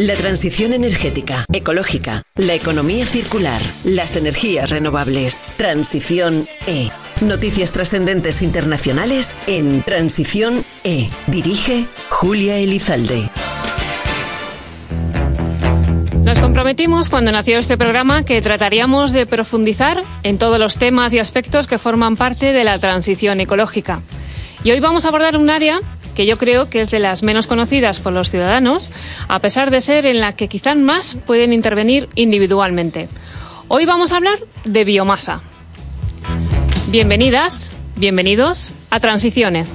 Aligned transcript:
La 0.00 0.16
transición 0.16 0.72
energética, 0.72 1.44
ecológica, 1.52 2.22
la 2.34 2.54
economía 2.54 3.04
circular, 3.04 3.60
las 3.84 4.16
energías 4.16 4.70
renovables. 4.70 5.42
Transición 5.58 6.48
E. 6.66 6.88
Noticias 7.20 7.72
trascendentes 7.72 8.40
internacionales 8.40 9.34
en 9.46 9.82
Transición 9.82 10.64
E. 10.84 11.10
Dirige 11.26 11.84
Julia 12.08 12.56
Elizalde. 12.56 13.28
Nos 16.24 16.38
comprometimos 16.38 17.10
cuando 17.10 17.30
nació 17.30 17.58
este 17.58 17.76
programa 17.76 18.24
que 18.24 18.40
trataríamos 18.40 19.12
de 19.12 19.26
profundizar 19.26 20.02
en 20.22 20.38
todos 20.38 20.58
los 20.58 20.78
temas 20.78 21.12
y 21.12 21.18
aspectos 21.18 21.66
que 21.66 21.76
forman 21.76 22.16
parte 22.16 22.54
de 22.54 22.64
la 22.64 22.78
transición 22.78 23.38
ecológica. 23.40 24.00
Y 24.64 24.70
hoy 24.70 24.80
vamos 24.80 25.04
a 25.04 25.08
abordar 25.08 25.36
un 25.36 25.50
área 25.50 25.78
que 26.14 26.26
yo 26.26 26.38
creo 26.38 26.68
que 26.68 26.80
es 26.80 26.90
de 26.90 26.98
las 26.98 27.22
menos 27.22 27.46
conocidas 27.46 28.00
por 28.00 28.12
los 28.12 28.30
ciudadanos, 28.30 28.90
a 29.28 29.38
pesar 29.38 29.70
de 29.70 29.80
ser 29.80 30.06
en 30.06 30.20
la 30.20 30.34
que 30.34 30.48
quizás 30.48 30.76
más 30.76 31.16
pueden 31.26 31.52
intervenir 31.52 32.08
individualmente. 32.14 33.08
Hoy 33.68 33.86
vamos 33.86 34.12
a 34.12 34.16
hablar 34.16 34.38
de 34.64 34.84
biomasa. 34.84 35.40
Bienvenidas, 36.88 37.70
bienvenidos 37.96 38.72
a 38.90 38.98
Transiciones. 38.98 39.68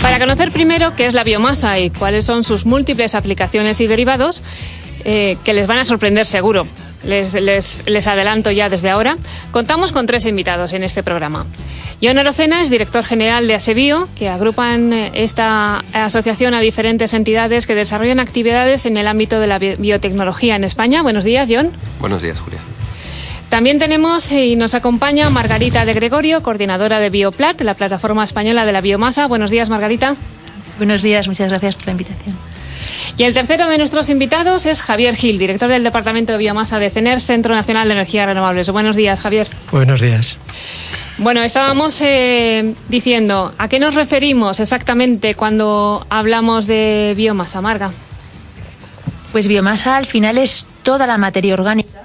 Para 0.00 0.18
conocer 0.18 0.52
primero 0.52 0.94
qué 0.94 1.06
es 1.06 1.14
la 1.14 1.24
biomasa 1.24 1.78
y 1.78 1.90
cuáles 1.90 2.24
son 2.24 2.44
sus 2.44 2.66
múltiples 2.66 3.14
aplicaciones 3.14 3.80
y 3.80 3.86
derivados, 3.86 4.42
eh, 5.04 5.36
que 5.44 5.52
les 5.52 5.66
van 5.66 5.78
a 5.78 5.84
sorprender 5.84 6.26
seguro, 6.26 6.66
les, 7.04 7.34
les, 7.34 8.06
adelanto 8.06 8.50
ya 8.50 8.68
desde 8.68 8.90
ahora, 8.90 9.16
contamos 9.50 9.92
con 9.92 10.06
tres 10.06 10.26
invitados 10.26 10.72
en 10.72 10.82
este 10.82 11.02
programa. 11.02 11.46
John 12.02 12.18
Arocena 12.18 12.60
es 12.60 12.70
director 12.70 13.04
general 13.04 13.46
de 13.46 13.54
ASEBIO, 13.54 14.08
que 14.16 14.28
agrupan 14.28 14.92
eh, 14.92 15.10
esta 15.14 15.84
asociación 15.92 16.54
a 16.54 16.60
diferentes 16.60 17.14
entidades 17.14 17.66
que 17.66 17.74
desarrollan 17.74 18.20
actividades 18.20 18.86
en 18.86 18.96
el 18.96 19.06
ámbito 19.06 19.40
de 19.40 19.46
la 19.46 19.58
biotecnología 19.58 20.56
en 20.56 20.64
España. 20.64 21.02
Buenos 21.02 21.24
días, 21.24 21.48
John. 21.50 21.70
Buenos 22.00 22.22
días, 22.22 22.38
Julia. 22.40 22.60
También 23.48 23.78
tenemos 23.78 24.32
eh, 24.32 24.46
y 24.46 24.56
nos 24.56 24.74
acompaña 24.74 25.30
Margarita 25.30 25.84
de 25.84 25.94
Gregorio, 25.94 26.42
coordinadora 26.42 26.98
de 26.98 27.10
Bioplat, 27.10 27.60
la 27.60 27.74
plataforma 27.74 28.24
española 28.24 28.66
de 28.66 28.72
la 28.72 28.80
biomasa. 28.80 29.26
Buenos 29.28 29.50
días, 29.50 29.70
Margarita. 29.70 30.16
Buenos 30.78 31.02
días, 31.02 31.28
muchas 31.28 31.48
gracias 31.48 31.76
por 31.76 31.86
la 31.86 31.92
invitación. 31.92 32.53
Y 33.16 33.22
el 33.22 33.34
tercero 33.34 33.68
de 33.68 33.78
nuestros 33.78 34.10
invitados 34.10 34.66
es 34.66 34.82
Javier 34.82 35.14
Gil, 35.14 35.38
director 35.38 35.68
del 35.68 35.84
Departamento 35.84 36.32
de 36.32 36.38
Biomasa 36.38 36.78
de 36.78 36.90
CENER, 36.90 37.20
Centro 37.20 37.54
Nacional 37.54 37.88
de 37.88 37.94
Energías 37.94 38.26
Renovables. 38.26 38.68
Buenos 38.70 38.96
días, 38.96 39.20
Javier. 39.20 39.48
Buenos 39.70 40.00
días. 40.00 40.38
Bueno, 41.18 41.42
estábamos 41.42 42.00
eh, 42.00 42.74
diciendo, 42.88 43.54
¿a 43.56 43.68
qué 43.68 43.78
nos 43.78 43.94
referimos 43.94 44.58
exactamente 44.58 45.36
cuando 45.36 46.04
hablamos 46.10 46.66
de 46.66 47.14
biomasa, 47.16 47.60
Marga? 47.60 47.92
Pues 49.30 49.46
biomasa 49.46 49.96
al 49.96 50.06
final 50.06 50.38
es 50.38 50.66
toda 50.82 51.06
la 51.06 51.16
materia 51.16 51.54
orgánica 51.54 52.02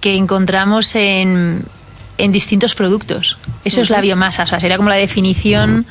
que 0.00 0.16
encontramos 0.16 0.96
en, 0.96 1.64
en 2.18 2.32
distintos 2.32 2.74
productos. 2.74 3.38
Eso 3.64 3.80
es 3.80 3.90
la 3.90 4.00
biomasa, 4.00 4.42
o 4.42 4.46
sea, 4.46 4.60
sería 4.60 4.76
como 4.76 4.90
la 4.90 4.96
definición, 4.96 5.86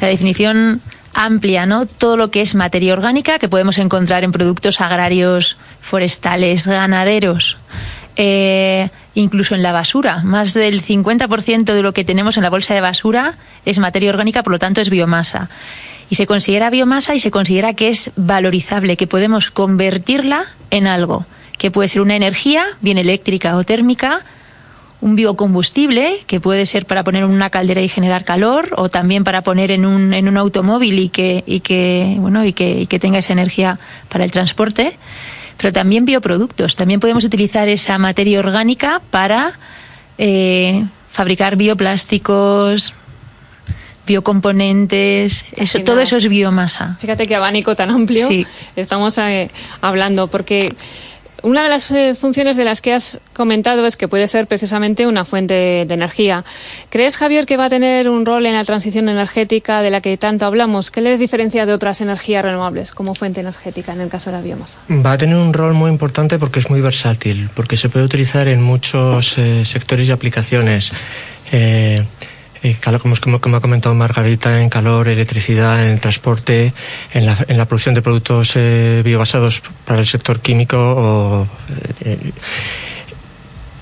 la 0.00 0.08
definición 0.08 0.80
amplia, 1.14 1.66
¿no? 1.66 1.86
Todo 1.86 2.16
lo 2.16 2.30
que 2.30 2.42
es 2.42 2.54
materia 2.54 2.92
orgánica 2.92 3.38
que 3.38 3.48
podemos 3.48 3.78
encontrar 3.78 4.24
en 4.24 4.32
productos 4.32 4.80
agrarios, 4.80 5.56
forestales, 5.80 6.66
ganaderos, 6.66 7.56
eh, 8.16 8.90
incluso 9.14 9.54
en 9.54 9.62
la 9.62 9.72
basura. 9.72 10.22
Más 10.24 10.54
del 10.54 10.82
50% 10.82 11.72
de 11.72 11.82
lo 11.82 11.92
que 11.92 12.04
tenemos 12.04 12.36
en 12.36 12.42
la 12.42 12.50
bolsa 12.50 12.74
de 12.74 12.80
basura 12.80 13.34
es 13.64 13.78
materia 13.78 14.10
orgánica, 14.10 14.42
por 14.42 14.52
lo 14.52 14.58
tanto 14.58 14.80
es 14.80 14.90
biomasa. 14.90 15.48
Y 16.10 16.16
se 16.16 16.26
considera 16.26 16.70
biomasa 16.70 17.14
y 17.14 17.20
se 17.20 17.30
considera 17.30 17.74
que 17.74 17.88
es 17.88 18.10
valorizable, 18.16 18.96
que 18.96 19.06
podemos 19.06 19.50
convertirla 19.50 20.44
en 20.70 20.86
algo, 20.86 21.24
que 21.56 21.70
puede 21.70 21.88
ser 21.88 22.02
una 22.02 22.16
energía, 22.16 22.64
bien 22.82 22.98
eléctrica 22.98 23.56
o 23.56 23.64
térmica, 23.64 24.20
un 25.04 25.16
biocombustible 25.16 26.16
que 26.26 26.40
puede 26.40 26.64
ser 26.64 26.86
para 26.86 27.04
poner 27.04 27.24
en 27.24 27.30
una 27.30 27.50
caldera 27.50 27.82
y 27.82 27.90
generar 27.90 28.24
calor 28.24 28.70
o 28.78 28.88
también 28.88 29.22
para 29.22 29.42
poner 29.42 29.70
en 29.70 29.84
un, 29.84 30.14
en 30.14 30.28
un 30.28 30.38
automóvil 30.38 30.98
y 30.98 31.10
que, 31.10 31.44
y 31.46 31.60
que, 31.60 32.16
bueno, 32.16 32.42
y 32.42 32.54
que, 32.54 32.80
y 32.80 32.86
que 32.86 32.98
tenga 32.98 33.18
esa 33.18 33.34
energía 33.34 33.78
para 34.08 34.24
el 34.24 34.30
transporte. 34.30 34.96
Pero 35.58 35.74
también 35.74 36.06
bioproductos. 36.06 36.74
También 36.74 37.00
podemos 37.00 37.22
utilizar 37.22 37.68
esa 37.68 37.98
materia 37.98 38.38
orgánica 38.38 39.02
para 39.10 39.52
eh, 40.16 40.86
fabricar 41.10 41.56
bioplásticos, 41.56 42.94
biocomponentes, 44.06 45.44
eso, 45.52 45.80
todo 45.80 46.00
eso 46.00 46.16
es 46.16 46.26
biomasa. 46.30 46.96
Fíjate 46.98 47.26
qué 47.26 47.34
abanico 47.34 47.76
tan 47.76 47.90
amplio 47.90 48.26
estamos 48.74 49.18
eh, 49.18 49.50
hablando, 49.82 50.28
porque 50.28 50.74
una 51.44 51.62
de 51.62 51.68
las 51.68 51.90
eh, 51.90 52.14
funciones 52.14 52.56
de 52.56 52.64
las 52.64 52.80
que 52.80 52.92
has 52.92 53.20
comentado 53.34 53.86
es 53.86 53.96
que 53.96 54.08
puede 54.08 54.26
ser 54.28 54.46
precisamente 54.46 55.06
una 55.06 55.24
fuente 55.24 55.84
de 55.86 55.94
energía. 55.94 56.44
¿Crees, 56.88 57.16
Javier, 57.16 57.46
que 57.46 57.56
va 57.56 57.66
a 57.66 57.68
tener 57.68 58.08
un 58.08 58.24
rol 58.24 58.46
en 58.46 58.54
la 58.54 58.64
transición 58.64 59.08
energética 59.08 59.82
de 59.82 59.90
la 59.90 60.00
que 60.00 60.16
tanto 60.16 60.46
hablamos? 60.46 60.90
¿Qué 60.90 61.02
les 61.02 61.18
diferencia 61.18 61.66
de 61.66 61.74
otras 61.74 62.00
energías 62.00 62.42
renovables 62.42 62.92
como 62.92 63.14
fuente 63.14 63.40
energética 63.40 63.92
en 63.92 64.00
el 64.00 64.08
caso 64.08 64.30
de 64.30 64.36
la 64.38 64.42
biomasa? 64.42 64.78
Va 64.90 65.12
a 65.12 65.18
tener 65.18 65.36
un 65.36 65.52
rol 65.52 65.74
muy 65.74 65.90
importante 65.90 66.38
porque 66.38 66.60
es 66.60 66.70
muy 66.70 66.80
versátil, 66.80 67.50
porque 67.54 67.76
se 67.76 67.90
puede 67.90 68.06
utilizar 68.06 68.48
en 68.48 68.62
muchos 68.62 69.36
eh, 69.36 69.64
sectores 69.66 70.08
y 70.08 70.12
aplicaciones. 70.12 70.92
Eh, 71.52 72.04
como, 73.20 73.40
como, 73.40 73.56
ha 73.56 73.60
comentado 73.60 73.94
Margarita, 73.94 74.60
en 74.60 74.70
calor, 74.70 75.08
electricidad, 75.08 75.90
en 75.90 75.98
transporte, 75.98 76.72
en 77.12 77.26
la, 77.26 77.36
en 77.48 77.58
la 77.58 77.66
producción 77.66 77.94
de 77.94 78.02
productos 78.02 78.52
eh, 78.56 79.02
biobasados 79.04 79.62
para 79.84 80.00
el 80.00 80.06
sector 80.06 80.40
químico. 80.40 80.76
O, 80.78 81.48
eh, 82.00 82.32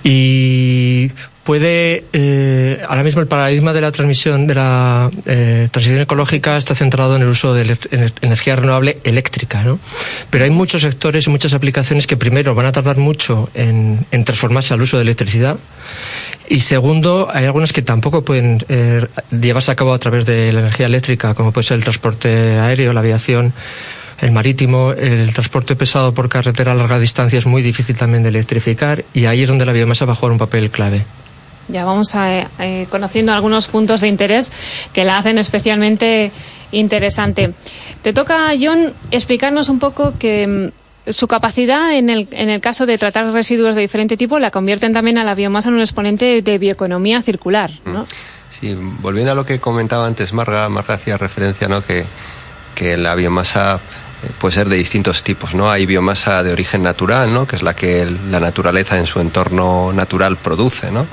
y 0.05 1.13
puede 1.45 2.05
eh, 2.13 2.81
ahora 2.89 3.03
mismo 3.03 3.21
el 3.21 3.27
paradigma 3.27 3.73
de 3.73 3.81
la 3.81 3.91
transmisión 3.91 4.47
de 4.47 4.55
la 4.55 5.11
eh, 5.27 5.69
transición 5.71 6.01
ecológica 6.01 6.57
está 6.57 6.75
centrado 6.75 7.17
en 7.17 7.23
el 7.23 7.29
uso 7.29 7.53
de 7.53 7.77
energía 8.21 8.57
renovable 8.57 8.99
eléctrica 9.05 9.63
¿no? 9.65 9.79
pero 10.31 10.45
hay 10.45 10.51
muchos 10.51 10.83
sectores 10.83 11.27
y 11.27 11.31
muchas 11.31 11.55
aplicaciones 11.55 12.07
que 12.07 12.17
primero 12.17 12.55
van 12.55 12.67
a 12.67 12.73
tardar 12.73 12.99
mucho 12.99 13.51
en, 13.55 14.07
transformarse 14.25 14.75
al 14.75 14.83
uso 14.83 14.97
de 14.99 15.03
electricidad 15.03 15.57
y 16.49 16.61
segundo, 16.61 17.29
hay 17.33 17.47
algunas 17.47 17.73
que 17.73 17.83
tampoco 17.83 18.25
pueden 18.25 18.63
eh, 18.69 19.07
llevarse 19.31 19.71
a 19.71 19.77
cabo 19.77 19.95
a 19.95 19.99
través 19.99 20.27
de 20.27 20.53
la 20.53 20.61
energía 20.61 20.87
eléctrica, 20.87 21.35
como 21.35 21.51
puede 21.51 21.67
ser 21.67 21.79
el 21.79 21.85
transporte 21.85 22.59
aéreo, 22.59 22.93
la 22.93 23.01
aviación, 23.01 23.55
el 24.21 24.33
marítimo, 24.33 24.93
el 24.93 25.33
transporte 25.33 25.77
pesado 25.77 26.13
por 26.13 26.29
carretera 26.29 26.73
a 26.73 26.75
larga 26.75 26.99
distancia 26.99 27.39
es 27.39 27.47
muy 27.47 27.63
difícil 27.63 27.97
también 27.97 28.23
de 28.23 28.29
electrificar 28.29 29.05
y 29.15 29.27
ahí 29.27 29.43
es 29.43 29.49
donde 29.49 29.65
la 29.65 29.73
biomasa 29.73 30.05
va 30.05 30.13
a 30.13 30.17
jugar 30.17 30.33
un 30.33 30.39
papel 30.39 30.71
clave. 30.71 31.05
Ya 31.69 31.85
vamos 31.85 32.15
a, 32.15 32.49
eh, 32.59 32.87
conociendo 32.91 33.33
algunos 33.33 33.69
puntos 33.69 34.01
de 34.01 34.09
interés 34.09 34.53
que 34.93 35.05
la 35.05 35.19
hacen 35.19 35.39
especialmente 35.39 36.33
interesante. 36.73 37.53
Te 38.03 38.13
toca, 38.13 38.51
John, 38.61 38.93
explicarnos 39.11 39.69
un 39.69 39.79
poco 39.79 40.15
que 40.19 40.73
su 41.09 41.27
capacidad 41.27 41.93
en 41.95 42.11
el, 42.11 42.29
en 42.33 42.49
el 42.49 42.61
caso 42.61 42.87
de 42.87 42.97
tratar 42.99 43.27
residuos 43.33 43.75
de 43.75 43.83
diferente 43.83 44.17
tipo 44.17 44.39
la 44.39 44.51
convierten 44.51 44.93
también 44.93 45.19
a 45.19 45.25
la 45.25 45.35
biomasa 45.35 45.69
en 45.69 45.75
un 45.75 45.81
exponente 45.81 46.43
de 46.43 46.59
bioeconomía 46.59 47.23
circular. 47.23 47.71
¿no? 47.85 48.03
Mm. 48.03 48.07
Sí, 48.61 48.75
volviendo 49.01 49.33
a 49.33 49.35
lo 49.35 49.45
que 49.45 49.59
comentaba 49.59 50.07
antes 50.07 50.33
Marga, 50.33 50.69
Marga 50.69 50.95
hacía 50.95 51.17
referencia 51.17 51.69
¿no? 51.69 51.83
que, 51.83 52.05
que 52.75 52.97
la 52.97 53.15
biomasa 53.15 53.81
eh, 54.23 54.31
puede 54.39 54.55
ser 54.55 54.69
de 54.69 54.77
distintos 54.77 55.25
tipos, 55.25 55.55
¿no? 55.55 55.69
Hay 55.69 55.85
biomasa 55.85 56.43
de 56.45 56.53
origen 56.53 56.83
natural, 56.83 57.33
¿no? 57.33 57.47
Que 57.47 57.57
es 57.57 57.63
la 57.63 57.75
que 57.75 58.09
la 58.31 58.39
naturaleza 58.39 58.99
en 58.99 59.07
su 59.07 59.19
entorno 59.19 59.93
natural 59.93 60.37
produce, 60.37 60.93
¿no? 60.93 61.07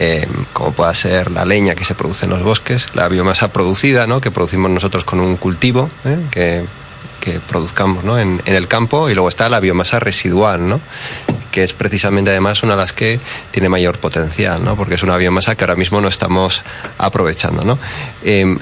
Eh, 0.00 0.26
como 0.52 0.72
pueda 0.72 0.92
ser 0.92 1.30
la 1.30 1.44
leña 1.44 1.76
que 1.76 1.84
se 1.84 1.94
produce 1.94 2.24
en 2.24 2.30
los 2.30 2.42
bosques, 2.42 2.88
la 2.94 3.06
biomasa 3.08 3.48
producida, 3.48 4.06
¿no? 4.06 4.20
Que 4.20 4.32
producimos 4.32 4.70
nosotros 4.70 5.04
con 5.04 5.20
un 5.20 5.36
cultivo, 5.36 5.88
¿eh? 6.04 6.18
que 6.32 6.64
que 7.24 7.40
produzcamos 7.40 8.04
¿no? 8.04 8.18
en, 8.18 8.42
el 8.44 8.68
campo 8.68 9.08
y 9.08 9.14
luego 9.14 9.30
está 9.30 9.48
la 9.48 9.58
biomasa 9.58 9.98
residual, 9.98 10.68
¿no? 10.68 10.78
Que 11.54 11.62
es 11.62 11.72
precisamente 11.72 12.32
además 12.32 12.64
una 12.64 12.72
de 12.72 12.80
las 12.80 12.92
que 12.92 13.20
tiene 13.52 13.68
mayor 13.68 14.00
potencial, 14.00 14.64
¿no? 14.64 14.74
porque 14.74 14.96
es 14.96 15.04
una 15.04 15.16
biomasa 15.16 15.54
que 15.54 15.62
ahora 15.62 15.76
mismo 15.76 16.00
no 16.00 16.08
estamos 16.08 16.62
aprovechando. 16.98 17.62
¿no? 17.62 17.78
Em, 18.24 18.58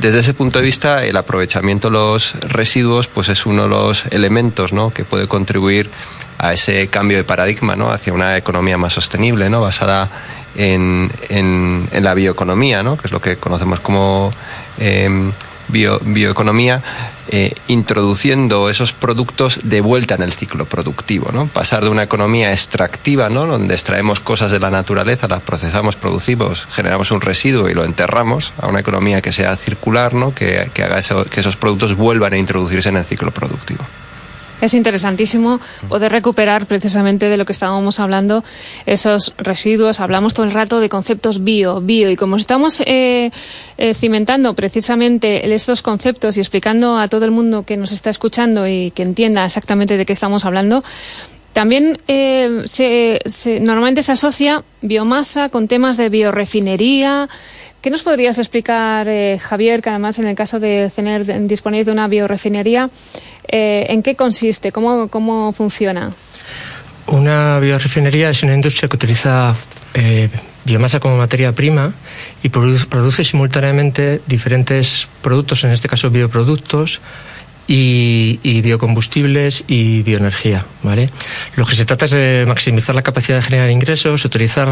desde 0.00 0.18
ese 0.18 0.34
punto 0.34 0.58
de 0.58 0.64
vista, 0.64 1.04
el 1.04 1.16
aprovechamiento 1.16 1.86
de 1.86 1.92
los 1.92 2.34
residuos 2.40 3.06
pues 3.06 3.28
es 3.28 3.46
uno 3.46 3.62
de 3.62 3.68
los 3.68 4.06
elementos 4.06 4.72
¿no? 4.72 4.90
que 4.90 5.04
puede 5.04 5.28
contribuir 5.28 5.88
a 6.38 6.52
ese 6.52 6.88
cambio 6.88 7.16
de 7.16 7.22
paradigma 7.22 7.76
¿no? 7.76 7.92
hacia 7.92 8.12
una 8.12 8.36
economía 8.36 8.76
más 8.76 8.94
sostenible, 8.94 9.48
¿no? 9.48 9.60
basada 9.60 10.10
en, 10.56 11.12
en, 11.28 11.86
la 11.92 12.12
bioeconomía, 12.12 12.82
¿no? 12.82 12.96
que 12.96 13.06
es 13.06 13.12
lo 13.12 13.20
que 13.20 13.36
conocemos 13.36 13.78
como... 13.78 14.32
Em, 15.72 16.14
bioeconomía, 16.14 16.82
eh, 17.28 17.54
introduciendo 17.68 18.68
esos 18.68 18.92
productos 18.92 19.60
de 19.64 19.80
vuelta 19.80 20.14
en 20.14 20.22
el 20.22 20.32
ciclo 20.32 20.66
productivo, 20.66 21.30
¿no? 21.32 21.46
Pasar 21.46 21.82
de 21.84 21.88
una 21.88 22.02
economía 22.02 22.52
extractiva, 22.52 23.30
¿no? 23.30 23.46
Donde 23.46 23.74
extraemos 23.74 24.20
cosas 24.20 24.50
de 24.50 24.60
la 24.60 24.70
naturaleza, 24.70 25.28
las 25.28 25.40
procesamos, 25.40 25.96
producimos, 25.96 26.66
generamos 26.72 27.10
un 27.10 27.20
residuo 27.20 27.70
y 27.70 27.74
lo 27.74 27.84
enterramos, 27.84 28.52
a 28.60 28.66
una 28.66 28.80
economía 28.80 29.22
que 29.22 29.32
sea 29.32 29.56
circular, 29.56 30.14
¿no? 30.14 30.34
Que, 30.34 30.70
haga 30.76 31.00
que 31.00 31.40
esos 31.40 31.56
productos 31.56 31.96
vuelvan 31.96 32.34
a 32.34 32.38
introducirse 32.38 32.90
en 32.90 32.98
el 32.98 33.04
ciclo 33.04 33.30
productivo 33.30 33.82
es 34.62 34.74
interesantísimo 34.74 35.60
poder 35.88 36.12
recuperar 36.12 36.66
precisamente 36.66 37.28
de 37.28 37.36
lo 37.36 37.44
que 37.44 37.52
estábamos 37.52 38.00
hablando, 38.00 38.44
esos 38.86 39.34
residuos. 39.36 40.00
Hablamos 40.00 40.34
todo 40.34 40.46
el 40.46 40.52
rato 40.52 40.80
de 40.80 40.88
conceptos 40.88 41.44
bio, 41.44 41.80
bio, 41.80 42.10
y 42.10 42.16
como 42.16 42.36
estamos 42.36 42.80
eh, 42.86 43.30
eh, 43.76 43.94
cimentando 43.94 44.54
precisamente 44.54 45.52
estos 45.52 45.82
conceptos 45.82 46.36
y 46.36 46.40
explicando 46.40 46.96
a 46.96 47.08
todo 47.08 47.24
el 47.24 47.32
mundo 47.32 47.64
que 47.64 47.76
nos 47.76 47.92
está 47.92 48.08
escuchando 48.08 48.66
y 48.66 48.92
que 48.92 49.02
entienda 49.02 49.44
exactamente 49.44 49.96
de 49.96 50.06
qué 50.06 50.12
estamos 50.12 50.44
hablando, 50.44 50.84
también 51.52 51.98
eh, 52.08 52.62
se, 52.64 53.20
normalmente 53.60 54.02
se 54.02 54.12
asocia 54.12 54.62
biomasa 54.80 55.48
con 55.48 55.68
temas 55.68 55.96
de 55.96 56.08
biorefinería, 56.08 57.28
¿Qué 57.82 57.90
nos 57.90 58.04
podrías 58.04 58.38
explicar, 58.38 59.08
eh, 59.08 59.40
Javier, 59.42 59.82
que 59.82 59.90
además 59.90 60.20
en 60.20 60.28
el 60.28 60.36
caso 60.36 60.60
de 60.60 60.88
tener 60.94 61.26
disponéis 61.48 61.84
de 61.84 61.90
una 61.90 62.06
biorefinería, 62.06 62.90
eh, 63.48 63.86
en 63.88 64.02
qué 64.02 64.16
consiste, 64.16 64.72
cómo, 64.72 65.08
cómo 65.08 65.52
funciona? 65.52 66.12
Una 67.06 67.58
biorefinería 67.58 68.30
es 68.30 68.42
una 68.42 68.54
industria 68.54 68.88
que 68.88 68.96
utiliza 68.96 69.54
eh, 69.94 70.28
biomasa 70.64 71.00
como 71.00 71.16
materia 71.16 71.52
prima 71.52 71.92
y 72.42 72.48
produce 72.48 73.24
simultáneamente 73.24 74.20
diferentes 74.26 75.08
productos, 75.20 75.64
en 75.64 75.70
este 75.70 75.88
caso 75.88 76.10
bioproductos, 76.10 77.00
y, 77.74 78.60
biocombustibles 78.60 79.64
y 79.66 80.02
bioenergía. 80.02 80.66
¿vale? 80.82 81.08
Lo 81.56 81.64
que 81.64 81.74
se 81.74 81.84
trata 81.84 82.04
es 82.04 82.10
de 82.10 82.44
maximizar 82.46 82.94
la 82.94 83.02
capacidad 83.02 83.38
de 83.38 83.42
generar 83.42 83.70
ingresos, 83.70 84.24
utilizar 84.24 84.68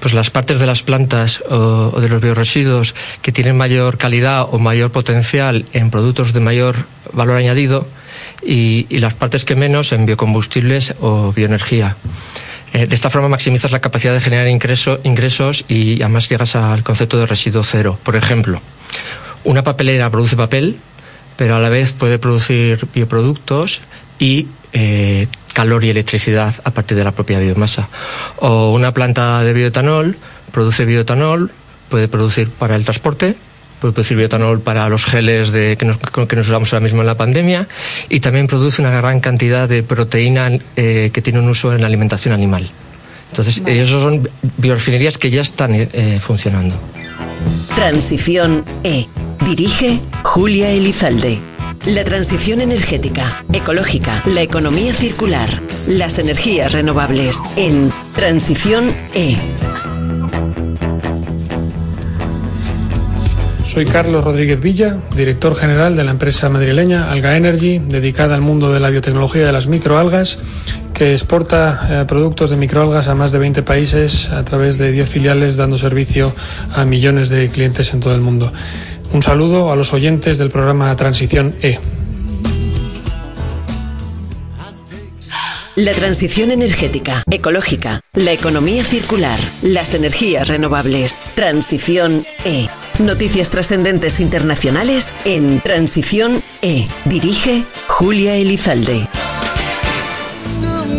pues, 0.00 0.12
las 0.12 0.30
partes 0.30 0.60
de 0.60 0.66
las 0.66 0.82
plantas 0.82 1.42
o, 1.48 1.98
de 1.98 2.08
los 2.08 2.20
bioresiduos 2.20 2.94
que 3.22 3.32
tienen 3.32 3.56
mayor 3.56 3.96
calidad 3.96 4.46
o 4.50 4.58
mayor 4.58 4.90
potencial 4.92 5.64
en 5.72 5.90
productos 5.90 6.34
de 6.34 6.40
mayor 6.40 6.76
valor 7.12 7.36
añadido 7.36 7.86
y, 8.44 8.86
las 8.98 9.14
partes 9.14 9.44
que 9.44 9.56
menos 9.56 9.92
en 9.92 10.04
biocombustibles 10.04 10.94
o 11.00 11.32
bioenergía. 11.32 11.96
Eh, 12.72 12.86
de 12.86 12.94
esta 12.94 13.08
forma 13.08 13.28
maximizas 13.28 13.72
la 13.72 13.80
capacidad 13.80 14.12
de 14.12 14.20
generar 14.20 14.48
ingreso, 14.48 14.98
ingresos 15.04 15.64
y 15.68 16.02
además 16.02 16.28
llegas 16.28 16.54
al 16.56 16.82
concepto 16.82 17.18
de 17.18 17.24
residuo 17.24 17.62
cero. 17.62 17.98
Por 18.02 18.16
ejemplo, 18.16 18.60
una 19.44 19.62
papelera 19.62 20.10
produce 20.10 20.36
papel, 20.36 20.76
pero 21.36 21.56
a 21.56 21.60
la 21.60 21.68
vez 21.68 21.92
puede 21.92 22.18
producir 22.18 22.86
bioproductos 22.94 23.80
y 24.18 24.48
eh, 24.72 25.26
calor 25.52 25.84
y 25.84 25.90
electricidad 25.90 26.54
a 26.64 26.70
partir 26.70 26.96
de 26.96 27.04
la 27.04 27.12
propia 27.12 27.38
biomasa. 27.40 27.88
O 28.38 28.72
una 28.72 28.92
planta 28.92 29.42
de 29.42 29.52
bioetanol 29.52 30.16
produce 30.52 30.84
bioetanol, 30.84 31.50
puede 31.88 32.08
producir 32.08 32.50
para 32.50 32.76
el 32.76 32.84
transporte, 32.84 33.36
puede 33.80 33.92
producir 33.92 34.16
bioetanol 34.16 34.60
para 34.60 34.88
los 34.88 35.04
geles 35.04 35.52
de, 35.52 35.76
que, 35.78 35.84
nos, 35.84 35.96
que 35.96 36.36
nos 36.36 36.46
usamos 36.46 36.72
ahora 36.72 36.82
mismo 36.82 37.00
en 37.00 37.06
la 37.06 37.16
pandemia 37.16 37.68
y 38.08 38.20
también 38.20 38.46
produce 38.46 38.82
una 38.82 38.90
gran 38.90 39.20
cantidad 39.20 39.68
de 39.68 39.82
proteína 39.82 40.50
eh, 40.76 41.10
que 41.12 41.22
tiene 41.22 41.38
un 41.38 41.48
uso 41.48 41.72
en 41.72 41.80
la 41.80 41.86
alimentación 41.86 42.34
animal. 42.34 42.68
Entonces, 43.30 43.62
esos 43.66 44.02
son 44.02 44.28
biorefinerías 44.58 45.18
que 45.18 45.30
ya 45.30 45.42
están 45.42 45.74
eh, 45.74 46.18
funcionando. 46.20 46.78
Transición 47.74 48.64
E 48.82 49.06
Dirige 49.44 50.00
Julia 50.22 50.70
Elizalde. 50.70 51.38
La 51.86 52.02
transición 52.04 52.60
energética, 52.60 53.44
ecológica, 53.52 54.22
la 54.26 54.42
economía 54.42 54.92
circular, 54.92 55.62
las 55.88 56.18
energías 56.18 56.72
renovables 56.72 57.40
en 57.56 57.92
Transición 58.14 58.92
E. 59.14 59.36
Soy 63.64 63.84
Carlos 63.84 64.24
Rodríguez 64.24 64.60
Villa, 64.60 64.96
director 65.14 65.54
general 65.54 65.96
de 65.96 66.04
la 66.04 66.10
empresa 66.10 66.48
madrileña 66.48 67.10
Alga 67.10 67.36
Energy, 67.36 67.78
dedicada 67.78 68.34
al 68.34 68.40
mundo 68.40 68.72
de 68.72 68.80
la 68.80 68.90
biotecnología 68.90 69.44
de 69.44 69.52
las 69.52 69.66
microalgas, 69.66 70.38
que 70.94 71.12
exporta 71.12 71.86
eh, 71.90 72.04
productos 72.08 72.48
de 72.48 72.56
microalgas 72.56 73.08
a 73.08 73.14
más 73.14 73.30
de 73.30 73.38
20 73.38 73.62
países 73.62 74.30
a 74.30 74.42
través 74.44 74.78
de 74.78 74.92
10 74.92 75.10
filiales, 75.10 75.56
dando 75.58 75.76
servicio 75.76 76.32
a 76.74 76.86
millones 76.86 77.28
de 77.28 77.50
clientes 77.50 77.92
en 77.92 78.00
todo 78.00 78.14
el 78.14 78.22
mundo. 78.22 78.50
Un 79.12 79.22
saludo 79.22 79.72
a 79.72 79.76
los 79.76 79.92
oyentes 79.92 80.38
del 80.38 80.50
programa 80.50 80.94
Transición 80.96 81.54
E. 81.62 81.78
La 85.76 85.92
transición 85.92 86.50
energética, 86.50 87.22
ecológica, 87.30 88.00
la 88.14 88.32
economía 88.32 88.82
circular, 88.82 89.38
las 89.60 89.92
energías 89.92 90.48
renovables. 90.48 91.18
Transición 91.34 92.24
E. 92.46 92.68
Noticias 92.98 93.50
trascendentes 93.50 94.20
internacionales 94.20 95.12
en 95.26 95.60
Transición 95.60 96.42
E. 96.62 96.88
Dirige 97.04 97.64
Julia 97.88 98.36
Elizalde. 98.36 99.06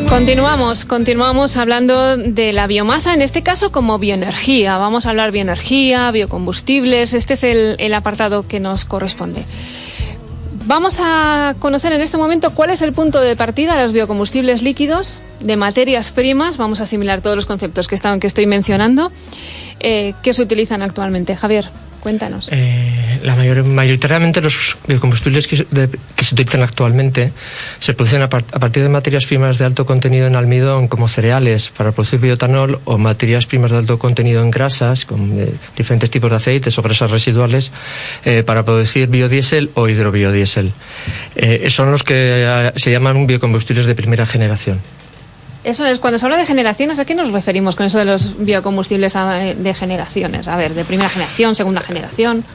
Continuamos, 0.10 0.86
continuamos 0.86 1.58
hablando 1.58 2.16
de 2.16 2.54
la 2.54 2.66
biomasa, 2.66 3.14
en 3.14 3.22
este 3.22 3.44
caso 3.44 3.72
como 3.72 4.00
bioenergía. 4.00 4.78
Vamos 4.78 5.06
a 5.06 5.10
hablar 5.10 5.32
bioenergía, 5.32 6.10
biocombustibles, 6.12 7.14
este 7.14 7.34
es 7.34 7.44
el, 7.44 7.94
apartado 7.94 8.48
que 8.48 8.60
nos 8.60 8.86
corresponde. 8.86 9.44
Vamos 10.66 11.00
a 11.02 11.56
conocer 11.60 11.92
en 11.94 12.02
este 12.02 12.18
momento 12.18 12.52
cuál 12.52 12.70
es 12.70 12.82
el 12.82 12.94
punto 12.94 13.20
de 13.20 13.36
partida 13.36 13.76
de 13.76 13.84
los 13.84 13.94
biocombustibles 13.94 14.64
líquidos, 14.64 15.22
de 15.42 15.56
materias 15.58 16.12
primas, 16.12 16.58
vamos 16.58 16.80
a 16.80 16.84
asimilar 16.84 17.22
todos 17.22 17.36
los 17.36 17.46
conceptos 17.46 17.88
que, 17.88 17.96
están, 17.96 18.20
que 18.20 18.28
estoy 18.28 18.48
mencionando, 18.48 19.12
eh, 19.80 20.14
que 20.24 20.34
se 20.34 20.42
utilizan 20.42 20.82
actualmente. 20.82 21.36
Javier. 21.36 21.70
Cuéntanos. 22.00 22.50
Eh, 22.52 23.20
la 23.24 23.36
mayor, 23.36 23.64
mayoritariamente 23.64 24.42
los 24.42 24.78
biocombustibles 24.88 25.48
que, 25.48 25.58
se 25.58 25.66
utilizan 26.34 26.62
actualmente 26.62 27.32
se 27.80 27.94
producen 27.94 28.22
a, 28.22 28.30
partir 28.30 28.84
de 28.84 28.90
materias 28.90 29.26
primas 29.26 29.58
de 29.58 29.66
alto 29.66 29.86
contenido 29.86 30.28
en 30.28 30.36
almidón, 30.36 30.88
como 30.88 31.08
cereales, 31.08 31.70
para 31.76 31.92
producir 31.92 32.20
biotanol, 32.20 32.80
o 32.86 32.98
materias 32.98 33.46
primas 33.46 33.72
de 33.72 33.78
alto 33.78 34.00
contenido 34.00 34.42
en 34.42 34.52
grasas, 34.52 35.06
con 35.06 35.40
eh, 35.40 35.50
diferentes 35.76 36.10
tipos 36.10 36.30
de 36.30 36.38
aceites 36.38 36.78
o 36.78 36.82
grasas 36.82 37.12
residuales, 37.12 37.72
eh, 38.26 38.44
para 38.44 38.64
producir 38.64 39.10
biodiesel 39.10 39.70
o 39.74 39.88
hidrobiodiesel. 39.88 40.72
son 41.70 41.92
los 41.92 42.04
que 42.04 42.72
se 42.76 42.92
llaman 42.92 43.28
biocombustibles 43.28 43.86
de 43.86 43.96
primera 43.96 44.26
generación. 44.26 44.80
Eso 45.68 45.86
es, 45.86 46.00
cuando 46.00 46.18
se 46.18 46.26
habla 46.26 46.38
de 46.38 46.46
generaciones, 46.46 46.98
¿a 46.98 47.04
qué 47.04 47.14
nos 47.14 47.34
referimos 47.34 47.76
con 47.76 47.86
eso 47.86 47.98
de 47.98 48.06
los 48.06 48.38
biocombustibles 48.38 49.14
de 49.14 49.74
generaciones? 49.74 50.48
A 50.48 50.56
ver, 50.56 50.74
de 50.74 50.86
primera 50.86 51.10
generación, 51.10 51.56
segunda 51.56 51.82
generación. 51.82 52.46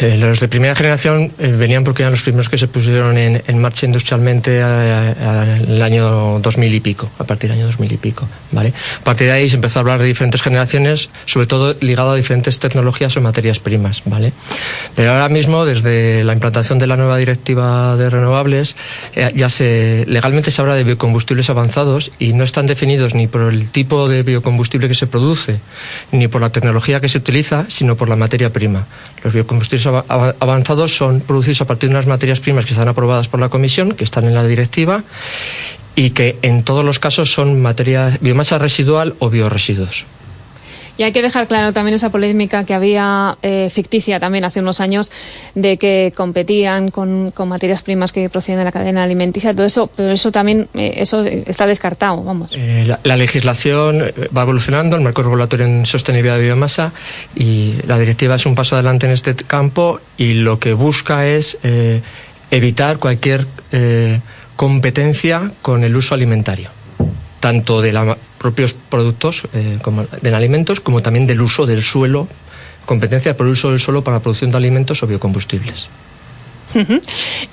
Eh, 0.00 0.16
los 0.18 0.40
de 0.40 0.48
primera 0.48 0.74
generación 0.74 1.32
eh, 1.38 1.48
venían 1.48 1.84
porque 1.84 2.02
eran 2.02 2.12
los 2.12 2.22
primeros 2.22 2.48
que 2.48 2.58
se 2.58 2.68
pusieron 2.68 3.16
en, 3.16 3.58
marcha 3.58 3.86
industrialmente 3.86 4.58
en 4.60 5.70
el 5.70 5.82
año 5.82 6.38
2000 6.40 6.74
y 6.74 6.80
pico, 6.80 7.10
a 7.18 7.24
partir 7.24 7.50
del 7.50 7.58
año 7.58 7.66
2000 7.66 7.92
y 7.92 7.96
pico. 7.96 8.28
¿vale? 8.52 8.72
A 9.00 9.04
partir 9.04 9.28
de 9.28 9.32
ahí 9.32 9.48
se 9.48 9.56
empezó 9.56 9.78
a 9.78 9.80
hablar 9.80 10.00
de 10.00 10.06
diferentes 10.06 10.42
generaciones, 10.42 11.10
sobre 11.24 11.46
todo 11.46 11.76
ligado 11.80 12.10
a 12.10 12.16
diferentes 12.16 12.58
tecnologías 12.58 13.16
o 13.16 13.20
materias 13.20 13.58
primas. 13.58 14.02
¿vale? 14.04 14.32
Pero 14.94 15.12
ahora 15.12 15.28
mismo, 15.28 15.64
desde 15.64 16.24
la 16.24 16.32
implantación 16.32 16.78
de 16.78 16.86
la 16.86 16.96
nueva 16.96 17.16
directiva 17.16 17.96
de 17.96 18.10
renovables, 18.10 18.76
eh, 19.14 19.32
ya 19.34 19.48
legalmente 20.06 20.50
se 20.50 20.60
habla 20.60 20.74
de 20.74 20.84
biocombustibles 20.84 21.50
avanzados 21.50 22.12
y 22.18 22.32
no 22.32 22.44
están 22.44 22.66
definidos 22.66 23.14
ni 23.14 23.26
por 23.26 23.52
el 23.52 23.70
tipo 23.70 24.08
de 24.08 24.22
biocombustible 24.22 24.88
que 24.88 24.94
se 24.94 25.06
produce, 25.06 25.60
ni 26.12 26.28
por 26.28 26.40
la 26.40 26.50
tecnología 26.50 27.00
que 27.00 27.08
se 27.08 27.18
utiliza, 27.18 27.66
sino 27.68 27.96
por 27.96 28.08
la 28.08 28.16
materia 28.16 28.52
prima. 28.52 28.86
Los 29.22 29.32
avanzados 30.40 30.96
son 30.96 31.20
producidos 31.20 31.62
a 31.62 31.66
partir 31.66 31.88
de 31.88 31.96
unas 31.96 32.06
materias 32.06 32.40
primas 32.40 32.64
que 32.64 32.72
están 32.72 32.88
aprobadas 32.88 33.28
por 33.28 33.40
la 33.40 33.48
Comisión, 33.48 33.92
que 33.92 34.04
están 34.04 34.24
en 34.24 34.34
la 34.34 34.46
directiva, 34.46 35.02
y 35.96 36.10
que 36.10 36.38
en 36.42 36.64
todos 36.64 36.84
los 36.84 36.98
casos 36.98 37.32
son 37.32 37.62
biomasa 38.20 38.58
residual 38.58 39.14
o 39.18 39.30
bioresiduos. 39.30 40.06
Y 40.96 41.02
hay 41.02 41.12
que 41.12 41.22
dejar 41.22 41.48
claro 41.48 41.72
también 41.72 41.94
esa 41.94 42.10
polémica 42.10 42.64
que 42.64 42.72
había 42.72 43.36
eh, 43.42 43.68
ficticia 43.72 44.20
también 44.20 44.44
hace 44.44 44.60
unos 44.60 44.80
años 44.80 45.10
de 45.54 45.76
que 45.76 46.12
competían 46.14 46.90
con, 46.90 47.32
materias 47.46 47.82
primas 47.82 48.12
que 48.12 48.30
proceden 48.30 48.60
de 48.60 48.64
la 48.64 48.72
cadena 48.72 49.02
alimenticia. 49.02 49.52
Todo 49.54 49.66
eso, 49.66 49.90
pero 49.96 50.12
eso 50.12 50.30
también 50.30 50.68
eh, 50.74 50.94
eso 50.96 51.22
está 51.22 51.66
descartado, 51.66 52.22
vamos. 52.22 52.52
Eh, 52.54 52.86
la, 53.02 53.16
legislación 53.16 54.02
va 54.36 54.42
evolucionando, 54.42 54.96
el 54.96 55.02
marco 55.02 55.22
regulatorio 55.22 55.66
en 55.66 55.86
sostenibilidad 55.86 56.36
de 56.36 56.44
biomasa 56.44 56.92
y 57.34 57.74
la 57.86 57.98
directiva 57.98 58.34
es 58.36 58.46
un 58.46 58.54
paso 58.54 58.76
adelante 58.76 59.06
en 59.06 59.12
este 59.12 59.34
campo 59.34 60.00
y 60.16 60.34
lo 60.34 60.58
que 60.58 60.72
busca 60.72 61.26
es 61.26 61.58
evitar 62.50 62.98
cualquier 62.98 63.46
competencia 64.56 65.50
con 65.62 65.84
el 65.84 65.96
uso 65.96 66.14
alimentario, 66.14 66.70
tanto 67.44 67.82
de 67.82 67.92
los 67.92 68.16
propios 68.38 68.72
productos 68.72 69.42
eh, 69.52 69.78
como 69.82 70.06
de 70.06 70.34
alimentos, 70.34 70.80
como 70.80 71.02
también 71.02 71.26
del 71.26 71.42
uso 71.42 71.66
del 71.66 71.82
suelo 71.82 72.26
competencia 72.86 73.36
por 73.36 73.44
el 73.44 73.52
uso 73.52 73.68
del 73.70 73.80
suelo 73.80 74.02
para 74.02 74.16
la 74.16 74.22
producción 74.22 74.50
de 74.50 74.56
alimentos 74.56 75.02
o 75.02 75.06
biocombustibles. 75.06 75.90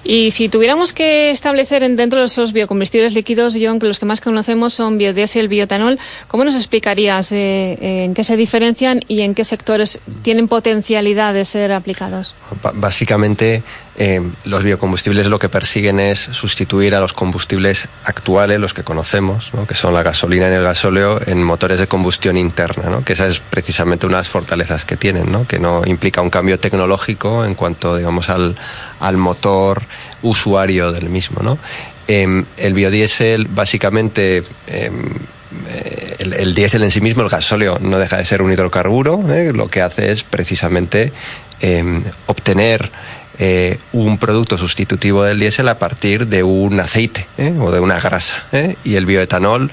Y 0.06 0.32
si 0.32 0.48
tuviéramos 0.48 0.94
que 0.94 1.32
establecer 1.32 1.88
dentro 1.96 2.20
de 2.20 2.26
esos 2.26 2.54
biocombustibles 2.54 3.14
líquidos, 3.14 3.56
John, 3.60 3.80
que 3.80 3.88
los 3.88 4.00
que 4.00 4.06
más 4.06 4.22
conocemos 4.22 4.74
son 4.74 4.98
biodiesel 4.98 5.46
y 5.46 5.48
biotanol, 5.50 6.00
¿cómo 6.30 6.46
nos 6.46 6.56
explicarías 6.56 7.32
eh, 7.34 7.78
eh, 7.82 8.04
en 8.06 8.14
qué 8.14 8.24
se 8.24 8.38
diferencian 8.38 9.02
y 9.10 9.22
en 9.22 9.36
qué 9.36 9.44
sectores 9.44 10.00
tienen 10.24 10.48
potencialidad 10.48 11.34
de 11.34 11.44
ser 11.44 11.74
aplicados? 11.74 12.34
básicamente, 12.76 13.64
eh, 13.98 14.22
los 14.46 14.64
biocombustibles 14.64 15.28
lo 15.28 15.38
que 15.38 15.50
persiguen 15.50 16.00
es 16.00 16.20
sustituir 16.20 16.96
a 16.96 17.02
los 17.02 17.12
combustibles 17.12 17.90
actuales, 18.06 18.60
los 18.60 18.74
que 18.74 18.84
conocemos, 18.84 19.52
que 19.68 19.76
son 19.76 19.94
la 19.94 20.02
gasolina 20.02 20.50
y 20.50 20.54
el 20.54 20.64
gasóleo, 20.64 21.20
en 21.26 21.44
motores 21.44 21.80
de 21.80 21.88
combustión 21.88 22.38
interna, 22.38 22.90
¿no? 22.90 23.04
que 23.04 23.14
esa 23.14 23.28
es 23.28 23.40
precisamente 23.40 24.06
una 24.06 24.18
de 24.18 24.22
las 24.22 24.30
fortalezas 24.30 24.86
que 24.86 24.96
tienen, 24.96 25.32
¿no? 25.32 25.46
que 25.46 25.60
no 25.60 25.82
implica 25.86 26.22
un 26.22 26.30
cambio 26.30 26.58
tecnológico 26.58 27.44
en 27.44 27.54
cuanto 27.54 27.98
digamos, 27.98 28.30
al, 28.30 28.56
al 29.02 29.18
motor 29.18 29.84
usuario 30.22 30.92
del 30.92 31.10
mismo. 31.10 31.58
Em, 32.08 32.46
el 32.58 32.74
biodiesel 32.74 33.48
básicamente... 33.48 34.44
Em, 34.68 35.04
eh, 35.68 36.16
el, 36.20 36.54
diésel 36.56 36.84
en 36.84 36.92
sí 36.92 37.02
mismo, 37.02 37.24
el 37.24 37.30
gasóleo, 37.30 37.78
no 37.82 38.00
deja 38.00 38.18
de 38.18 38.26
ser 38.26 38.42
un 38.42 38.54
hidrocarburo, 38.54 39.22
¿eh? 39.34 39.52
lo 39.54 39.68
que 39.68 39.82
hace 39.82 40.12
es 40.12 40.24
precisamente 40.24 41.12
em, 41.60 42.04
obtener 42.28 42.90
eh, 43.44 43.80
un 43.92 44.20
producto 44.20 44.56
sustitutivo 44.56 45.24
del 45.24 45.40
diésel 45.40 45.68
a 45.68 45.80
partir 45.80 46.28
de 46.28 46.44
un 46.44 46.80
aceite 46.80 47.26
¿eh? 47.40 47.52
o 47.60 47.72
de 47.72 47.80
una 47.80 48.00
grasa. 48.00 48.44
¿eh? 48.52 48.76
Y 48.84 48.98
el 48.98 49.08
bioetanol, 49.08 49.72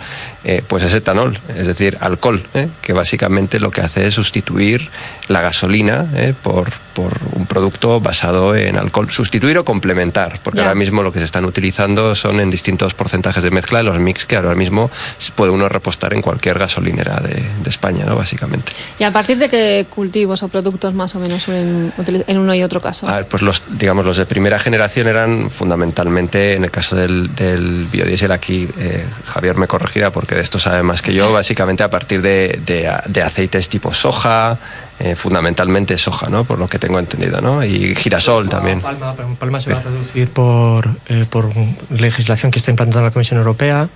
pues 0.69 0.85
es 0.85 0.95
etanol, 0.95 1.39
es 1.57 1.67
decir, 1.67 1.99
alcohol, 2.01 2.43
que 2.83 2.93
básicamente 2.93 3.61
lo 3.61 3.71
que 3.71 3.81
hace 3.81 4.07
es 4.07 4.15
sustituir 4.15 4.89
la 5.29 5.41
gasolina 5.41 6.07
por, 6.43 6.71
por, 6.95 7.13
un 7.35 7.47
producto 7.47 8.01
basado 8.01 8.57
en 8.57 8.77
alcohol. 8.77 9.11
Sustituir 9.11 9.59
o 9.59 9.65
complementar, 9.65 10.41
porque 10.43 10.61
ahora 10.61 10.75
mismo 10.75 11.03
lo 11.03 11.13
que 11.13 11.19
se 11.19 11.25
están 11.25 11.45
utilizando 11.45 12.15
son 12.15 12.41
en 12.41 12.51
distintos 12.51 12.95
porcentajes 12.95 13.43
de 13.43 13.51
mezcla 13.51 13.79
de 13.79 13.85
los 13.85 13.99
mix 13.99 14.27
que 14.27 14.37
ahora 14.37 14.55
mismo 14.55 14.91
puede 15.37 15.53
uno 15.53 15.69
repostar 15.69 16.15
en 16.15 16.23
cualquier 16.23 16.59
gasolinera 16.59 17.21
de, 17.21 17.43
España, 17.69 18.07
¿no? 18.07 18.17
básicamente. 18.17 18.73
¿Y 18.99 19.05
a 19.05 19.11
partir 19.11 19.37
de 19.37 19.51
qué 19.51 19.87
cultivos 19.91 20.43
o 20.43 20.49
productos 20.49 20.95
más 20.95 21.15
o 21.15 21.21
menos 21.21 21.43
suelen 21.43 21.93
utilizar 21.99 22.25
en 22.31 22.39
uno 22.39 22.55
y 22.55 22.63
otro 22.63 22.81
caso? 22.81 23.07
A 23.07 23.17
ver, 23.17 23.27
pues 23.27 23.43
los, 23.43 23.63
digamos, 23.79 24.07
los 24.07 24.17
de 24.17 24.25
primera 24.25 24.59
generación 24.59 25.07
eran 25.07 25.51
fundamentalmente, 25.51 26.55
en 26.55 26.65
el 26.65 26.71
caso 26.71 26.97
del, 26.97 27.35
del 27.35 27.87
biodiesel, 27.93 28.33
aquí 28.33 28.67
eh, 28.79 29.05
Javier 29.27 29.57
me 29.57 29.67
corregirá 29.67 30.11
porque 30.11 30.35
de 30.39 30.43
esto 30.45 30.59
sabe 30.59 30.83
más 30.83 31.03
que 31.03 31.13
yo, 31.13 31.33
básicamente 31.33 31.83
a 31.83 31.91
partir 31.91 32.23
de, 32.23 32.61
de, 32.65 33.23
aceites 33.23 33.69
tipo 33.69 33.93
soja, 33.93 34.57
eh, 35.01 35.17
fundamentalmente 35.17 35.99
soja, 35.99 36.29
¿no? 36.29 36.45
Por 36.45 36.59
lo 36.59 36.69
que 36.69 36.79
tengo 36.79 36.99
entendido, 36.99 37.41
¿no? 37.41 37.65
Y 37.65 37.95
girasol 37.95 38.49
también. 38.49 38.81
Palma, 38.81 39.15
palma 39.39 39.61
se 39.61 39.73
va 39.73 39.79
a 39.79 39.83
reducir 39.83 40.29
por, 40.31 40.89
eh, 41.09 41.27
por 41.29 41.51
legislación 41.91 42.53
que 42.53 42.61
está 42.61 42.71
implantando 42.71 43.05
la 43.05 43.11
Comisión 43.11 43.39
Europea. 43.39 43.89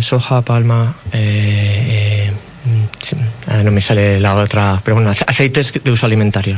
soja, 0.00 0.42
palma, 0.42 0.94
mm, 1.12 2.34
no 3.64 3.70
me 3.70 3.80
sale 3.80 4.18
la 4.20 4.34
otra, 4.34 4.80
pero 4.84 4.96
bueno, 4.96 5.10
aceites 5.10 5.72
de 5.82 5.90
uso 5.90 6.04
alimentario. 6.04 6.56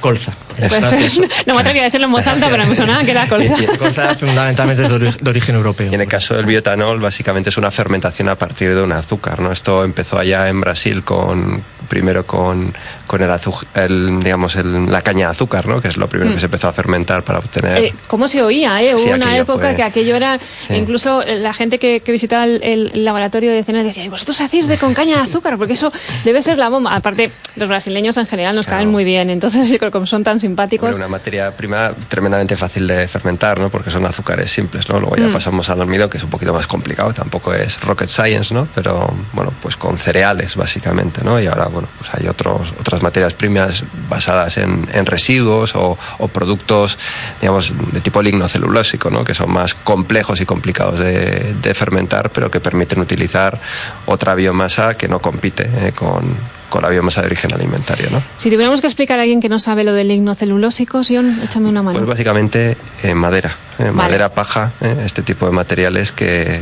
Colza. 0.00 0.32
Colza. 0.58 0.96
no 1.46 1.54
me 1.54 1.60
atreví 1.60 1.80
a 1.80 1.84
decirlo 1.84 2.06
en 2.06 2.12
voz 2.12 2.26
alta, 2.26 2.48
pero 2.50 2.66
me 2.66 2.74
sonaba 2.74 3.04
que 3.04 3.10
era 3.10 3.28
colza. 3.28 3.54
colza 3.78 4.14
fundamentalmente 4.14 4.82
de 4.88 5.30
origen 5.30 5.56
europeo. 5.56 5.90
Y 5.90 5.94
en 5.94 6.00
el 6.00 6.08
caso 6.08 6.34
del 6.34 6.46
biotanol, 6.46 7.00
básicamente 7.00 7.50
es 7.50 7.56
una 7.56 7.70
fermentación 7.70 8.28
a 8.28 8.36
partir 8.36 8.74
de 8.74 8.82
un 8.82 8.92
azúcar. 8.92 9.40
¿no? 9.40 9.52
Esto 9.52 9.84
empezó 9.84 10.18
allá 10.18 10.48
en 10.48 10.60
Brasil 10.60 11.04
con 11.04 11.62
primero 11.88 12.26
con, 12.26 12.74
con 13.06 13.22
el, 13.22 13.30
el 13.74 14.20
digamos 14.20 14.56
el, 14.56 14.90
la 14.90 15.02
caña 15.02 15.26
de 15.26 15.30
azúcar, 15.32 15.66
¿no? 15.66 15.80
que 15.80 15.88
es 15.88 15.96
lo 15.96 16.08
primero 16.08 16.30
que 16.30 16.36
mm. 16.36 16.40
se 16.40 16.46
empezó 16.46 16.68
a 16.68 16.72
fermentar 16.72 17.22
para 17.22 17.38
obtener. 17.38 17.78
Eh, 17.78 17.94
¿Cómo 18.06 18.28
se 18.28 18.42
oía? 18.42 18.82
Eh? 18.82 18.94
Hubo 18.94 19.14
una 19.14 19.36
época 19.36 19.74
que 19.74 19.82
aquello 19.82 20.16
era. 20.16 20.38
Incluso 20.70 21.22
la 21.24 21.52
gente 21.52 21.78
que, 21.78 22.00
que 22.00 22.12
visitaba 22.12 22.44
el, 22.44 22.90
laboratorio 23.04 23.52
de 23.52 23.64
cenas 23.64 23.84
decía: 23.84 24.04
¿Y 24.04 24.08
vosotros 24.08 24.40
hacéis 24.40 24.66
de 24.66 24.78
con 24.78 24.94
caña 24.94 25.16
de 25.16 25.22
azúcar? 25.22 25.56
Porque 25.58 25.72
eso 25.72 25.92
debe 26.24 26.42
ser 26.42 26.58
la 26.58 26.68
bomba. 26.68 26.94
Aparte, 26.94 27.30
los 27.56 27.68
brasileños 27.68 28.16
en 28.16 28.26
general 28.26 28.54
nos 28.54 28.66
caen 28.66 28.90
muy 28.90 29.04
bien. 29.04 29.30
Entonces, 29.30 29.68
yo 29.68 29.78
creo 29.78 29.90
que 29.90 29.92
como 29.92 30.06
son 30.06 30.24
tan 30.24 30.40
simpáticos. 30.40 30.94
una 30.96 31.08
materia 31.08 31.50
prima 31.50 31.92
tremendamente 32.08 32.56
fácil 32.56 32.86
de 32.86 33.08
fermentar, 33.08 33.58
¿no? 33.58 33.70
porque 33.70 33.90
son 33.90 34.04
azúcares 34.06 34.50
simples. 34.50 34.88
¿no? 34.88 35.00
Luego 35.00 35.16
ya 35.16 35.28
mm. 35.28 35.32
pasamos 35.32 35.68
al 35.70 35.80
almidón, 35.80 36.10
que 36.10 36.18
es 36.18 36.24
un 36.24 36.30
poquito 36.30 36.52
más 36.52 36.66
complicado. 36.66 37.12
Tampoco 37.12 37.52
es 37.52 37.80
rocket 37.80 38.08
science, 38.08 38.54
¿no? 38.54 38.68
pero 38.74 39.12
bueno, 39.32 39.52
pues 39.62 39.76
con 39.76 39.98
cereales, 39.98 40.56
básicamente. 40.56 41.22
¿no? 41.24 41.40
Y 41.40 41.46
ahora, 41.46 41.68
bueno, 41.78 41.88
pues 41.98 42.10
hay 42.14 42.26
otros, 42.26 42.72
otras 42.80 43.02
materias 43.02 43.34
primas 43.34 43.84
basadas 44.08 44.58
en, 44.58 45.06
residuos 45.06 45.72
o, 45.76 45.96
productos, 46.32 46.98
digamos, 47.40 47.72
de 47.92 48.00
tipo 48.00 48.20
lignocelulósico, 48.20 49.10
¿no? 49.10 49.22
que 49.22 49.32
son 49.32 49.52
más 49.52 49.74
complejos 49.74 50.40
y 50.40 50.46
complicados 50.46 50.98
de, 50.98 51.74
fermentar, 51.74 52.30
pero 52.30 52.50
que 52.50 52.58
permiten 52.58 52.98
utilizar 52.98 53.60
otra 54.06 54.34
biomasa 54.34 54.96
que 54.96 55.06
no 55.06 55.20
compite 55.20 55.70
eh, 55.80 55.92
con, 55.94 56.24
con 56.68 56.82
la 56.82 56.88
biomasa 56.88 57.20
de 57.20 57.28
origen 57.28 57.54
alimentario. 57.54 58.08
¿no? 58.10 58.20
Si 58.38 58.50
tuviéramos 58.50 58.80
que 58.80 58.88
explicar 58.88 59.20
a 59.20 59.22
alguien 59.22 59.40
que 59.40 59.48
no 59.48 59.60
sabe 59.60 59.84
lo 59.84 59.92
del 59.92 60.08
lignocelulósico, 60.08 61.04
Sion, 61.04 61.40
échame 61.44 61.68
una 61.68 61.82
mano. 61.82 61.98
Pues 61.98 62.08
básicamente 62.08 62.76
eh, 63.04 63.14
madera, 63.14 63.54
eh, 63.78 63.92
madera 63.92 64.30
paja, 64.30 64.72
este 65.04 65.22
tipo 65.22 65.46
de 65.46 65.52
materiales 65.52 66.10
que, 66.10 66.60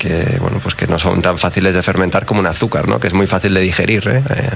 que 0.00 0.38
bueno 0.40 0.58
pues 0.62 0.74
que 0.74 0.86
no 0.86 0.98
son 0.98 1.20
tan 1.20 1.38
fáciles 1.38 1.74
de 1.74 1.82
fermentar 1.82 2.24
como 2.24 2.40
un 2.40 2.46
azúcar, 2.46 2.88
¿no? 2.88 2.98
que 2.98 3.06
es 3.06 3.12
muy 3.12 3.26
fácil 3.26 3.52
de 3.54 3.60
digerir. 3.60 4.08
¿eh? 4.08 4.22
eh 4.34 4.50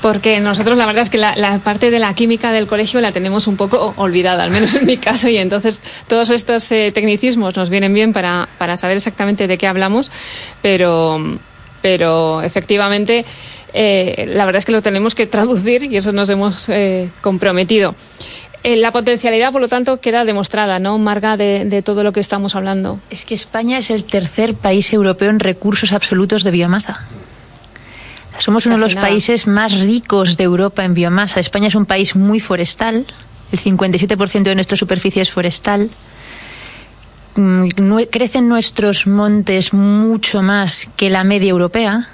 porque 0.00 0.38
nosotros 0.40 0.76
la 0.78 0.86
verdad 0.86 1.02
es 1.02 1.10
que 1.10 1.18
la, 1.18 1.60
parte 1.64 1.90
de 1.90 1.98
la 1.98 2.12
química 2.14 2.52
del 2.52 2.66
colegio 2.66 3.00
la 3.00 3.12
tenemos 3.12 3.46
un 3.46 3.56
poco 3.56 3.94
olvidada, 3.96 4.44
al 4.44 4.50
menos 4.50 4.74
en 4.74 4.86
mi 4.86 4.98
caso, 4.98 5.28
y 5.28 5.38
entonces 5.38 5.80
todos 6.08 6.30
estos 6.30 6.70
eh, 6.72 6.90
tecnicismos 6.92 7.56
nos 7.56 7.70
vienen 7.70 7.92
bien 7.92 8.12
para, 8.12 8.48
para, 8.58 8.76
saber 8.76 8.98
exactamente 8.98 9.46
de 9.46 9.56
qué 9.56 9.66
hablamos, 9.66 10.10
pero, 10.62 11.22
pero 11.80 12.42
efectivamente 12.42 13.24
eh, 13.72 14.30
la 14.34 14.44
verdad 14.44 14.58
es 14.58 14.64
que 14.66 14.72
lo 14.72 14.82
tenemos 14.82 15.14
que 15.14 15.26
traducir 15.26 15.90
y 15.90 15.96
eso 15.96 16.12
nos 16.12 16.28
hemos 16.28 16.68
comprometido. 17.22 17.94
Eh, 18.64 18.76
la 18.76 18.92
potencialidad, 18.92 19.52
por 19.52 19.60
lo 19.60 19.68
tanto, 19.68 20.00
queda 20.00 20.24
demostrada, 20.24 20.78
¿no, 20.78 20.96
Marga, 20.96 21.36
de, 21.36 21.82
todo 21.84 22.02
lo 22.02 22.12
que 22.12 22.20
estamos 22.20 22.56
hablando? 22.56 22.98
Es 23.10 23.26
que 23.26 23.34
España 23.34 23.76
es 23.76 23.90
el 23.90 24.04
tercer 24.04 24.54
país 24.54 24.90
europeo 24.94 25.28
en 25.28 25.38
recursos 25.38 25.92
absolutos 25.92 26.44
de 26.44 26.50
biomasa. 26.50 27.04
Somos 28.38 28.64
uno 28.64 28.76
de 28.76 28.80
los 28.80 28.94
países 28.94 29.46
más 29.46 29.78
ricos 29.78 30.38
de 30.38 30.44
Europa 30.44 30.82
en 30.82 30.94
biomasa. 30.94 31.40
España 31.40 31.68
es 31.68 31.74
un 31.74 31.84
país 31.84 32.16
muy 32.16 32.40
forestal. 32.40 33.04
El 33.52 33.60
57% 33.60 34.42
de 34.42 34.54
nuestra 34.54 34.78
superficie 34.78 35.20
es 35.20 35.30
forestal. 35.30 35.90
Mm, 37.36 37.66
crecen 38.10 38.48
nuestros 38.48 39.06
montes 39.06 39.74
mucho 39.74 40.42
más 40.42 40.88
que 40.96 41.10
la 41.10 41.22
media 41.22 41.50
europea. 41.50 42.08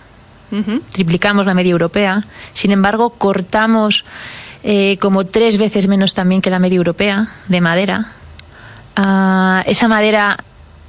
Triplicamos 0.91 1.47
la 1.47 1.55
media 1.55 1.71
europea. 1.71 2.25
Sin 2.55 2.73
embargo, 2.73 3.11
cortamos 3.11 4.05
eh, 4.63 4.99
como 5.01 5.25
tres 5.25 5.59
veces 5.59 5.89
menos 5.89 6.15
también 6.15 6.43
que 6.43 6.51
la 6.51 6.59
media 6.59 6.77
europea 6.77 7.29
de 7.49 7.61
madera. 7.61 8.07
Ah, 8.97 9.63
esa 9.67 9.89
madera 9.89 10.39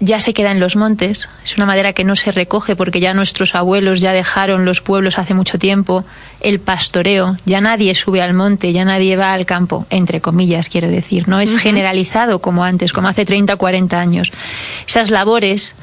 ya 0.01 0.20
se 0.20 0.34
queda 0.34 0.51
en 0.51 0.60
los 0.60 0.75
montes, 0.75 1.30
es 1.46 1.58
una 1.58 1.68
madera 1.68 1.94
que 1.94 2.04
no 2.04 2.16
se 2.16 2.32
recoge 2.32 2.75
porque 2.75 3.00
ya 3.00 3.13
nuestros 3.13 3.54
abuelos 3.54 4.01
ya 4.01 4.13
dejaron 4.13 4.66
los 4.66 4.82
pueblos 4.82 5.20
hace 5.20 5.36
mucho 5.36 5.60
tiempo, 5.60 6.04
el 6.42 6.60
pastoreo, 6.60 7.38
ya 7.46 7.62
nadie 7.62 7.94
sube 7.94 8.22
al 8.22 8.34
monte, 8.34 8.74
ya 8.74 8.84
nadie 8.84 9.16
va 9.16 9.32
al 9.32 9.46
campo, 9.46 9.86
entre 9.92 10.20
comillas 10.20 10.70
quiero 10.70 10.88
decir, 10.88 11.28
no 11.28 11.40
es 11.40 11.56
generalizado 11.56 12.40
como 12.40 12.63
antes, 12.63 12.94
como 12.94 13.10
hace 13.10 13.25
30 13.25 13.54
o 13.54 13.58
40 13.58 14.00
años. 14.00 14.32
Esas 14.88 15.12
labores 15.12 15.75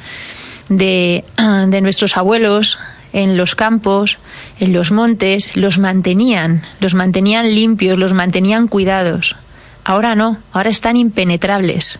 de, 0.68 1.24
de 1.68 1.80
nuestros 1.80 2.16
abuelos 2.16 2.76
en 3.12 3.36
los 3.36 3.54
campos, 3.54 4.18
en 4.60 4.72
los 4.72 4.90
montes, 4.90 5.56
los 5.56 5.78
mantenían, 5.78 6.62
los 6.80 6.94
mantenían 6.94 7.54
limpios, 7.54 7.98
los 7.98 8.12
mantenían 8.12 8.68
cuidados. 8.68 9.36
Ahora 9.84 10.14
no, 10.14 10.38
ahora 10.52 10.70
están 10.70 10.96
impenetrables. 10.96 11.98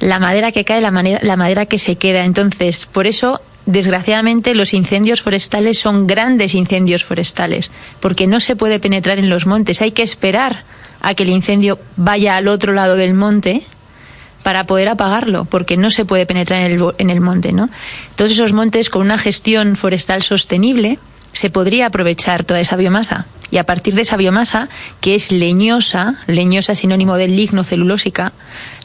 La 0.00 0.18
madera 0.18 0.52
que 0.52 0.64
cae, 0.64 0.80
la, 0.80 0.90
la 0.90 1.36
madera 1.36 1.66
que 1.66 1.78
se 1.78 1.96
queda. 1.96 2.24
Entonces, 2.24 2.86
por 2.86 3.06
eso, 3.06 3.40
desgraciadamente, 3.66 4.54
los 4.54 4.74
incendios 4.74 5.22
forestales 5.22 5.78
son 5.78 6.06
grandes 6.06 6.54
incendios 6.54 7.04
forestales, 7.04 7.70
porque 8.00 8.26
no 8.26 8.40
se 8.40 8.56
puede 8.56 8.80
penetrar 8.80 9.18
en 9.18 9.30
los 9.30 9.46
montes. 9.46 9.82
Hay 9.82 9.92
que 9.92 10.02
esperar 10.02 10.62
a 11.00 11.14
que 11.14 11.24
el 11.24 11.30
incendio 11.30 11.78
vaya 11.96 12.36
al 12.36 12.48
otro 12.48 12.72
lado 12.72 12.96
del 12.96 13.14
monte 13.14 13.64
para 14.46 14.64
poder 14.64 14.88
apagarlo, 14.88 15.44
porque 15.44 15.76
no 15.76 15.90
se 15.90 16.04
puede 16.04 16.24
penetrar 16.24 16.62
en 16.62 16.70
el, 16.70 16.84
en 16.98 17.10
el 17.10 17.20
monte. 17.20 17.52
¿no? 17.52 17.68
Todos 18.14 18.30
esos 18.30 18.52
montes 18.52 18.90
con 18.90 19.02
una 19.02 19.18
gestión 19.18 19.74
forestal 19.74 20.22
sostenible 20.22 21.00
se 21.32 21.50
podría 21.50 21.86
aprovechar 21.86 22.44
toda 22.44 22.60
esa 22.60 22.76
biomasa. 22.76 23.26
Y 23.50 23.56
a 23.56 23.64
partir 23.64 23.96
de 23.96 24.02
esa 24.02 24.16
biomasa, 24.16 24.68
que 25.00 25.16
es 25.16 25.32
leñosa, 25.32 26.14
leñosa 26.28 26.76
sinónimo 26.76 27.16
de 27.16 27.26
ligno 27.26 27.64
celulósica, 27.64 28.32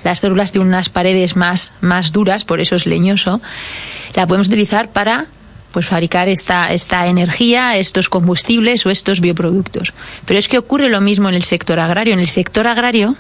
las 0.04 0.22
células 0.22 0.52
de 0.52 0.62
unas 0.62 0.90
paredes 0.90 1.36
más, 1.36 1.74
más 1.80 2.12
duras, 2.12 2.44
por 2.44 2.60
eso 2.60 2.76
es 2.76 2.88
leñoso, 2.88 3.40
la 4.16 4.26
podemos 4.26 4.48
utilizar 4.48 4.90
para 4.90 5.28
pues 5.72 5.86
fabricar 5.86 6.28
esta, 6.28 6.74
esta 6.74 7.06
energía, 7.06 7.78
estos 7.78 8.10
combustibles 8.10 8.84
o 8.88 8.90
estos 8.90 9.22
bioproductos. 9.22 9.94
Pero 10.26 10.40
es 10.40 10.48
que 10.48 10.58
ocurre 10.58 10.90
lo 10.90 11.02
mismo 11.02 11.30
en 11.30 11.36
el 11.36 11.44
sector 11.44 11.80
agrario. 11.80 12.16
En 12.16 12.20
el 12.20 12.30
sector 12.30 12.66
agrario 12.66 13.16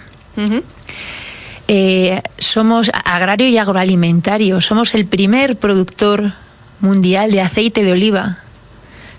eh, 1.73 2.21
somos 2.37 2.91
agrario 3.05 3.47
y 3.47 3.57
agroalimentario. 3.57 4.59
Somos 4.59 4.93
el 4.93 5.05
primer 5.05 5.55
productor 5.55 6.33
mundial 6.81 7.31
de 7.31 7.39
aceite 7.39 7.81
de 7.85 7.93
oliva. 7.93 8.39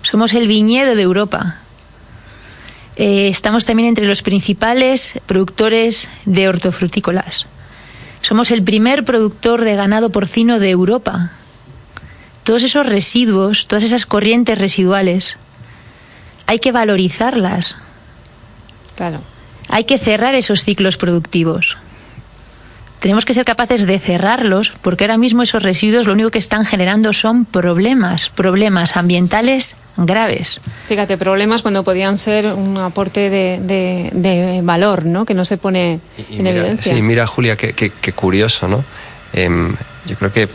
Somos 0.03 0.35
el 0.35 0.47
viñedo 0.47 0.93
de 0.93 1.01
Europa. 1.01 1.55
Eh, 2.95 3.27
estamos 3.27 3.65
también 3.65 3.89
entre 3.89 4.05
los 4.05 4.21
principales 4.21 5.15
productores 5.25 6.09
de 6.25 6.47
hortofrutícolas. 6.47 7.47
Somos 8.21 8.51
el 8.51 8.61
primer 8.61 9.03
productor 9.03 9.63
de 9.63 9.73
ganado 9.73 10.11
porcino 10.11 10.59
de 10.59 10.69
Europa. 10.69 11.31
Todos 12.43 12.61
esos 12.61 12.85
residuos, 12.85 13.65
todas 13.65 13.83
esas 13.83 14.05
corrientes 14.05 14.59
residuales, 14.59 15.39
hay 16.45 16.59
que 16.59 16.71
valorizarlas. 16.71 17.77
Claro. 18.95 19.21
Hay 19.69 19.85
que 19.85 19.97
cerrar 19.97 20.35
esos 20.35 20.63
ciclos 20.63 20.97
productivos. 20.97 21.77
Tenemos 23.03 23.25
que 23.25 23.33
ser 23.33 23.43
capaces 23.43 23.85
de 23.85 23.99
cerrarlos 23.99 24.73
porque 24.81 25.03
ahora 25.03 25.17
mismo 25.17 25.43
esos 25.43 25.61
residuos 25.61 26.07
lo 26.07 26.13
único 26.13 26.31
que 26.31 26.39
están 26.39 26.65
generando 26.65 27.11
son 27.11 27.43
problemas, 27.43 28.29
problemas 28.29 28.95
ambientales 28.95 29.75
graves. 29.97 30.61
Fíjate, 30.87 31.17
problemas 31.17 31.61
cuando 31.61 31.83
podían 31.83 32.17
ser 32.17 32.45
un 32.45 32.77
aporte 32.77 33.29
de, 33.29 34.61
valor, 34.63 35.03
¿no? 35.03 35.25
Que 35.25 35.33
no 35.33 35.43
se 35.43 35.57
pone 35.57 35.99
en 36.29 36.47
evidencia. 36.47 36.95
Sí, 36.95 37.01
mira, 37.01 37.27
Julia, 37.27 37.57
qué, 37.57 37.91
curioso, 38.15 38.69
¿no? 38.69 38.85
Em, 39.33 39.75
yo 40.05 40.15
creo 40.15 40.31
que 40.31 40.47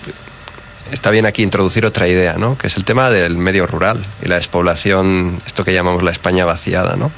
está 0.90 1.10
bien 1.10 1.26
aquí 1.26 1.42
introducir 1.42 1.84
otra 1.84 2.08
idea, 2.08 2.38
¿no? 2.38 2.56
Que 2.56 2.68
es 2.68 2.78
el 2.78 2.84
tema 2.84 3.10
del 3.10 3.36
medio 3.36 3.66
rural 3.66 4.02
y 4.24 4.26
la 4.28 4.36
despoblación, 4.36 5.38
esto 5.44 5.66
que 5.66 5.74
llamamos 5.74 6.02
la 6.02 6.12
España 6.12 6.46
vaciada, 6.46 6.96
¿no? 6.96 7.12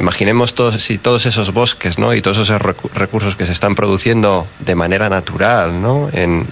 Imaginemos 0.00 0.54
todos, 0.54 0.80
si 0.82 0.98
todos 0.98 1.26
esos 1.26 1.52
bosques 1.52 1.98
¿no? 1.98 2.14
y 2.14 2.22
todos 2.22 2.38
esos 2.38 2.60
recursos 2.60 3.36
que 3.36 3.46
se 3.46 3.52
están 3.52 3.74
produciendo 3.74 4.46
de 4.60 4.74
manera 4.74 5.08
natural 5.08 5.80
¿no? 5.80 6.10
en, 6.12 6.46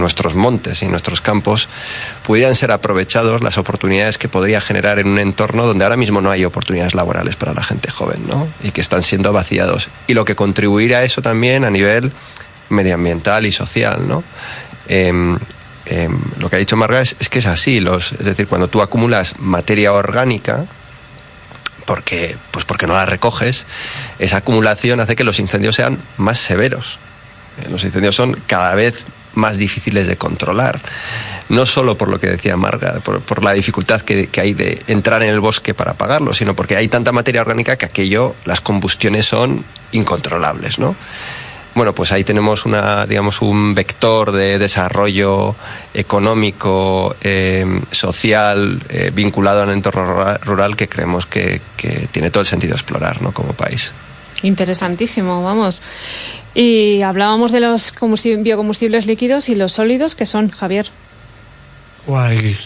nuestros 0.00 0.34
montes 0.34 0.82
y 0.82 0.86
en 0.86 0.90
nuestros 0.90 1.20
campos 1.20 1.68
pudieran 2.24 2.54
ser 2.54 2.72
aprovechados 2.72 3.42
las 3.42 3.58
oportunidades 3.58 4.18
que 4.18 4.28
podría 4.28 4.60
generar 4.60 4.98
en 4.98 5.08
un 5.08 5.18
entorno 5.18 5.66
donde 5.66 5.84
ahora 5.84 5.96
mismo 5.96 6.20
no 6.20 6.30
hay 6.30 6.44
oportunidades 6.44 6.94
laborales 6.94 7.36
para 7.36 7.52
la 7.52 7.62
gente 7.62 7.90
joven 7.90 8.26
¿no? 8.26 8.48
y 8.62 8.70
que 8.70 8.80
están 8.80 9.02
siendo 9.02 9.32
vaciados. 9.32 9.88
Y 10.06 10.14
lo 10.14 10.24
que 10.24 10.34
contribuirá 10.34 10.98
a 10.98 11.04
eso 11.04 11.22
también 11.22 11.64
a 11.64 11.70
nivel 11.70 12.12
medioambiental 12.70 13.46
y 13.46 13.52
social. 13.52 14.08
¿no? 14.08 14.24
Em, 14.88 15.38
em, 15.86 16.18
lo 16.38 16.48
que 16.48 16.56
ha 16.56 16.58
dicho 16.58 16.76
Marga 16.76 17.00
es, 17.00 17.16
es, 17.20 17.28
que 17.28 17.40
es 17.40 17.46
así, 17.46 17.80
los, 17.80 18.12
es 18.12 18.24
decir, 18.24 18.46
cuando 18.46 18.68
tú 18.68 18.80
acumulas 18.80 19.38
materia 19.38 19.92
orgánica, 19.92 20.66
porque, 21.90 22.36
pues 22.52 22.64
porque 22.64 22.86
no 22.86 22.94
la 22.94 23.04
recoges, 23.04 23.66
esa 24.20 24.36
acumulación 24.36 25.00
hace 25.00 25.16
que 25.16 25.24
los 25.24 25.40
incendios 25.40 25.74
sean 25.74 25.98
más 26.18 26.38
severos. 26.38 27.00
Eh, 27.60 27.68
los 27.68 27.82
incendios 27.82 28.14
son 28.14 28.40
cada 28.46 28.76
vez 28.76 29.06
más 29.34 29.56
difíciles 29.56 30.06
de 30.06 30.16
controlar. 30.16 30.78
No 31.48 31.66
solo 31.66 31.98
por 31.98 32.06
lo 32.06 32.20
que 32.20 32.28
decía 32.28 32.56
Marga, 32.56 33.00
por, 33.00 33.42
la 33.42 33.54
dificultad 33.54 34.02
que, 34.02 34.28
que, 34.28 34.40
hay 34.40 34.54
de 34.54 34.80
entrar 34.86 35.24
en 35.24 35.30
el 35.30 35.40
bosque 35.40 35.74
para 35.74 35.90
apagarlo, 35.90 36.32
sino 36.32 36.54
porque 36.54 36.76
hay 36.76 36.86
tanta 36.86 37.10
materia 37.10 37.40
orgánica 37.40 37.74
que 37.74 37.86
aquello, 37.86 38.36
las 38.44 38.60
combustiones 38.60 39.26
son 39.26 39.64
incontrolables, 39.90 40.78
¿no? 40.78 40.94
Bueno, 41.74 41.94
pues 41.94 42.10
ahí 42.10 42.24
tenemos 42.24 42.66
una, 42.66 43.06
digamos, 43.06 43.42
un 43.42 43.74
vector 43.74 44.32
de 44.32 44.58
desarrollo 44.58 45.54
económico, 45.94 47.14
eh, 47.22 47.64
social, 47.92 48.82
eh, 48.88 49.12
vinculado 49.14 49.62
al 49.62 49.70
entorno 49.70 50.36
rural, 50.38 50.76
que 50.76 50.88
creemos 50.88 51.26
que, 51.26 51.60
tiene 52.10 52.30
todo 52.30 52.40
el 52.40 52.46
sentido 52.46 52.74
explorar, 52.74 53.22
¿no? 53.22 53.32
Como 53.32 53.52
país. 53.52 53.92
Interesantísimo, 54.42 55.44
vamos. 55.44 55.80
Y 56.54 57.02
hablábamos 57.02 57.52
de 57.52 57.60
los 57.60 57.94
biocombustibles 58.38 59.06
líquidos 59.06 59.48
y 59.48 59.54
los 59.54 59.72
sólidos, 59.72 60.14
que 60.14 60.26
son, 60.26 60.50
Javier. 60.50 60.88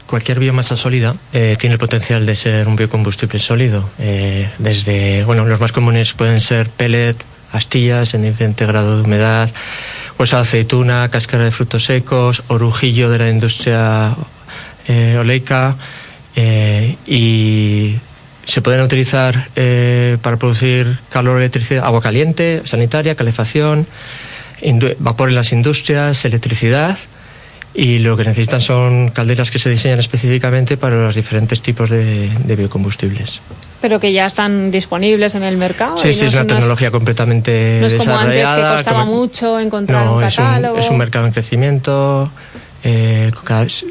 cualquier 0.06 0.38
biomasa 0.38 0.76
sólida 0.76 1.14
eh, 1.34 1.56
tiene 1.58 1.75
el 1.75 1.78
potencial 1.78 2.25
de 2.25 2.37
ser 2.37 2.68
un 2.68 2.76
biocombustible 2.76 3.38
sólido. 3.38 3.87
desde, 3.99 5.25
bueno, 5.25 5.44
los 5.44 5.61
más 5.61 5.73
comunes 5.73 6.14
pueden 6.14 6.40
ser 6.40 6.70
pellet, 6.70 7.16
astillas 7.54 8.14
en 8.14 8.23
diferente 8.23 8.66
grado 8.66 8.96
de 8.96 9.02
humedad, 9.02 9.50
pues 10.16 10.35
aceituna, 10.35 11.09
cáscara 11.11 11.44
de 11.44 11.50
frutos 11.50 11.85
secos, 11.85 12.42
orujillo 12.48 13.09
de 13.11 13.18
la 13.18 13.28
industria 13.31 14.14
eh, 14.88 15.16
oleica 15.18 15.76
eh, 16.37 16.96
y 17.07 17.96
se 18.44 18.61
pueden 18.61 18.83
utilizar 18.83 19.48
eh, 19.57 20.18
para 20.20 20.37
producir 20.37 20.98
calor, 21.09 21.38
electricidad, 21.38 21.85
agua 21.85 22.02
caliente, 22.02 22.62
sanitaria, 22.64 23.14
calefacción, 23.14 23.87
vapor 24.98 25.28
en 25.28 25.35
las 25.35 25.52
industrias, 25.52 26.24
electricidad 26.24 26.98
y 27.74 27.98
lo 27.98 28.16
que 28.16 28.22
necesitan 28.22 28.60
son 28.60 29.10
calderas 29.10 29.50
que 29.50 29.58
se 29.58 29.68
diseñan 29.68 29.98
específicamente 29.98 30.76
para 30.76 30.96
los 30.96 31.16
diferentes 31.16 31.60
tipos 31.60 31.90
de, 31.90 32.30
biocombustibles. 32.56 33.40
Pero 33.80 33.98
que 33.98 34.12
ya 34.12 34.26
están 34.26 34.70
disponibles 34.70 35.34
en 35.34 35.42
el 35.42 35.56
mercado. 35.56 35.98
Sí, 35.98 36.14
sí, 36.14 36.26
es 36.26 36.34
una 36.34 36.46
tecnología 36.46 36.92
completamente 36.92 37.78
no 37.80 37.87
es 37.88 37.94
como 37.94 38.16
antes 38.16 38.46
que 38.46 38.62
costaba 38.74 39.04
mucho 39.04 39.58
encontrar 39.58 40.08
un 40.08 40.20
catálogo. 40.20 40.78
Es 40.78 40.88
un, 40.88 40.98
mercado 40.98 41.26
en 41.26 41.32
crecimiento. 41.32 42.30
Eh, 42.84 43.30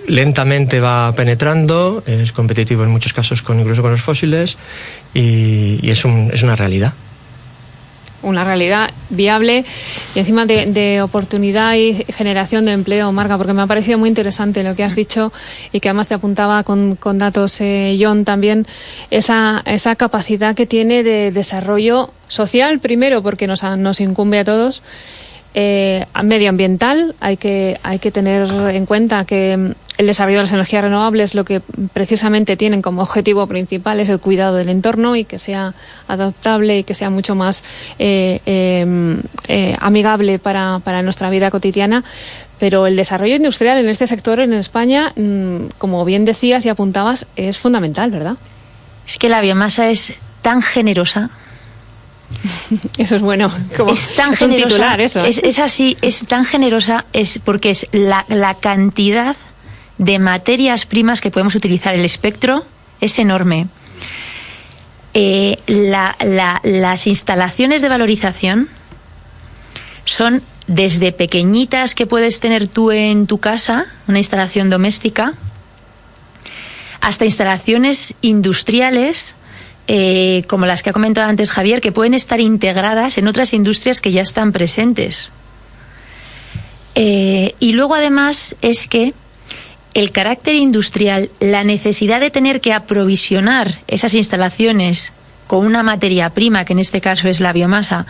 lentamente 0.08 0.80
va 0.80 1.14
penetrando, 1.16 2.04
es 2.06 2.32
competitivo 2.32 2.84
en 2.84 2.92
muchos 2.92 3.12
casos 3.12 3.42
con 3.42 3.60
incluso 3.60 3.82
con 3.82 3.90
los 3.90 4.02
fósiles 4.02 4.58
y, 5.16 5.80
y 5.82 5.90
es, 5.90 6.06
un, 6.06 6.30
es 6.32 6.44
una 6.44 6.56
realidad 6.56 6.94
una 8.24 8.44
realidad 8.44 8.90
viable 9.10 9.64
y 10.16 10.20
encima 10.20 10.46
de, 10.46 11.02
oportunidad 11.02 11.76
y 11.76 12.06
generación 12.14 12.66
de 12.66 12.72
empleo, 12.72 13.12
Marga, 13.12 13.38
porque 13.38 13.54
me 13.54 13.62
ha 13.62 13.68
parecido 13.68 13.98
muy 13.98 14.10
interesante 14.10 14.64
lo 14.64 14.76
que 14.76 14.84
has 14.84 14.96
dicho 14.96 15.32
y 15.72 15.80
que 15.80 15.90
además 15.90 16.08
te 16.08 16.16
apuntaba 16.16 16.64
con, 16.64 16.98
datos 17.18 17.62
eh, 17.62 17.98
John 18.00 18.26
también, 18.26 18.66
esa, 19.12 19.62
esa 19.66 19.96
capacidad 19.96 20.56
que 20.56 20.66
tiene 20.66 21.04
de 21.04 21.32
desarrollo 21.32 22.10
social, 22.28 22.80
primero 22.80 23.22
porque 23.22 23.48
nos, 23.48 23.64
nos 23.64 24.00
incumbe 24.00 24.40
a 24.40 24.44
todos, 24.44 24.82
eh, 25.56 26.06
medioambiental, 26.24 27.14
hay 27.20 27.38
que, 27.38 27.80
hay 27.84 28.00
que 28.00 28.10
tener 28.10 28.50
en 28.72 28.86
cuenta 28.88 29.26
que 29.26 29.74
el 29.98 30.08
desarrollo 30.08 30.38
de 30.38 30.44
las 30.44 30.54
energías 30.54 30.84
renovables 30.84 31.36
lo 31.36 31.46
que 31.46 31.62
precisamente 31.94 32.58
tienen 32.58 32.82
como 32.82 33.02
objetivo 33.02 33.46
principal 33.48 34.00
es 34.00 34.10
el 34.10 34.20
cuidado 34.20 34.56
del 34.56 34.70
entorno 34.70 35.16
y 35.16 35.24
que 35.24 35.40
sea 35.40 35.74
adoptable 36.08 36.80
y 36.80 36.84
que 36.84 36.96
sea 36.96 37.10
mucho 37.10 37.36
más 37.36 37.64
eh, 38.00 38.40
em, 38.46 39.22
eh, 39.48 39.76
amigable 39.80 40.40
para, 40.40 40.80
para 40.84 41.02
nuestra 41.02 41.30
vida 41.30 41.52
cotidiana. 41.52 42.04
Pero 42.60 42.88
el 42.88 42.96
desarrollo 42.96 43.36
industrial 43.36 43.78
en 43.78 43.90
este 43.90 44.08
sector 44.08 44.40
en 44.40 44.54
España, 44.54 45.12
mm, 45.16 45.66
como 45.78 46.06
bien 46.06 46.26
decías 46.26 46.66
y 46.66 46.70
apuntabas, 46.70 47.26
es 47.36 47.58
fundamental, 47.58 48.10
¿verdad? 48.10 48.38
Es 49.06 49.18
que 49.18 49.30
la 49.30 49.42
biomasa 49.42 49.90
es 49.90 50.14
tan 50.42 50.62
generosa 50.62 51.30
Eso 52.98 53.16
es 53.16 53.22
bueno. 53.22 53.52
es 53.90 54.16
tan 54.16 54.36
generosa, 54.36 54.96
eso. 54.96 55.24
Es, 55.24 55.60
así, 55.60 55.98
es 56.02 56.26
tan 56.28 56.46
generosa 56.46 57.06
es 57.14 57.40
porque 57.44 57.72
es 57.72 57.88
la, 57.92 58.26
cantidad 58.60 59.36
de 60.06 60.20
materias 60.20 60.86
primas 60.86 61.22
que 61.22 61.32
podemos 61.32 61.56
utilizar. 61.56 61.96
El 61.96 62.06
espectro 62.06 62.66
es 63.02 63.20
enorme. 63.20 63.68
Eh, 65.14 65.58
las 65.68 67.08
instalaciones 67.08 67.82
de 67.82 67.90
valorización 67.90 68.68
son 70.06 70.42
desde 70.68 71.12
pequeñitas 71.12 71.94
que 71.94 72.08
puedes 72.08 72.40
tener 72.40 72.68
tú 72.68 72.92
en 72.92 73.28
tu 73.28 73.38
casa, 73.38 73.86
una 74.08 74.18
instalación 74.18 74.70
doméstica, 74.70 75.34
hasta 77.02 77.26
instalaciones 77.26 78.14
industriales 78.22 79.36
eh, 79.88 80.44
como 80.48 80.66
las 80.66 80.82
que 80.82 80.90
ha 80.90 80.94
comentado 80.94 81.30
antes 81.30 81.52
Javier, 81.52 81.82
que 81.82 81.92
pueden 81.92 82.14
estar 82.14 82.40
integradas 82.40 83.18
en 83.18 83.28
otras 83.28 83.54
industrias 83.54 84.00
que 84.00 84.12
ya 84.12 84.22
están 84.22 84.54
presentes. 84.54 85.32
Eh, 86.96 87.56
y 87.60 87.74
luego 87.74 87.96
además 87.96 88.56
es 88.62 88.88
que 88.88 89.14
el 89.94 90.12
carácter 90.12 90.56
industrial, 90.56 91.30
la 91.40 91.64
necesidad 91.64 92.20
de 92.20 92.32
tener 92.32 92.62
que 92.62 92.74
aprovisionar 92.74 93.80
esas 93.88 94.14
instalaciones 94.14 95.14
con 95.48 95.66
una 95.66 95.84
materia 95.84 96.30
prima, 96.30 96.66
que 96.66 96.74
en 96.74 96.80
este 96.80 97.02
caso 97.02 97.28
es 97.28 97.40
la 97.40 97.54
biomasa, 97.54 98.06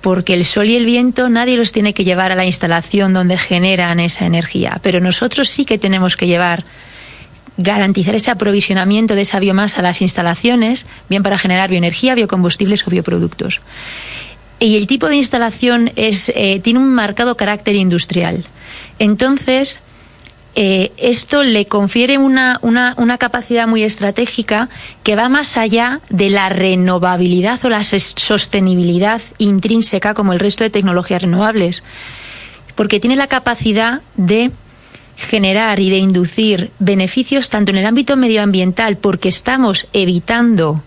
porque 0.00 0.34
el 0.34 0.44
sol 0.44 0.68
y 0.68 0.76
el 0.76 0.86
viento 0.86 1.28
nadie 1.28 1.56
los 1.56 1.72
tiene 1.72 1.92
que 1.92 2.04
llevar 2.04 2.32
a 2.32 2.36
la 2.36 2.46
instalación 2.46 3.12
donde 3.12 3.36
generan 3.36 4.00
esa 4.00 4.24
energía, 4.24 4.78
pero 4.82 5.00
nosotros 5.00 5.48
sí 5.48 5.64
que 5.64 5.78
tenemos 5.78 6.16
que 6.16 6.26
llevar 6.26 6.64
garantizar 7.58 8.14
ese 8.14 8.30
aprovisionamiento 8.30 9.14
de 9.14 9.22
esa 9.22 9.40
biomasa 9.40 9.80
a 9.80 9.82
las 9.82 10.02
instalaciones, 10.02 10.86
bien 11.08 11.22
para 11.22 11.38
generar 11.38 11.70
bioenergía, 11.70 12.14
biocombustibles 12.14 12.86
o 12.86 12.90
bioproductos. 12.90 13.60
Y 14.58 14.76
el 14.76 14.86
tipo 14.86 15.08
de 15.08 15.16
instalación 15.16 15.90
es, 15.96 16.30
eh, 16.34 16.60
tiene 16.62 16.78
un 16.78 16.88
marcado 16.88 17.36
carácter 17.36 17.74
industrial. 17.74 18.44
Entonces, 18.98 19.80
eh, 20.58 20.90
esto 20.96 21.42
le 21.42 21.66
confiere 21.66 22.16
una, 22.16 22.58
una, 22.62 22.94
una, 22.96 23.18
capacidad 23.18 23.68
muy 23.68 23.82
estratégica 23.82 24.70
que 25.02 25.14
va 25.14 25.28
más 25.28 25.58
allá 25.58 26.00
de 26.08 26.30
la 26.30 26.48
renovabilidad 26.48 27.62
o 27.66 27.68
la 27.68 27.84
sostenibilidad 27.84 29.20
intrínseca 29.36 30.14
como 30.14 30.32
el 30.32 30.40
resto 30.40 30.64
de 30.64 30.70
tecnologías 30.70 31.20
renovables, 31.20 31.82
porque 32.74 33.00
tiene 33.00 33.16
la 33.16 33.26
capacidad 33.26 34.00
de 34.16 34.50
generar 35.18 35.78
y 35.78 35.90
de 35.90 35.98
inducir 35.98 36.70
beneficios 36.78 37.50
tanto 37.50 37.70
en 37.72 37.76
el 37.76 37.84
ámbito 37.84 38.16
medioambiental, 38.16 38.96
porque 38.96 39.28
estamos 39.28 39.86
evitando 39.92 40.82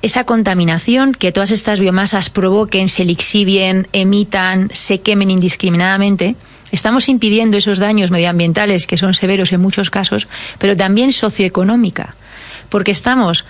esa 0.00 0.24
contaminación 0.24 1.12
que 1.12 1.32
todas 1.32 1.50
estas 1.50 1.80
biomasas 1.80 2.30
provoquen, 2.30 2.88
se 2.88 3.04
lixivien, 3.04 3.88
emitan, 3.92 4.70
se 4.72 5.00
quemen 5.00 5.30
indiscriminadamente, 5.30 6.34
estamos 6.76 7.08
impidiendo 7.08 7.56
esos 7.56 7.78
daños 7.78 8.10
medioambientales 8.10 8.86
que 8.86 8.96
son 8.96 9.14
severos 9.14 9.52
en 9.52 9.60
muchos 9.60 9.90
casos, 9.90 10.28
pero 10.58 10.76
también 10.76 11.10
socioeconómica, 11.10 12.14
porque 12.68 12.92
estamos 12.92 13.44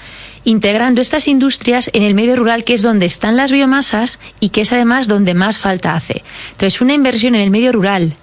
integrando 0.44 1.00
estas 1.00 1.26
industrias 1.26 1.90
en 1.92 2.04
el 2.04 2.14
medio 2.14 2.36
rural, 2.36 2.64
que 2.64 2.74
es 2.74 2.82
donde 2.82 3.04
están 3.04 3.36
las 3.36 3.52
biomasas 3.52 4.18
y 4.40 4.50
que 4.50 4.60
es 4.62 4.72
además 4.72 5.08
donde 5.08 5.34
más 5.34 5.58
falta 5.58 5.94
hace. 5.94 6.22
Entonces, 6.52 6.80
una 6.80 6.94
inversión 6.94 7.34
en 7.34 7.40
el 7.40 7.50
medio 7.50 7.72
rural, 7.72 8.14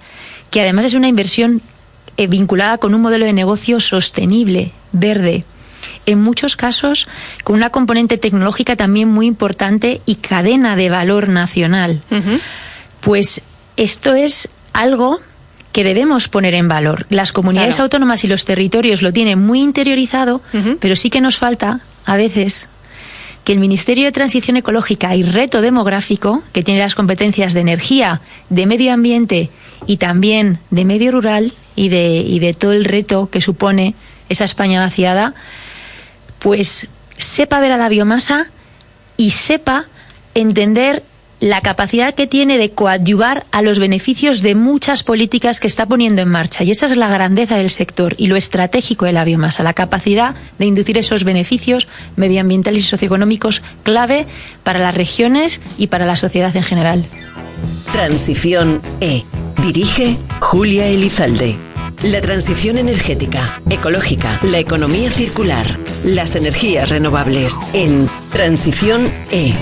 que 0.49 0.61
además 0.61 0.85
es 0.85 0.93
una 0.93 1.09
inversión 1.09 1.61
eh, 2.15 2.27
vinculada 2.27 2.77
con 2.77 2.95
un 2.95 3.01
modelo 3.01 3.25
de 3.25 3.33
negocio 3.33 3.79
sostenible, 3.79 4.71
verde, 4.93 5.43
en 6.05 6.21
muchos 6.21 6.55
casos 6.55 7.07
con 7.43 7.55
una 7.55 7.69
componente 7.69 8.17
tecnológica 8.17 8.75
también 8.75 9.09
muy 9.09 9.27
importante 9.27 10.01
y 10.05 10.15
cadena 10.15 10.75
de 10.75 10.89
valor 10.89 11.27
nacional. 11.29 12.01
Pues 13.01 13.41
esto 13.75 14.13
es 14.13 14.47
algo 14.73 15.19
que 15.71 15.83
debemos 15.83 16.27
poner 16.27 16.53
en 16.53 16.67
valor. 16.67 17.05
Las 17.09 17.31
comunidades 17.31 17.79
autónomas 17.79 18.23
y 18.23 18.27
los 18.27 18.45
territorios 18.45 19.01
lo 19.01 19.11
tienen 19.11 19.39
muy 19.39 19.61
interiorizado, 19.61 20.41
pero 20.79 20.95
sí 20.95 21.09
que 21.09 21.21
nos 21.21 21.37
falta, 21.37 21.79
a 22.05 22.15
veces, 22.15 22.69
que 23.43 23.53
el 23.53 23.59
Ministerio 23.59 24.05
de 24.05 24.11
Transición 24.11 24.55
Ecológica 24.57 25.15
y 25.15 25.23
Reto 25.23 25.61
Demográfico, 25.61 26.43
que 26.53 26.63
tiene 26.63 26.79
las 26.79 26.95
competencias 26.95 27.53
de 27.53 27.61
energía, 27.61 28.21
de 28.49 28.67
medio 28.67 28.93
ambiente 28.93 29.49
y 29.87 29.97
también 29.97 30.59
de 30.69 30.85
medio 30.85 31.11
rural 31.11 31.53
y 31.75 31.89
de, 31.89 32.23
y 32.25 32.39
de 32.39 32.53
todo 32.53 32.73
el 32.73 32.85
reto 32.85 33.29
que 33.29 33.41
supone 33.41 33.95
esa 34.29 34.45
España 34.45 34.79
vaciada, 34.79 35.33
pues 36.39 36.87
sepa 37.17 37.59
ver 37.59 37.71
a 37.71 37.77
la 37.77 37.89
biomasa 37.89 38.47
y 39.17 39.31
sepa 39.31 39.85
entender 40.35 41.03
la 41.43 41.59
capacidad 41.59 42.15
que 42.15 42.25
tiene 42.25 42.57
de 42.57 42.71
coadyuvar 42.71 43.45
a 43.51 43.61
los 43.61 43.77
beneficios 43.77 44.41
de 44.41 44.55
muchas 44.55 45.03
políticas 45.03 45.59
que 45.59 45.67
está 45.67 45.85
poniendo 45.85 46.21
en 46.21 46.29
marcha. 46.29 46.63
Y 46.63 46.71
esa 46.71 46.85
es 46.85 46.95
la 46.95 47.09
grandeza 47.09 47.57
del 47.57 47.69
sector 47.69 48.15
y 48.17 48.27
lo 48.27 48.37
estratégico 48.37 49.03
de 49.03 49.11
la 49.11 49.25
biomasa, 49.25 49.61
la 49.61 49.73
capacidad 49.73 50.35
de 50.57 50.67
inducir 50.67 50.97
esos 50.97 51.25
beneficios 51.25 51.89
medioambientales 52.15 52.83
y 52.83 52.85
socioeconómicos 52.85 53.61
clave 53.83 54.25
para 54.63 54.79
las 54.79 54.95
regiones 54.95 55.59
y 55.77 55.87
para 55.87 56.05
la 56.05 56.15
sociedad 56.15 56.55
en 56.55 56.63
general. 56.63 57.03
Transición 57.91 58.81
E. 59.01 59.25
Dirige 59.61 60.15
Julia 60.39 60.87
Elizalde. 60.87 61.57
La 62.03 62.21
transición 62.21 62.77
energética, 62.77 63.61
ecológica, 63.69 64.39
la 64.43 64.59
economía 64.59 65.11
circular, 65.11 65.77
las 66.05 66.37
energías 66.37 66.89
renovables 66.89 67.57
en 67.73 68.09
Transición 68.31 69.11
E. 69.29 69.53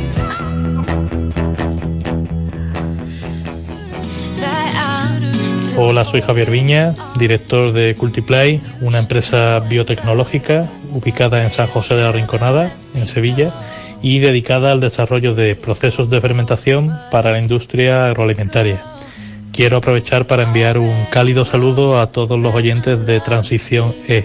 Hola, 5.78 6.06
soy 6.06 6.22
Javier 6.22 6.52
Viña, 6.52 6.96
director 7.18 7.72
de 7.74 7.96
Cultiplay, 7.96 8.62
una 8.82 9.00
empresa 9.00 9.60
biotecnológica 9.60 10.68
ubicada 10.92 11.44
en 11.44 11.52
San 11.52 11.68
José 11.68 11.96
de 11.96 12.04
la 12.04 12.12
Rinconada, 12.12 12.72
en 12.94 13.08
Sevilla, 13.08 13.52
y 14.02 14.20
dedicada 14.20 14.72
al 14.72 14.80
desarrollo 14.80 15.36
de 15.36 15.56
procesos 15.56 16.10
de 16.10 16.22
fermentación 16.22 16.92
para 17.12 17.32
la 17.32 17.40
industria 17.40 18.08
agroalimentaria 18.08 18.82
quiero 19.52 19.78
aprovechar 19.78 20.26
para 20.28 20.44
enviar 20.44 20.78
un 20.78 21.06
cálido 21.12 21.46
saludo 21.46 22.00
a 22.00 22.08
todos 22.08 22.40
los 22.40 22.56
oyentes 22.56 23.06
de 23.06 23.20
Transición 23.20 23.94
E. 24.08 24.24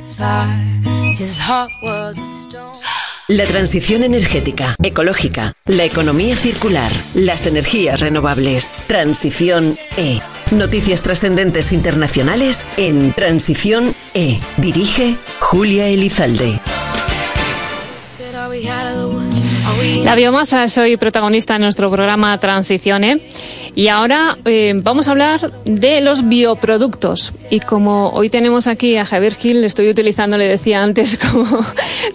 La 3.28 3.44
transición 3.46 4.04
energética, 4.04 4.76
ecológica, 4.82 5.52
la 5.64 5.84
economía 5.84 6.36
circular, 6.36 6.92
las 7.14 7.46
energías 7.46 8.00
renovables. 8.00 8.70
Transición 8.86 9.76
E. 9.96 10.20
Noticias 10.52 11.02
trascendentes 11.02 11.72
internacionales 11.72 12.64
en 12.76 13.12
Transición 13.12 13.96
E. 14.14 14.38
Dirige 14.58 15.16
Julia 15.40 15.88
Elizalde. 15.88 16.60
La 20.04 20.14
biomasa 20.14 20.64
es 20.64 20.78
hoy 20.78 20.96
protagonista 20.96 21.56
en 21.56 21.62
nuestro 21.62 21.90
programa 21.90 22.38
Transiciones 22.38 23.18
y 23.74 23.88
ahora 23.88 24.36
eh, 24.44 24.72
vamos 24.76 25.08
a 25.08 25.10
hablar 25.10 25.52
de 25.64 26.00
los 26.00 26.28
bioproductos. 26.28 27.32
Y 27.50 27.60
como 27.60 28.10
hoy 28.10 28.30
tenemos 28.30 28.68
aquí 28.68 28.96
a 28.96 29.04
Javier 29.04 29.34
Gil, 29.34 29.64
estoy 29.64 29.90
utilizando, 29.90 30.38
le 30.38 30.46
decía 30.46 30.82
antes, 30.82 31.18
como, 31.32 31.46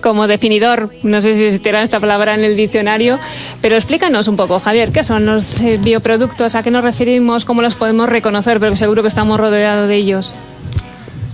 como 0.01 0.27
definidor, 0.27 0.91
no 1.03 1.21
sé 1.21 1.35
si 1.35 1.45
existirá 1.45 1.83
esta 1.83 1.99
palabra 1.99 2.35
en 2.35 2.43
el 2.43 2.55
diccionario, 2.55 3.19
pero 3.61 3.75
explícanos 3.75 4.27
un 4.27 4.37
poco, 4.37 4.59
Javier, 4.59 4.91
¿qué 4.91 5.03
son 5.03 5.25
los 5.25 5.59
eh, 5.59 5.77
bioproductos? 5.81 6.55
¿A 6.55 6.63
qué 6.63 6.71
nos 6.71 6.83
referimos? 6.83 7.45
¿Cómo 7.45 7.61
los 7.61 7.75
podemos 7.75 8.09
reconocer? 8.09 8.59
Pero 8.59 8.75
seguro 8.77 9.01
que 9.01 9.09
estamos 9.09 9.39
rodeados 9.39 9.87
de 9.87 9.95
ellos. 9.95 10.33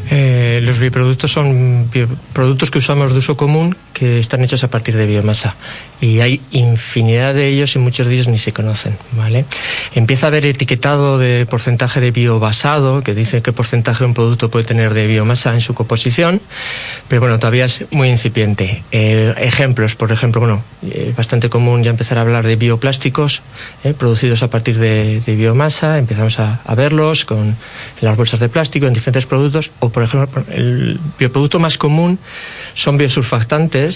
Eh, 0.10 0.62
los 0.64 0.80
bioproductos 0.80 1.32
son 1.32 1.90
productos 2.34 2.72
que 2.72 2.80
usamos 2.80 3.12
de 3.12 3.20
uso 3.20 3.38
común 3.38 3.76
que 3.98 4.20
están 4.20 4.44
hechos 4.44 4.64
a 4.64 4.68
partir 4.68 4.96
de 4.96 5.08
biomasa 5.08 5.56
y 6.00 6.20
hay 6.20 6.40
infinidad 6.52 7.34
de 7.34 7.48
ellos 7.48 7.76
y 7.76 7.80
muchos 7.80 8.06
de 8.06 8.14
ellos 8.14 8.28
ni 8.28 8.38
se 8.38 8.54
conocen, 8.54 8.96
¿vale? 9.14 9.44
Empieza 9.96 10.28
a 10.28 10.30
haber 10.30 10.46
etiquetado 10.46 11.18
de 11.18 11.48
porcentaje 11.48 12.00
de 12.00 12.12
biobasado 12.12 13.02
que 13.02 13.16
dice 13.16 13.42
qué 13.42 13.54
porcentaje 13.54 14.06
un 14.06 14.14
producto 14.14 14.52
puede 14.52 14.66
tener 14.66 14.94
de 14.94 15.08
biomasa 15.08 15.56
en 15.56 15.62
su 15.62 15.74
composición, 15.74 16.40
pero 17.08 17.22
bueno, 17.22 17.40
todavía 17.40 17.66
es 17.66 17.86
muy 17.90 18.10
incipiente. 18.10 18.84
Eh, 18.92 19.34
ejemplos, 19.40 19.96
por 19.96 20.12
ejemplo, 20.12 20.42
bueno, 20.42 20.64
es 20.88 21.16
bastante 21.16 21.50
común 21.50 21.84
ya 21.84 21.90
empezar 21.90 22.20
a 22.20 22.22
hablar 22.22 22.46
de 22.46 22.56
bioplásticos 22.56 23.42
eh, 23.84 23.96
producidos 23.96 24.44
a 24.44 24.50
partir 24.52 24.78
de, 24.78 25.24
biomasa, 25.26 25.98
empezamos 25.98 26.40
a, 26.40 26.60
a, 26.66 26.76
verlos 26.76 27.26
con 27.26 27.56
las 28.02 28.16
bolsas 28.16 28.40
de 28.40 28.50
plástico 28.50 28.86
en 28.86 28.94
diferentes 28.94 29.26
productos 29.26 29.72
o 29.80 29.90
por 29.90 30.04
ejemplo, 30.04 30.44
el 30.52 31.00
bioproducto 31.18 31.60
más 31.60 31.80
común 31.80 32.20
son 32.76 32.98
biosurfactantes 33.00 33.87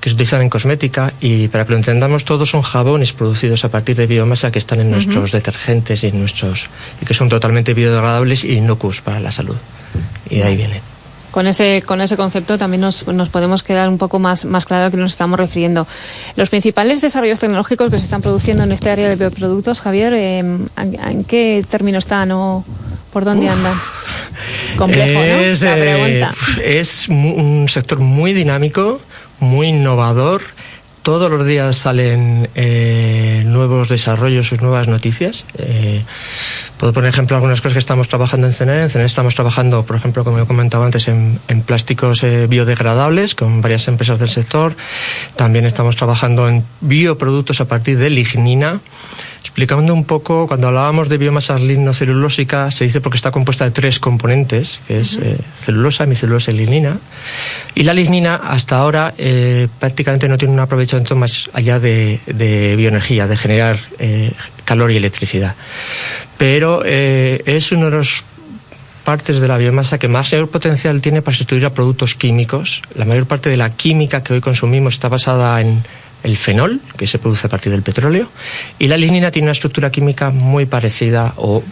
que 0.00 0.08
se 0.08 0.14
utilizan 0.14 0.42
en 0.42 0.48
cosmética 0.48 1.12
y 1.20 1.48
para 1.48 1.64
que 1.64 1.72
lo 1.72 1.76
entendamos 1.76 2.24
todos 2.24 2.50
son 2.50 2.62
jabones 2.62 3.12
producidos 3.12 3.64
a 3.64 3.68
partir 3.68 3.96
de 3.96 4.06
biomasa 4.06 4.50
que 4.50 4.58
están 4.58 4.80
en 4.80 4.90
nuestros 4.90 5.30
detergentes 5.32 6.04
y 6.04 6.08
en 6.08 6.18
nuestros 6.18 6.68
y 7.02 7.04
que 7.04 7.12
son 7.12 7.28
totalmente 7.28 7.74
biodegradables 7.74 8.44
y 8.44 8.54
inocuos 8.54 9.02
para 9.02 9.20
la 9.20 9.30
salud. 9.30 9.56
Y 10.30 10.36
de 10.36 10.44
ahí 10.44 10.56
vienen 10.56 10.80
con 11.30 11.46
ese, 11.46 11.82
con 11.86 12.00
ese 12.00 12.16
concepto 12.16 12.58
también 12.58 12.80
nos, 12.80 13.06
nos, 13.06 13.28
podemos 13.28 13.62
quedar 13.62 13.88
un 13.88 13.98
poco 13.98 14.18
más, 14.18 14.44
más 14.44 14.64
claro 14.64 14.86
a 14.86 14.90
qué 14.90 14.96
nos 14.96 15.12
estamos 15.12 15.38
refiriendo. 15.38 15.86
Los 16.36 16.50
principales 16.50 17.00
desarrollos 17.00 17.38
tecnológicos 17.38 17.90
que 17.90 17.98
se 17.98 18.04
están 18.04 18.20
produciendo 18.20 18.64
en 18.64 18.72
este 18.72 18.90
área 18.90 19.08
de 19.08 19.16
bioproductos, 19.16 19.80
Javier, 19.80 20.12
¿en, 20.12 20.68
en 20.76 21.24
qué 21.24 21.64
término 21.68 21.98
están 21.98 22.32
o 22.32 22.64
por 23.12 23.24
dónde 23.24 23.48
andan? 23.48 23.74
Complejo, 24.76 25.20
es, 25.22 25.62
eh, 25.62 26.26
es 26.64 27.08
un 27.08 27.66
sector 27.68 28.00
muy 28.00 28.32
dinámico, 28.32 29.00
muy 29.40 29.68
innovador 29.68 30.42
todos 31.02 31.30
los 31.30 31.46
días 31.46 31.76
salen 31.76 32.48
eh, 32.54 33.42
nuevos 33.46 33.88
desarrollos 33.88 34.52
y 34.52 34.56
nuevas 34.56 34.86
noticias. 34.86 35.44
Eh, 35.56 36.02
puedo 36.76 36.92
poner 36.92 37.10
ejemplo 37.10 37.36
algunas 37.36 37.60
cosas 37.60 37.72
que 37.72 37.78
estamos 37.78 38.08
trabajando 38.08 38.46
en 38.46 38.52
CNR. 38.52 38.82
En 38.82 38.90
CNR 38.90 39.06
estamos 39.06 39.34
trabajando, 39.34 39.84
por 39.84 39.96
ejemplo, 39.96 40.24
como 40.24 40.38
he 40.38 40.46
comentado 40.46 40.84
antes, 40.84 41.08
en, 41.08 41.40
plásticos 41.64 42.22
eh, 42.22 42.46
biodegradables 42.48 43.34
con 43.34 43.62
varias 43.62 43.88
empresas 43.88 44.18
del 44.18 44.28
sector. 44.28 44.76
También 45.36 45.64
estamos 45.64 45.96
trabajando 45.96 46.48
en 46.48 46.64
bioproductos 46.80 47.60
a 47.60 47.64
partir 47.66 47.96
de 47.98 48.10
lignina 48.10 48.80
explicando 49.50 49.92
un 49.92 50.04
poco, 50.04 50.46
cuando 50.46 50.68
hablábamos 50.68 51.08
de 51.08 51.18
biomasa 51.18 51.58
lignocelulósica, 51.58 52.70
se 52.70 52.84
dice 52.84 53.00
porque 53.00 53.16
está 53.16 53.32
compuesta 53.32 53.64
de 53.64 53.72
tres 53.72 53.98
componentes, 53.98 54.80
que 54.86 55.00
es 55.00 55.18
eh, 55.20 55.36
celulosa, 55.58 56.04
hemicelulosa 56.04 56.52
y 56.52 56.54
lignina. 56.54 56.96
Y 57.74 57.82
la 57.82 57.92
lignina 57.92 58.36
hasta 58.36 58.78
ahora 58.78 59.12
eh, 59.18 59.66
prácticamente 59.80 60.28
no 60.28 60.38
tiene 60.38 60.54
un 60.54 60.60
aprovechamiento 60.60 61.16
más 61.16 61.50
allá 61.52 61.80
de, 61.80 62.20
bioenergía, 62.76 63.26
de 63.26 63.36
generar 63.36 63.76
eh, 63.98 64.32
calor 64.64 64.92
y 64.92 64.96
electricidad. 64.96 65.56
Pero 66.38 66.84
es 66.84 67.72
uno 67.72 67.86
de 67.86 67.90
los 67.90 68.24
partes 69.04 69.40
de 69.40 69.48
la 69.48 69.58
biomasa 69.58 69.98
que 69.98 70.08
más 70.08 70.32
mayor 70.32 70.48
potencial 70.48 71.00
tiene 71.00 71.22
para 71.22 71.36
sustituir 71.36 71.66
a 71.66 71.74
productos 71.74 72.14
químicos. 72.14 72.82
La 72.94 73.04
mayor 73.04 73.26
parte 73.26 73.50
de 73.50 73.56
la 73.56 73.74
química 73.74 74.22
que 74.22 74.32
hoy 74.32 74.40
consumimos 74.40 74.94
está 74.94 75.08
basada 75.08 75.60
en 75.60 75.82
el 76.22 76.36
fenol, 76.36 76.80
que 76.96 77.06
se 77.06 77.18
produce 77.18 77.46
a 77.46 77.50
partir 77.50 77.72
del 77.72 77.82
petróleo, 77.82 78.28
y 78.78 78.88
la 78.88 78.96
lignina 78.96 79.30
tiene 79.30 79.46
una 79.46 79.52
estructura 79.52 79.90
química 79.90 80.30
muy 80.30 80.66
parecida 80.66 81.34
o 81.36 81.62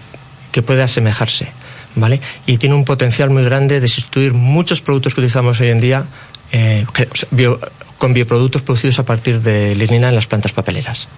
que 0.53 0.63
puede 0.63 0.83
asemejarse. 0.83 1.49
¿vale? 1.95 2.21
Y 2.47 2.59
tiene 2.59 2.75
un 2.75 2.85
potencial 2.85 3.31
muy 3.31 3.45
grande 3.45 3.81
de 3.81 3.89
sustituir 3.89 4.33
muchos 4.33 4.81
productos 4.81 5.15
que 5.15 5.21
utilizamos 5.21 5.61
hoy 5.61 5.69
en 5.69 5.81
día 5.81 6.05
eh, 6.53 6.87
con 7.99 8.15
bioproductos 8.15 8.63
producidos 8.63 8.99
a 8.99 9.05
partir 9.05 9.41
de 9.41 9.75
lignina 9.75 10.09
en 10.09 10.15
las 10.15 10.27
plantas 10.27 10.53
papeleras 10.53 11.09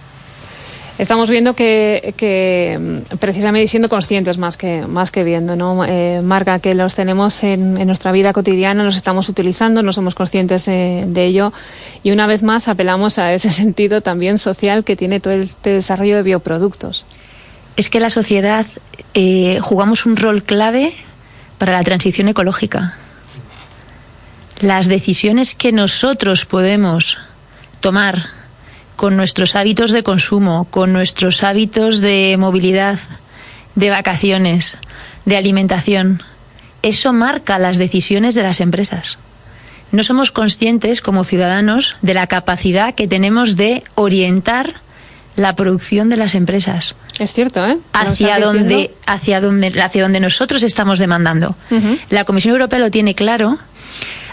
estamos 1.01 1.31
viendo 1.31 1.55
que, 1.55 2.79
mm, 2.79 3.17
precisamente 3.17 3.67
siendo 3.69 3.89
conscientes 3.89 4.37
más 4.37 4.57
que, 4.57 4.87
más 4.87 5.11
que 5.11 5.25
viendo, 5.25 5.57
¿no? 5.57 5.85
Eh, 5.85 6.21
marca 6.23 6.59
que 6.59 6.75
los 6.75 6.95
tenemos 6.95 7.43
en, 7.43 7.75
nuestra 7.87 8.13
vida 8.13 8.33
cotidiana, 8.33 8.85
los 8.85 8.97
estamos 8.97 9.29
utilizando, 9.29 9.83
no 9.83 9.93
somos 9.93 10.15
conscientes 10.15 10.67
de, 10.67 11.25
ello 11.25 11.53
y 12.03 12.11
una 12.13 12.27
vez 12.27 12.43
más 12.43 12.69
apelamos 12.69 13.19
a 13.19 13.33
ese 13.33 13.51
sentido 13.63 14.01
también 14.03 14.39
social 14.39 14.85
que 14.85 14.97
tiene 14.97 15.21
todo 15.21 15.33
este 15.33 15.71
desarrollo 15.71 16.17
de 16.17 16.23
bioproductos. 16.23 17.07
Es 17.77 17.89
que 17.89 18.01
la 18.01 18.11
sociedad 18.11 18.67
eh, 19.15 19.59
jugamos 19.63 20.05
un 20.05 20.17
rol 20.17 20.43
clave 20.43 20.93
para 21.59 21.73
la 21.73 21.83
transición 21.83 22.29
ecológica. 22.29 22.95
Las 24.61 24.89
decisiones 24.89 25.55
que 25.55 25.73
nosotros 25.73 26.45
podemos 26.45 27.17
tomar 27.81 28.40
con 29.01 29.17
nuestros 29.17 29.57
hábitos 29.57 29.93
de 29.93 30.03
consumo, 30.03 30.67
con 30.69 30.93
nuestros 30.93 31.43
hábitos 31.43 32.01
de 32.01 32.37
movilidad, 32.39 32.99
de 33.75 33.89
vacaciones, 33.89 34.77
de 35.25 35.39
alimentación. 35.39 36.23
Eso 36.83 37.15
marca 37.15 37.59
las 37.59 37.79
decisiones 37.79 38.35
de 38.35 38.43
las 38.43 38.61
empresas. 38.61 39.17
No 39.91 40.03
somos 40.03 40.31
conscientes 40.31 41.01
como 41.01 41.25
ciudadanos 41.25 41.97
de 42.03 42.13
la 42.13 42.27
capacidad 42.27 42.95
que 42.95 43.09
tenemos 43.09 43.57
de 43.57 43.85
orientar 43.95 44.75
la 45.35 45.57
producción 45.57 46.11
de 46.11 46.19
las 46.19 46.35
empresas. 46.35 46.95
Es 47.19 47.33
cierto, 47.33 47.67
¿eh? 47.67 47.79
Hacia 47.95 48.39
donde, 48.39 48.91
hacia 49.07 49.41
donde, 49.41 49.69
hacia 49.81 50.03
donde 50.03 50.21
nosotros 50.21 50.63
estamos 50.63 50.99
demandando. 50.99 51.57
La 52.11 52.27
Comisión 52.27 52.53
Europea 52.53 52.79
lo 52.79 52.91
tiene 52.91 53.15
claro 53.15 53.57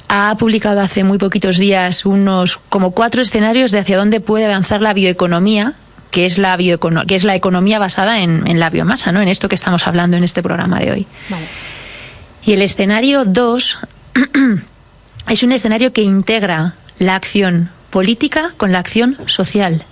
ha 0.10 0.36
publicado 0.38 0.80
hace 0.82 1.04
muy 1.04 1.17
poquitos 1.17 1.58
días 1.58 2.06
unos 2.06 2.60
como 2.70 2.91
cuatro 2.91 3.22
escenarios 3.22 3.72
de 3.72 3.80
hacia 3.80 3.98
dónde 3.98 4.20
puede 4.20 4.46
avanzar 4.46 4.82
la 4.82 4.93
bioeconomía 4.93 5.74
que 6.12 6.26
es 6.26 6.38
la 6.38 6.58
que 6.58 7.15
es 7.15 7.24
la 7.24 7.36
economía 7.36 7.80
basada 7.80 8.22
en, 8.22 8.60
la 8.60 8.70
biomasa, 8.70 9.12
¿no? 9.12 9.22
En 9.22 9.28
esto 9.28 9.50
que 9.50 9.56
estamos 9.56 9.88
hablando 9.88 10.17
en 10.17 10.24
este 10.24 10.41
programa 10.41 10.80
de 10.80 10.91
hoy. 10.91 11.08
Y 12.46 12.54
el 12.54 12.62
escenario 12.62 13.26
2 13.26 13.78
es 15.30 15.43
un 15.43 15.52
escenario 15.52 15.91
que 15.93 16.02
integra 16.02 16.74
la 16.98 17.15
acción 17.15 17.70
política 17.89 18.52
con 18.58 18.72
la 18.72 18.80
acción 18.80 19.17
social. 19.28 19.84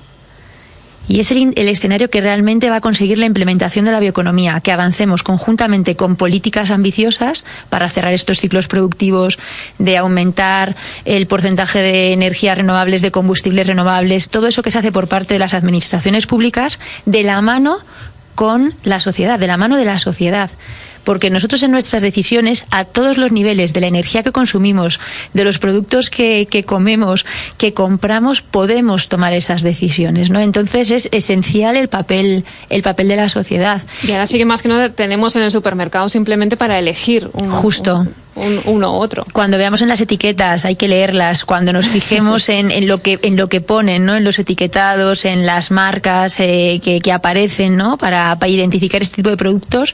Y 1.08 1.20
es 1.20 1.32
el, 1.32 1.54
escenario 1.56 2.10
que 2.10 2.22
realmente 2.22 2.70
va 2.70 2.78
a 2.78 2.82
conseguir 2.82 3.18
la 3.18 3.26
implementación 3.26 3.86
de 3.86 3.92
la 3.92 4.00
bioeconomía, 4.00 4.60
que 4.62 4.72
avancemos 4.72 5.24
conjuntamente 5.24 5.96
con 5.96 6.16
políticas 6.16 6.72
ambiciosas 6.72 7.46
para 7.70 7.90
cerrar 7.90 8.14
estos 8.14 8.40
ciclos 8.40 8.68
productivos, 8.68 9.38
de 9.78 9.98
aumentar 9.98 10.76
el 11.06 11.28
porcentaje 11.28 11.80
de 11.80 12.14
energías 12.14 12.58
renovables, 12.58 13.02
de 13.02 13.12
combustibles 13.12 13.68
renovables, 13.68 14.30
todo 14.30 14.48
eso 14.48 14.64
que 14.64 14.72
se 14.72 14.80
hace 14.80 14.92
por 14.92 15.08
parte 15.08 15.36
de 15.36 15.40
las 15.40 15.54
administraciones 15.54 16.26
públicas, 16.26 16.80
de 17.06 17.24
la 17.24 17.42
mano 17.42 17.78
con 18.36 18.74
la 18.84 19.00
sociedad, 19.00 19.40
de 19.40 19.48
la 19.48 19.58
mano 19.58 19.78
de 19.78 19.86
la 19.86 20.00
sociedad 20.00 20.50
porque 21.06 21.30
nosotros 21.30 21.64
en 21.64 21.72
nuestras 21.72 22.02
decisiones, 22.02 22.66
a 22.72 22.84
todos 22.84 23.18
los 23.18 23.32
niveles, 23.32 23.74
de 23.74 23.82
la 23.82 23.88
energía 23.88 24.24
que 24.24 24.32
consumimos, 24.32 25.00
de 25.34 25.44
los 25.46 25.60
productos 25.60 26.10
que, 26.10 26.64
comemos, 26.66 27.26
que 27.58 27.74
compramos, 27.74 28.42
podemos 28.42 29.08
tomar 29.08 29.34
esas 29.34 29.62
decisiones, 29.62 30.30
¿no? 30.30 30.40
Entonces 30.40 30.92
es 30.92 31.08
esencial 31.12 31.78
el 31.78 31.88
papel, 31.88 32.44
el 32.70 32.82
papel 32.82 33.08
de 33.08 33.16
la 33.16 33.30
sociedad. 33.30 33.82
Y 34.04 34.12
ahora 34.12 34.28
sí 34.28 34.38
que 34.38 34.46
más 34.46 34.62
que 34.62 34.68
no 34.68 34.92
tenemos 34.92 35.36
en 35.36 35.44
el 35.44 35.52
supermercado 35.52 36.10
simplemente 36.10 36.58
para 36.58 36.80
elegir 36.80 37.30
un, 37.34 37.52
Justo. 37.52 38.08
uno 38.36 38.92
u 38.92 38.96
otro. 38.96 39.26
Cuando 39.32 39.58
veamos 39.58 39.82
en 39.82 39.88
las 39.88 40.02
etiquetas 40.02 40.66
hay 40.66 40.76
que 40.76 40.88
leerlas, 40.88 41.46
cuando 41.46 41.72
nos 41.72 41.88
fijemos 41.88 42.50
en, 42.50 42.88
lo 42.88 43.02
que 43.02 43.20
en 43.22 43.38
lo 43.38 43.48
que 43.48 43.62
ponen, 43.62 44.06
¿no? 44.06 44.16
En 44.16 44.24
los 44.24 44.40
etiquetados, 44.40 45.26
en 45.26 45.46
las 45.46 45.70
marcas 45.72 46.40
eh, 46.40 46.82
que, 46.84 47.00
que, 47.00 47.12
aparecen, 47.12 47.78
¿no? 47.78 47.98
Para, 47.98 48.36
para 48.38 48.50
identificar 48.50 49.02
este 49.02 49.18
tipo 49.18 49.30
de 49.30 49.38
productos 49.38 49.94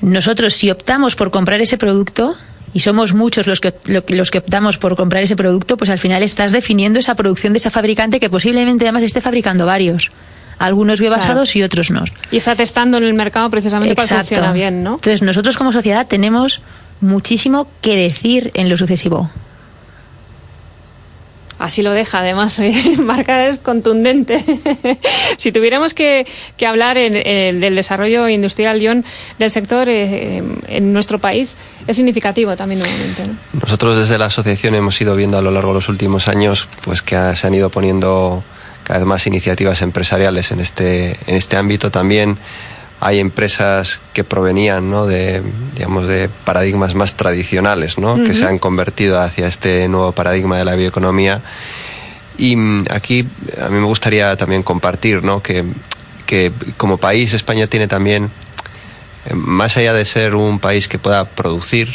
nosotros, 0.00 0.54
si 0.54 0.70
optamos 0.70 1.16
por 1.16 1.30
comprar 1.30 1.60
ese 1.60 1.78
producto, 1.78 2.36
y 2.72 2.80
somos 2.80 3.14
muchos 3.14 3.46
los 3.46 3.60
que, 3.60 3.72
los 4.08 4.30
que 4.30 4.38
optamos 4.38 4.78
por 4.78 4.96
comprar 4.96 5.22
ese 5.22 5.36
producto, 5.36 5.76
pues 5.76 5.90
al 5.90 5.98
final 5.98 6.22
estás 6.22 6.52
definiendo 6.52 6.98
esa 6.98 7.14
producción 7.14 7.52
de 7.52 7.58
esa 7.58 7.70
fabricante 7.70 8.20
que 8.20 8.30
posiblemente 8.30 8.84
además 8.84 9.02
esté 9.02 9.20
fabricando 9.20 9.66
varios. 9.66 10.10
Algunos 10.58 11.00
biobasados 11.00 11.54
y 11.54 11.62
otros 11.62 11.90
no. 11.90 12.04
Y 12.32 12.36
está 12.36 12.56
testando 12.56 12.98
en 12.98 13.04
el 13.04 13.14
mercado 13.14 13.48
precisamente 13.48 13.94
para 13.94 14.08
que 14.08 14.14
funcione 14.14 14.52
bien, 14.52 14.82
¿no? 14.82 14.94
Entonces, 14.94 15.22
nosotros 15.22 15.56
como 15.56 15.72
sociedad 15.72 16.06
tenemos 16.06 16.60
muchísimo 17.00 17.68
que 17.80 17.96
decir 17.96 18.50
en 18.54 18.68
lo 18.68 18.76
sucesivo. 18.76 19.30
Así 21.58 21.82
lo 21.82 21.92
deja, 21.92 22.20
además, 22.20 22.58
eh, 22.60 22.72
marca 23.02 23.46
es 23.46 23.58
contundente. 23.58 24.38
si 25.38 25.52
tuviéramos 25.52 25.94
que, 25.94 26.26
hablar 26.66 26.96
del 26.96 27.74
desarrollo 27.74 28.28
industrial, 28.28 28.80
John, 28.82 29.04
del 29.38 29.50
sector 29.50 29.88
eh, 29.88 30.42
en 30.68 30.92
nuestro 30.92 31.18
país, 31.18 31.56
es 31.86 31.96
significativo 31.96 32.56
también 32.56 32.80
nuevamente. 32.80 33.22
Nosotros 33.60 33.98
desde 33.98 34.18
la 34.18 34.26
asociación 34.26 34.74
hemos 34.74 35.00
ido 35.00 35.16
viendo 35.16 35.38
a 35.38 35.42
lo 35.42 35.50
largo 35.50 35.70
de 35.70 35.74
los 35.74 35.88
últimos 35.88 36.28
años 36.28 36.68
pues 36.82 37.02
que 37.02 37.16
se 37.34 37.46
han 37.46 37.54
ido 37.54 37.70
poniendo 37.70 38.42
cada 38.84 39.00
vez 39.00 39.06
más 39.06 39.26
iniciativas 39.26 39.82
empresariales 39.82 40.52
en 40.52 40.60
este, 40.60 41.16
en 41.26 41.36
este 41.36 41.56
ámbito 41.56 41.90
también 41.90 42.38
hay 43.00 43.20
empresas 43.20 44.00
que 44.12 44.24
provenían 44.24 44.90
¿no? 44.90 45.06
de, 45.06 45.42
digamos, 45.74 46.06
de 46.06 46.28
paradigmas 46.44 46.94
más 46.94 47.14
tradicionales, 47.14 47.98
¿no? 47.98 48.22
que 48.24 48.34
se 48.34 48.44
han 48.44 48.58
convertido 48.58 49.20
hacia 49.20 49.46
este 49.46 49.88
nuevo 49.88 50.12
paradigma 50.12 50.58
de 50.58 50.64
la 50.64 50.74
bioeconomía. 50.74 51.40
Y 52.36 52.56
mm, 52.56 52.84
aquí 52.90 53.26
a 53.64 53.68
mí 53.68 53.78
me 53.78 53.86
gustaría 53.86 54.36
también 54.36 54.62
compartir 54.62 55.22
¿no? 55.22 55.42
que, 55.42 55.64
que 56.26 56.52
como 56.76 56.98
país 56.98 57.34
España 57.34 57.68
tiene 57.68 57.86
también, 57.86 58.30
eh, 59.26 59.34
más 59.34 59.76
allá 59.76 59.92
de 59.92 60.04
ser 60.04 60.34
un 60.34 60.58
país 60.58 60.88
que 60.88 60.98
pueda 60.98 61.24
producir, 61.24 61.88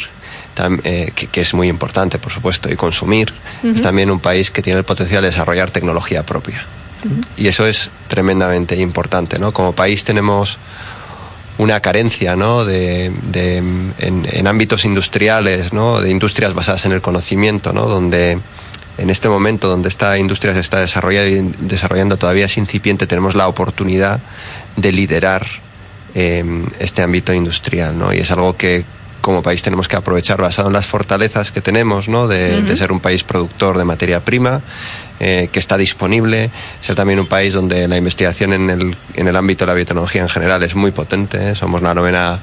eh, 0.84 1.12
que, 1.14 1.40
es 1.40 1.52
muy 1.52 1.68
importante, 1.68 2.18
por 2.18 2.32
supuesto, 2.32 2.72
y 2.72 2.76
consumir, 2.76 3.32
es 3.64 3.82
también 3.82 4.10
un 4.10 4.20
país 4.20 4.50
que 4.50 4.62
tiene 4.62 4.78
el 4.78 4.84
potencial 4.84 5.22
de 5.22 5.28
desarrollar 5.28 5.70
tecnología 5.70 6.24
propia. 6.24 6.64
Y 7.36 7.48
eso 7.48 7.66
es 7.66 7.90
tremendamente 8.08 8.76
importante. 8.76 9.38
¿no? 9.38 9.52
Como 9.52 9.72
país 9.72 10.04
tenemos 10.04 10.58
una 11.58 11.80
carencia 11.80 12.36
¿no? 12.36 12.64
de, 12.64 13.12
en, 13.98 14.46
ámbitos 14.46 14.84
industriales, 14.84 15.72
¿no? 15.72 16.00
de 16.00 16.10
industrias 16.10 16.54
basadas 16.54 16.84
en 16.84 16.92
el 16.92 17.00
conocimiento, 17.00 17.72
¿no? 17.72 17.86
donde 17.86 18.38
en 18.98 19.10
este 19.10 19.28
momento 19.28 19.68
donde 19.68 19.88
esta 19.88 20.18
industria 20.18 20.54
se 20.54 20.60
está 20.60 20.80
desarrollando, 20.80 21.56
desarrollando 21.60 22.16
todavía 22.16 22.46
es 22.46 22.56
incipiente, 22.56 23.06
tenemos 23.06 23.34
la 23.34 23.48
oportunidad 23.48 24.20
de 24.76 24.92
liderar 24.92 25.46
em, 26.14 26.64
este 26.78 27.02
ámbito 27.02 27.32
industrial. 27.32 27.98
¿no? 27.98 28.12
Y 28.12 28.18
es 28.18 28.30
algo 28.30 28.56
que 28.56 28.84
como 29.20 29.42
país 29.42 29.62
tenemos 29.62 29.88
que 29.88 29.96
aprovechar 29.96 30.40
basado 30.40 30.68
en 30.68 30.74
las 30.74 30.86
fortalezas 30.86 31.50
que 31.50 31.60
tenemos 31.60 32.08
¿no? 32.08 32.28
de 32.28 32.76
ser 32.76 32.92
un 32.92 33.00
país 33.00 33.24
productor 33.24 33.78
de 33.78 33.84
materia 33.84 34.20
prima, 34.20 34.60
eh, 35.20 35.48
que 35.52 35.60
está 35.60 35.76
disponible, 35.76 36.50
ser 36.80 36.96
también 36.96 37.20
un 37.20 37.26
país 37.26 37.54
donde 37.54 37.86
la 37.86 37.96
investigación 37.96 38.52
en 38.52 38.68
el, 38.68 38.96
en 39.14 39.28
el 39.28 39.36
ámbito 39.36 39.64
de 39.64 39.68
la 39.68 39.74
biotecnología 39.74 40.22
en 40.22 40.28
general 40.28 40.62
es 40.64 40.74
muy 40.74 40.90
potente, 40.90 41.50
¿eh? 41.50 41.54
somos 41.54 41.82
la 41.82 41.94
novena 41.94 42.38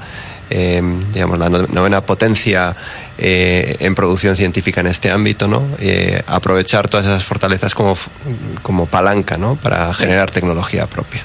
eh, 0.48 0.82
digamos, 1.12 1.38
la 1.38 1.48
novena 1.48 2.00
potencia 2.00 2.74
en 3.18 3.94
producción 3.94 4.36
científica 4.36 4.80
en 4.80 4.88
este 4.88 5.10
ámbito, 5.10 5.48
¿no? 5.48 5.62
aprovechar 6.26 6.88
todas 6.88 7.06
esas 7.06 7.24
fortalezas 7.24 7.74
como, 7.74 7.96
como 8.62 8.86
palanca 8.86 9.38
¿no? 9.38 9.56
para 9.56 9.94
generar 9.94 10.30
tecnología 10.30 10.86
propia. 10.86 11.22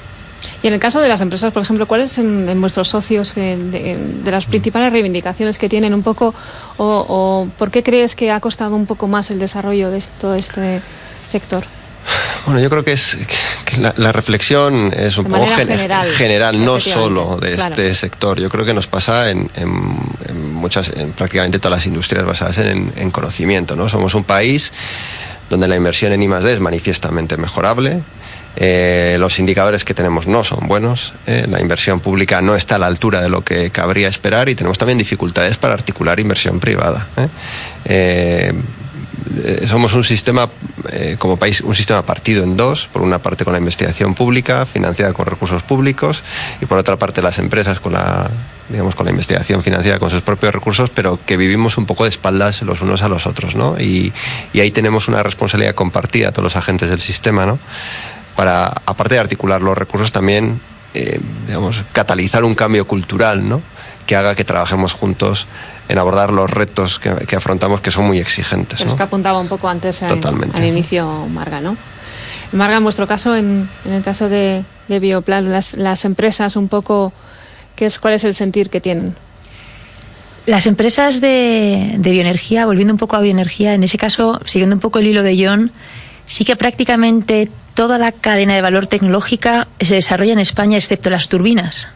Y 0.62 0.66
en 0.66 0.74
el 0.74 0.80
caso 0.80 1.00
de 1.00 1.08
las 1.08 1.20
empresas, 1.20 1.52
por 1.52 1.62
ejemplo, 1.62 1.86
¿cuáles 1.86 2.18
en, 2.18 2.48
en 2.48 2.60
vuestros 2.60 2.88
socios 2.88 3.34
de, 3.34 3.96
las 4.24 4.46
principales 4.46 4.92
reivindicaciones 4.92 5.56
que 5.56 5.68
tienen 5.68 5.94
un 5.94 6.02
poco 6.02 6.34
o, 6.76 6.84
o, 7.08 7.48
por 7.56 7.70
qué 7.70 7.82
crees 7.82 8.16
que 8.16 8.30
ha 8.30 8.40
costado 8.40 8.74
un 8.74 8.86
poco 8.86 9.06
más 9.08 9.30
el 9.30 9.38
desarrollo 9.38 9.90
de 9.90 10.02
todo 10.20 10.34
este 10.34 10.80
sector? 11.28 11.64
Bueno, 12.46 12.60
yo 12.60 12.70
creo 12.70 12.82
que 12.82 12.92
es 12.92 13.18
la, 13.78 14.12
reflexión 14.12 14.92
es 14.96 15.18
un 15.18 15.26
poco 15.26 15.46
general, 16.16 16.64
no 16.64 16.80
solo 16.80 17.36
de 17.36 17.54
este 17.54 17.92
sector. 17.94 18.40
Yo 18.40 18.48
creo 18.48 18.64
que 18.64 18.72
nos 18.72 18.86
pasa 18.86 19.30
en, 19.30 19.50
muchas, 20.54 20.90
en 20.96 21.12
prácticamente 21.12 21.58
todas 21.58 21.78
las 21.78 21.86
industrias 21.86 22.24
basadas 22.24 22.58
en, 22.58 23.10
conocimiento. 23.10 23.76
¿no? 23.76 23.88
Somos 23.88 24.14
un 24.14 24.24
país 24.24 24.72
donde 25.50 25.68
la 25.68 25.76
inversión 25.76 26.12
en 26.12 26.22
I+D 26.22 26.54
es 26.54 26.60
manifiestamente 26.60 27.36
mejorable. 27.36 28.00
Eh, 28.56 29.16
los 29.20 29.38
indicadores 29.38 29.84
que 29.84 29.94
tenemos 29.94 30.26
no 30.26 30.42
son 30.42 30.66
buenos, 30.66 31.12
eh, 31.26 31.46
la 31.48 31.60
inversión 31.60 32.00
pública 32.00 32.40
no 32.40 32.56
está 32.56 32.74
a 32.74 32.78
la 32.78 32.86
altura 32.86 33.20
de 33.20 33.28
lo 33.28 33.42
que 33.42 33.70
cabría 33.70 34.08
esperar 34.08 34.48
y 34.48 34.56
tenemos 34.56 34.78
también 34.78 34.98
dificultades 34.98 35.58
para 35.58 35.74
articular 35.74 36.18
inversión 36.18 36.58
privada. 36.58 37.06
eh, 37.84 38.52
somos 39.68 39.92
un 39.94 40.02
sistema, 40.02 40.48
eh, 40.90 41.16
como 41.18 41.36
país, 41.36 41.60
un 41.60 41.74
sistema 41.74 42.02
partido 42.02 42.44
en 42.44 42.56
dos, 42.56 42.88
por 42.92 43.02
una 43.02 43.18
parte 43.18 43.44
con 43.44 43.52
la 43.52 43.58
investigación 43.58 44.14
pública, 44.14 44.66
financiada 44.66 45.12
con 45.12 45.26
recursos 45.26 45.62
públicos, 45.62 46.22
y 46.60 46.66
por 46.66 46.78
otra 46.78 46.96
parte 46.96 47.22
las 47.22 47.38
empresas 47.38 47.80
con 47.80 47.92
la 47.92 48.30
digamos, 48.68 48.94
con 48.94 49.06
la 49.06 49.12
investigación 49.12 49.62
financiada 49.62 49.98
con 49.98 50.10
sus 50.10 50.20
propios 50.20 50.52
recursos, 50.52 50.90
pero 50.90 51.18
que 51.24 51.36
vivimos 51.36 51.78
un 51.78 51.86
poco 51.86 52.04
de 52.04 52.10
espaldas 52.10 52.60
los 52.62 52.82
unos 52.82 53.02
a 53.02 53.08
los 53.08 53.26
otros, 53.26 53.54
¿no? 53.54 53.80
Y, 53.80 54.12
y 54.52 54.60
ahí 54.60 54.70
tenemos 54.70 55.08
una 55.08 55.22
responsabilidad 55.22 55.74
compartida, 55.74 56.32
todos 56.32 56.44
los 56.44 56.56
agentes 56.56 56.90
del 56.90 57.00
sistema, 57.00 57.46
¿no? 57.46 57.58
Para, 58.36 58.66
aparte 58.66 59.14
de 59.14 59.20
articular 59.20 59.62
los 59.62 59.76
recursos, 59.76 60.12
también, 60.12 60.60
eh, 60.94 61.18
digamos, 61.46 61.82
catalizar 61.92 62.44
un 62.44 62.54
cambio 62.54 62.86
cultural, 62.86 63.48
¿no? 63.48 63.62
Que 64.06 64.16
haga 64.16 64.34
que 64.34 64.44
trabajemos 64.44 64.92
juntos 64.92 65.46
en 65.88 65.98
abordar 65.98 66.32
los 66.32 66.50
retos 66.50 66.98
que, 66.98 67.14
que 67.26 67.36
afrontamos, 67.36 67.80
que 67.80 67.90
son 67.90 68.06
muy 68.06 68.18
exigentes. 68.18 68.84
¿no? 68.84 68.90
Es 68.90 68.96
que 68.96 69.02
apuntaba 69.02 69.40
un 69.40 69.48
poco 69.48 69.68
antes 69.68 70.02
en, 70.02 70.20
al 70.54 70.64
inicio 70.64 71.26
Marga, 71.32 71.60
¿no? 71.60 71.76
Marga, 72.52 72.76
en 72.76 72.84
vuestro 72.84 73.06
caso, 73.06 73.36
en, 73.36 73.68
en 73.84 73.92
el 73.92 74.02
caso 74.02 74.28
de, 74.28 74.64
de 74.88 74.98
Bioplan, 75.00 75.50
las, 75.50 75.74
las 75.74 76.04
empresas 76.04 76.56
un 76.56 76.68
poco 76.68 77.12
¿Qué 77.78 77.86
es, 77.86 78.00
¿Cuál 78.00 78.14
es 78.14 78.24
el 78.24 78.34
sentir 78.34 78.70
que 78.70 78.80
tienen? 78.80 79.14
Las 80.46 80.66
empresas 80.66 81.20
de, 81.20 81.94
de, 81.96 82.10
bioenergía, 82.10 82.66
volviendo 82.66 82.92
un 82.92 82.98
poco 82.98 83.14
a 83.14 83.20
bioenergía, 83.20 83.72
en 83.72 83.84
ese 83.84 83.98
caso, 83.98 84.40
siguiendo 84.44 84.74
un 84.74 84.80
poco 84.80 84.98
el 84.98 85.06
hilo 85.06 85.22
de 85.22 85.46
John, 85.46 85.70
sí 86.26 86.44
que 86.44 86.56
prácticamente 86.56 87.48
toda 87.74 87.96
la 87.96 88.10
cadena 88.10 88.56
de 88.56 88.62
valor 88.62 88.88
tecnológica 88.88 89.68
se 89.80 89.94
desarrolla 89.94 90.32
en 90.32 90.40
España, 90.40 90.76
excepto 90.76 91.08
las 91.08 91.28
turbinas. 91.28 91.86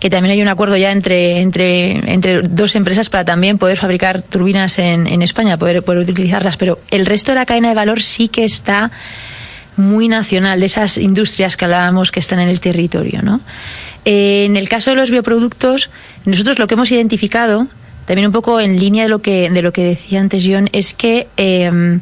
Que 0.00 0.10
también 0.10 0.32
hay 0.32 0.42
un 0.42 0.48
acuerdo 0.48 0.76
ya 0.76 0.92
entre, 0.92 1.40
entre, 1.40 2.12
entre 2.12 2.42
dos 2.42 2.76
empresas 2.76 3.08
para 3.08 3.24
también 3.24 3.58
poder 3.58 3.76
fabricar 3.76 4.22
turbinas 4.22 4.78
en, 4.78 5.06
en 5.06 5.22
España, 5.22 5.56
poder, 5.56 5.82
poder 5.82 6.08
utilizarlas. 6.08 6.56
Pero 6.56 6.78
el 6.90 7.04
resto 7.04 7.32
de 7.32 7.36
la 7.36 7.46
cadena 7.46 7.70
de 7.70 7.74
valor 7.74 8.00
sí 8.00 8.28
que 8.28 8.44
está 8.44 8.92
muy 9.76 10.08
nacional, 10.08 10.60
de 10.60 10.66
esas 10.66 10.98
industrias 10.98 11.56
que 11.56 11.64
hablábamos 11.64 12.10
que 12.10 12.20
están 12.20 12.40
en 12.40 12.48
el 12.48 12.60
territorio, 12.60 13.22
¿no? 13.22 13.40
Eh, 14.04 14.44
en 14.44 14.56
el 14.56 14.68
caso 14.68 14.90
de 14.90 14.96
los 14.96 15.10
bioproductos, 15.10 15.90
nosotros 16.24 16.58
lo 16.58 16.66
que 16.66 16.74
hemos 16.74 16.90
identificado, 16.90 17.66
también 18.06 18.26
un 18.26 18.32
poco 18.32 18.60
en 18.60 18.78
línea 18.78 19.04
de 19.04 19.08
lo 19.08 19.20
que, 19.20 19.50
de 19.50 19.62
lo 19.62 19.72
que 19.72 19.84
decía 19.84 20.20
antes 20.20 20.44
John, 20.46 20.68
es 20.72 20.94
que 20.94 21.28
eh, 21.36 22.00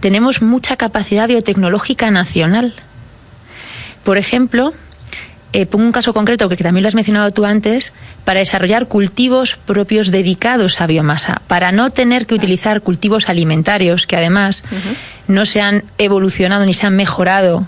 tenemos 0.00 0.42
mucha 0.42 0.76
capacidad 0.76 1.28
biotecnológica 1.28 2.10
nacional. 2.10 2.74
Por 4.04 4.18
ejemplo, 4.18 4.72
eh, 5.52 5.66
pongo 5.66 5.84
un 5.84 5.92
caso 5.92 6.12
concreto 6.12 6.48
que 6.48 6.56
también 6.56 6.82
lo 6.82 6.88
has 6.88 6.94
mencionado 6.94 7.30
tú 7.30 7.44
antes, 7.44 7.92
para 8.24 8.40
desarrollar 8.40 8.86
cultivos 8.86 9.56
propios 9.56 10.10
dedicados 10.10 10.80
a 10.80 10.86
biomasa, 10.86 11.42
para 11.46 11.72
no 11.72 11.90
tener 11.90 12.26
que 12.26 12.34
utilizar 12.34 12.80
cultivos 12.80 13.28
alimentarios 13.28 14.06
que 14.06 14.16
además 14.16 14.64
uh 14.70 14.74
-huh. 14.74 14.96
no 15.28 15.46
se 15.46 15.60
han 15.60 15.84
evolucionado 15.98 16.66
ni 16.66 16.74
se 16.74 16.86
han 16.86 16.96
mejorado 16.96 17.66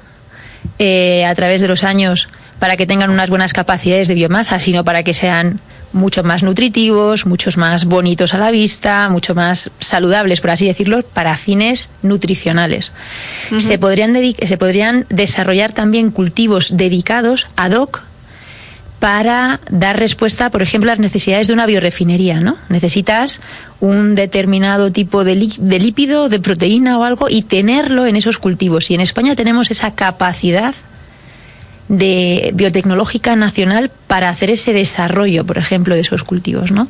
eh, 0.78 1.24
a 1.24 1.34
través 1.34 1.60
de 1.60 1.68
los 1.68 1.84
años 1.84 2.28
para 2.58 2.76
que 2.76 2.86
tengan 2.86 3.10
unas 3.10 3.30
buenas 3.30 3.52
capacidades 3.52 4.08
de 4.08 4.14
biomasa, 4.14 4.58
sino 4.58 4.84
para 4.84 5.02
que 5.02 5.14
sean 5.14 5.60
mucho 5.92 6.22
más 6.22 6.42
nutritivos, 6.42 7.26
muchos 7.26 7.56
más 7.56 7.84
bonitos 7.84 8.34
a 8.34 8.38
la 8.38 8.50
vista, 8.50 9.08
mucho 9.08 9.34
más 9.34 9.70
saludables, 9.80 10.40
por 10.40 10.50
así 10.50 10.66
decirlo, 10.66 11.02
para 11.02 11.36
fines 11.36 11.88
nutricionales. 12.02 12.92
Uh 13.50 13.56
-huh. 13.56 13.60
se, 13.60 13.78
podrían 13.78 14.14
se 14.14 14.56
podrían 14.56 15.06
desarrollar 15.08 15.72
también 15.72 16.10
cultivos 16.10 16.76
dedicados 16.76 17.46
ad 17.56 17.72
hoc 17.72 18.02
para 18.98 19.60
dar 19.70 19.98
respuesta, 19.98 20.50
por 20.50 20.62
ejemplo, 20.62 20.90
a 20.90 20.94
las 20.94 21.00
necesidades 21.00 21.46
de 21.46 21.52
una 21.52 21.66
biorefinería, 21.66 22.40
¿no? 22.40 22.56
Necesitas 22.68 23.40
un 23.80 24.16
determinado 24.16 24.90
tipo 24.90 25.22
de, 25.22 25.48
de 25.56 25.78
lípido, 25.78 26.28
de 26.28 26.40
proteína 26.40 26.98
o 26.98 27.04
algo 27.04 27.28
y 27.28 27.42
tenerlo 27.42 28.06
en 28.06 28.16
esos 28.16 28.38
cultivos. 28.38 28.90
Y 28.90 28.94
en 28.94 29.00
España 29.00 29.36
tenemos 29.36 29.70
esa 29.70 29.92
capacidad 29.92 30.74
de 31.88 32.50
biotecnológica 32.54 33.34
nacional 33.36 33.90
para 34.06 34.28
hacer 34.28 34.50
ese 34.50 34.72
desarrollo, 34.72 35.44
por 35.44 35.58
ejemplo, 35.58 35.94
de 35.94 36.02
esos 36.02 36.22
cultivos, 36.22 36.70
¿no? 36.70 36.88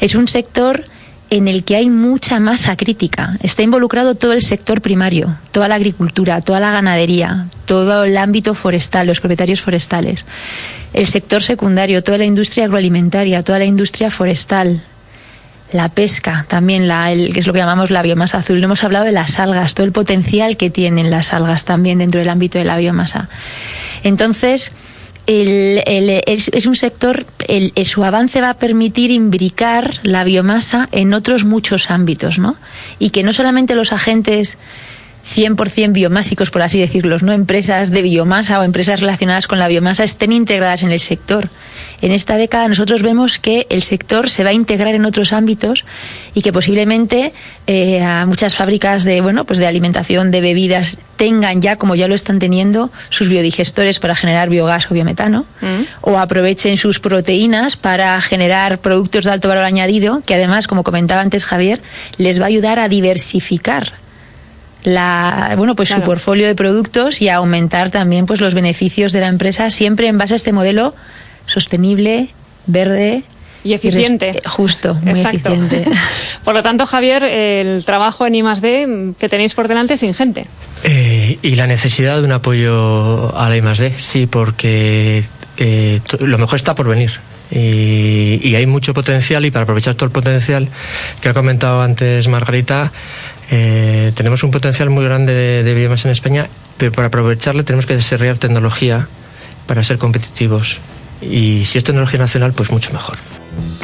Es 0.00 0.14
un 0.14 0.28
sector 0.28 0.84
en 1.30 1.46
el 1.46 1.62
que 1.62 1.76
hay 1.76 1.90
mucha 1.90 2.40
masa 2.40 2.76
crítica. 2.76 3.36
Está 3.42 3.62
involucrado 3.62 4.16
todo 4.16 4.32
el 4.32 4.42
sector 4.42 4.80
primario, 4.80 5.36
toda 5.52 5.68
la 5.68 5.76
agricultura, 5.76 6.40
toda 6.40 6.58
la 6.58 6.72
ganadería, 6.72 7.46
todo 7.66 8.04
el 8.04 8.16
ámbito 8.16 8.54
forestal, 8.54 9.06
los 9.06 9.20
propietarios 9.20 9.60
forestales, 9.60 10.26
el 10.92 11.06
sector 11.06 11.42
secundario, 11.42 12.02
toda 12.02 12.18
la 12.18 12.24
industria 12.24 12.64
agroalimentaria, 12.64 13.44
toda 13.44 13.60
la 13.60 13.64
industria 13.64 14.10
forestal, 14.10 14.82
la 15.72 15.88
pesca, 15.88 16.44
también 16.48 16.88
la, 16.88 17.12
el, 17.12 17.32
que 17.32 17.40
es 17.40 17.46
lo 17.46 17.52
que 17.52 17.58
llamamos 17.58 17.90
la 17.90 18.02
biomasa 18.02 18.38
azul. 18.38 18.60
No 18.60 18.66
hemos 18.66 18.84
hablado 18.84 19.04
de 19.04 19.12
las 19.12 19.38
algas, 19.38 19.74
todo 19.74 19.86
el 19.86 19.92
potencial 19.92 20.56
que 20.56 20.70
tienen 20.70 21.10
las 21.10 21.32
algas 21.32 21.64
también 21.64 21.98
dentro 21.98 22.18
del 22.18 22.28
ámbito 22.28 22.58
de 22.58 22.64
la 22.64 22.76
biomasa. 22.76 23.28
Entonces, 24.02 24.72
el, 25.26 25.82
el, 25.86 26.22
es, 26.26 26.50
es, 26.52 26.66
un 26.66 26.74
sector, 26.74 27.24
el, 27.46 27.72
su 27.84 28.04
avance 28.04 28.40
va 28.40 28.50
a 28.50 28.54
permitir 28.54 29.10
imbricar 29.10 30.00
la 30.02 30.24
biomasa 30.24 30.88
en 30.92 31.14
otros 31.14 31.44
muchos 31.44 31.90
ámbitos, 31.90 32.38
¿no? 32.38 32.56
Y 32.98 33.10
que 33.10 33.22
no 33.22 33.32
solamente 33.32 33.74
los 33.74 33.92
agentes 33.92 34.58
100% 35.24 35.92
biomásicos, 35.92 36.50
por 36.50 36.62
así 36.62 36.80
decirlo, 36.80 37.18
¿no? 37.20 37.32
Empresas 37.32 37.90
de 37.90 38.02
biomasa 38.02 38.60
o 38.60 38.62
empresas 38.62 39.00
relacionadas 39.00 39.46
con 39.46 39.58
la 39.58 39.68
biomasa 39.68 40.04
estén 40.04 40.32
integradas 40.32 40.82
en 40.82 40.90
el 40.90 41.00
sector. 41.00 41.48
En 42.02 42.12
esta 42.12 42.36
década 42.36 42.66
nosotros 42.68 43.02
vemos 43.02 43.38
que 43.38 43.66
el 43.68 43.82
sector 43.82 44.30
se 44.30 44.42
va 44.42 44.50
a 44.50 44.54
integrar 44.54 44.94
en 44.94 45.04
otros 45.04 45.32
ámbitos 45.32 45.84
y 46.34 46.42
que 46.42 46.52
posiblemente 46.52 47.32
eh, 47.66 48.02
a 48.02 48.24
muchas 48.24 48.54
fábricas 48.54 49.04
de 49.04 49.20
bueno 49.20 49.44
pues 49.44 49.58
de 49.58 49.66
alimentación 49.66 50.30
de 50.30 50.40
bebidas 50.40 50.96
tengan 51.16 51.60
ya 51.60 51.76
como 51.76 51.94
ya 51.94 52.08
lo 52.08 52.14
están 52.14 52.38
teniendo 52.38 52.90
sus 53.10 53.28
biodigestores 53.28 53.98
para 53.98 54.16
generar 54.16 54.48
biogás 54.48 54.90
o 54.90 54.94
biometano 54.94 55.44
mm. 55.60 55.82
o 56.00 56.18
aprovechen 56.18 56.78
sus 56.78 57.00
proteínas 57.00 57.76
para 57.76 58.18
generar 58.20 58.78
productos 58.78 59.24
de 59.24 59.32
alto 59.32 59.48
valor 59.48 59.64
añadido 59.64 60.22
que 60.24 60.34
además 60.34 60.66
como 60.66 60.84
comentaba 60.84 61.20
antes 61.20 61.44
Javier 61.44 61.80
les 62.16 62.40
va 62.40 62.44
a 62.44 62.48
ayudar 62.48 62.78
a 62.78 62.88
diversificar 62.88 63.92
la 64.84 65.54
bueno 65.56 65.76
pues 65.76 65.90
claro. 65.90 66.02
su 66.02 66.06
portfolio 66.06 66.46
de 66.46 66.54
productos 66.54 67.20
y 67.20 67.28
a 67.28 67.36
aumentar 67.36 67.90
también 67.90 68.26
pues 68.26 68.40
los 68.40 68.54
beneficios 68.54 69.12
de 69.12 69.20
la 69.20 69.28
empresa 69.28 69.68
siempre 69.70 70.06
en 70.06 70.16
base 70.16 70.34
a 70.34 70.36
este 70.36 70.52
modelo 70.52 70.94
sostenible 71.46 72.30
verde 72.66 73.24
y 73.64 73.74
eficiente. 73.74 74.40
Y 74.44 74.48
justo, 74.48 74.94
muy 74.94 75.10
Exacto. 75.10 75.52
eficiente. 75.52 75.84
por 76.44 76.54
lo 76.54 76.62
tanto, 76.62 76.86
Javier, 76.86 77.22
el 77.24 77.84
trabajo 77.84 78.26
en 78.26 78.34
I+D 78.34 79.14
que 79.18 79.28
tenéis 79.28 79.54
por 79.54 79.68
delante 79.68 79.94
es 79.94 80.02
ingente. 80.02 80.46
Eh, 80.84 81.38
y 81.42 81.54
la 81.56 81.66
necesidad 81.66 82.18
de 82.18 82.24
un 82.24 82.32
apoyo 82.32 83.36
a 83.36 83.48
la 83.48 83.56
I+D, 83.56 83.92
sí, 83.96 84.26
porque 84.26 85.24
eh, 85.58 86.00
lo 86.20 86.38
mejor 86.38 86.56
está 86.56 86.74
por 86.74 86.88
venir. 86.88 87.12
Y, 87.52 88.38
y, 88.44 88.54
hay 88.54 88.66
mucho 88.66 88.94
potencial 88.94 89.44
y 89.44 89.50
para 89.50 89.64
aprovechar 89.64 89.96
todo 89.96 90.04
el 90.04 90.12
potencial 90.12 90.68
que 91.20 91.30
ha 91.30 91.34
comentado 91.34 91.82
antes 91.82 92.28
Margarita, 92.28 92.92
eh, 93.50 94.12
tenemos 94.14 94.42
un 94.42 94.50
potencial 94.50 94.90
muy 94.90 95.04
grande 95.04 95.34
de, 95.34 95.62
de 95.62 95.74
biomasa 95.74 96.08
en 96.08 96.12
España, 96.12 96.48
pero 96.78 96.92
para 96.92 97.08
aprovecharle 97.08 97.62
tenemos 97.64 97.86
que 97.86 97.94
desarrollar 97.94 98.38
tecnología 98.38 99.08
para 99.66 99.82
ser 99.84 99.98
competitivos. 99.98 100.78
Y 101.22 101.64
si 101.64 101.78
es 101.78 101.84
tecnología 101.84 102.18
nacional, 102.18 102.52
pues 102.52 102.70
mucho 102.70 102.92
mejor. 102.92 103.18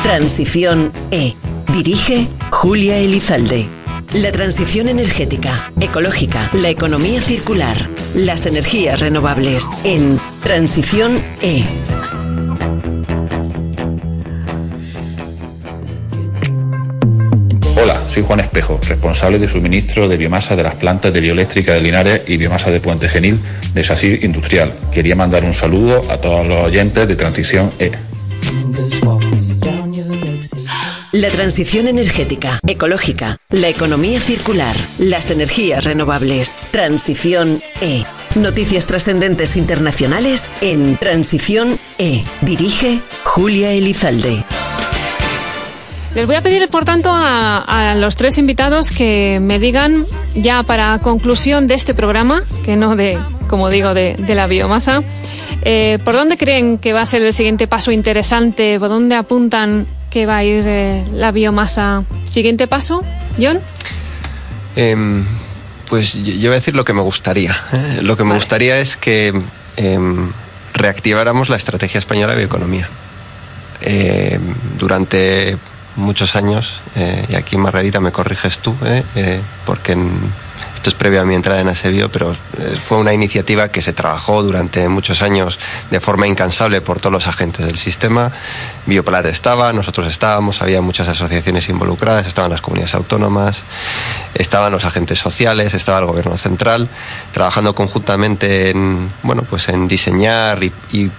Transición 0.03 0.93
E. 1.11 1.35
Dirige 1.73 2.29
Julia 2.51 2.97
Elizalde. 2.99 3.69
La 4.15 4.31
transición 4.31 4.89
energética, 4.89 5.73
ecológica, 5.81 6.49
la 6.55 6.71
economía 6.71 7.21
circular, 7.21 7.91
las 8.15 8.47
energías 8.47 9.01
renovables 9.01 9.67
en 9.85 10.19
Transición 10.43 11.21
E. 11.43 11.65
Hola, 17.79 18.03
soy 18.09 18.23
Juan 18.23 18.41
Espejo, 18.41 18.81
responsable 18.89 19.39
de 19.39 19.49
suministro 19.49 20.09
de 20.09 20.17
biomasa 20.17 20.57
de 20.57 20.63
las 20.63 20.77
plantas 20.77 21.13
de 21.13 21.21
bioeléctrica 21.21 21.75
de 21.75 21.83
Linares 21.83 22.23
y 22.27 22.39
biomasa 22.39 22.71
de 22.71 22.81
Puente 22.81 23.07
Genil 23.07 23.39
de 23.75 23.85
SACIR 23.85 24.25
Industrial. 24.25 24.73
Quería 24.91 25.15
mandar 25.15 25.45
un 25.45 25.53
saludo 25.53 26.03
a 26.11 26.17
todos 26.17 26.47
los 26.47 26.65
oyentes 26.65 27.07
de 27.07 27.17
Transición 27.17 27.71
E. 27.79 27.93
La 31.13 31.31
transición 31.31 31.87
energética, 31.87 32.61
ecológica, 32.67 33.39
la 33.51 33.69
economía 33.69 34.23
circular, 34.23 34.75
las 34.99 35.31
energías 35.31 35.85
renovables. 35.85 36.55
Transición 36.71 37.63
E. 37.83 38.05
Noticias 38.37 38.87
trascendentes 38.87 39.55
internacionales 39.57 40.49
en 40.63 40.97
Transición 40.97 41.79
E. 41.99 42.25
Dirige 42.41 43.01
Julia 43.25 43.73
Elizalde. 43.73 44.45
Les 46.17 46.27
voy 46.27 46.37
a 46.37 46.41
pedir, 46.41 46.67
por 46.71 46.87
tanto, 46.87 47.11
a, 47.13 47.59
a, 47.59 47.95
los 47.95 48.17
tres 48.17 48.39
invitados 48.39 48.91
que 48.91 49.39
me 49.43 49.59
digan, 49.59 50.07
ya 50.35 50.63
para 50.63 50.99
conclusión 51.01 51.69
de 51.69 51.75
este 51.75 51.93
programa, 51.93 52.43
que 52.65 52.75
no 52.75 52.97
de, 52.97 53.19
como 53.49 53.69
digo, 53.69 53.93
de, 53.93 54.17
de 54.19 54.35
la 54.35 54.47
biomasa, 54.47 55.03
eh, 55.61 55.99
¿por 56.07 56.15
dónde 56.15 56.39
creen 56.39 56.79
que 56.79 56.95
va 56.95 57.03
a 57.03 57.07
ser 57.07 57.21
el 57.21 57.35
siguiente 57.35 57.67
paso 57.67 57.93
interesante? 57.93 58.81
¿Por 58.81 58.89
dónde 58.89 59.15
apuntan 59.15 59.87
que 60.09 60.25
va 60.25 60.39
a 60.39 60.45
ir 60.45 60.65
eh, 60.67 61.05
la 61.13 61.33
biomasa? 61.33 62.03
¿Siguiente 62.25 62.67
paso, 62.67 63.05
John? 63.39 63.61
Em, 64.75 65.23
pues 65.87 66.15
yo 66.15 66.49
voy 66.49 66.53
a 66.53 66.61
decir 66.61 66.75
lo 66.75 66.87
que 66.87 66.95
me 66.95 67.03
gustaría. 67.03 67.55
¿eh? 67.75 67.99
Lo 68.01 68.17
que 68.17 68.25
me 68.25 68.33
gustaría 68.33 68.81
es 68.81 68.97
que 68.97 69.39
em, 69.77 70.33
reactiváramos 70.73 71.51
la 71.51 71.57
estrategia 71.57 71.99
española 71.99 72.33
de 72.33 72.39
bioeconomía. 72.39 72.89
Em, 73.83 74.41
durante 74.79 75.59
muchos 75.97 76.37
años, 76.37 76.81
eh, 76.95 77.27
y 77.29 77.35
aquí 77.35 77.57
Margarita 77.57 78.01
me 78.01 78.13
corriges 78.13 78.59
tú, 78.61 78.75
eh, 78.83 79.41
porque 79.65 79.93
en, 79.93 80.11
esto 80.77 80.91
es 80.91 80.95
previo 80.95 81.21
a 81.21 81.25
mi 81.25 81.35
entrada 81.35 81.61
en 81.61 81.69
Asebio, 81.69 82.13
pero 82.13 82.33
eh, 82.33 82.77
fue 82.81 82.99
una 82.99 83.13
iniciativa 83.13 83.71
que 83.71 83.83
se 83.83 83.93
trabajó 83.93 84.43
durante 84.43 84.89
muchos 84.89 85.21
años 85.23 85.59
de 85.91 85.99
forma 85.99 86.29
incansable 86.29 86.81
por 86.81 87.01
todos 87.01 87.13
los 87.13 87.27
agentes 87.27 87.67
del 87.67 87.77
sistema. 87.77 88.31
Bioplat 88.87 89.27
estaba, 89.27 89.73
nosotros 89.73 90.07
estábamos, 90.07 90.63
había 90.63 90.81
muchas 90.83 91.09
asociaciones 91.09 91.69
involucradas, 91.69 92.27
estaban 92.27 92.53
las 92.53 92.61
comunidades 92.61 92.95
autónomas, 92.95 93.63
estaban 94.35 94.71
los 94.71 94.85
agentes 94.85 95.19
sociales, 95.19 95.75
estaba 95.75 95.99
el 95.99 96.05
gobierno 96.05 96.37
central, 96.37 96.89
trabajando 97.33 97.75
conjuntamente 97.75 98.71
en, 98.71 99.11
bueno, 99.25 99.43
pues 99.43 99.69
en 99.69 99.89
diseñar 99.89 100.63
y, 100.63 100.73
y 100.93 101.11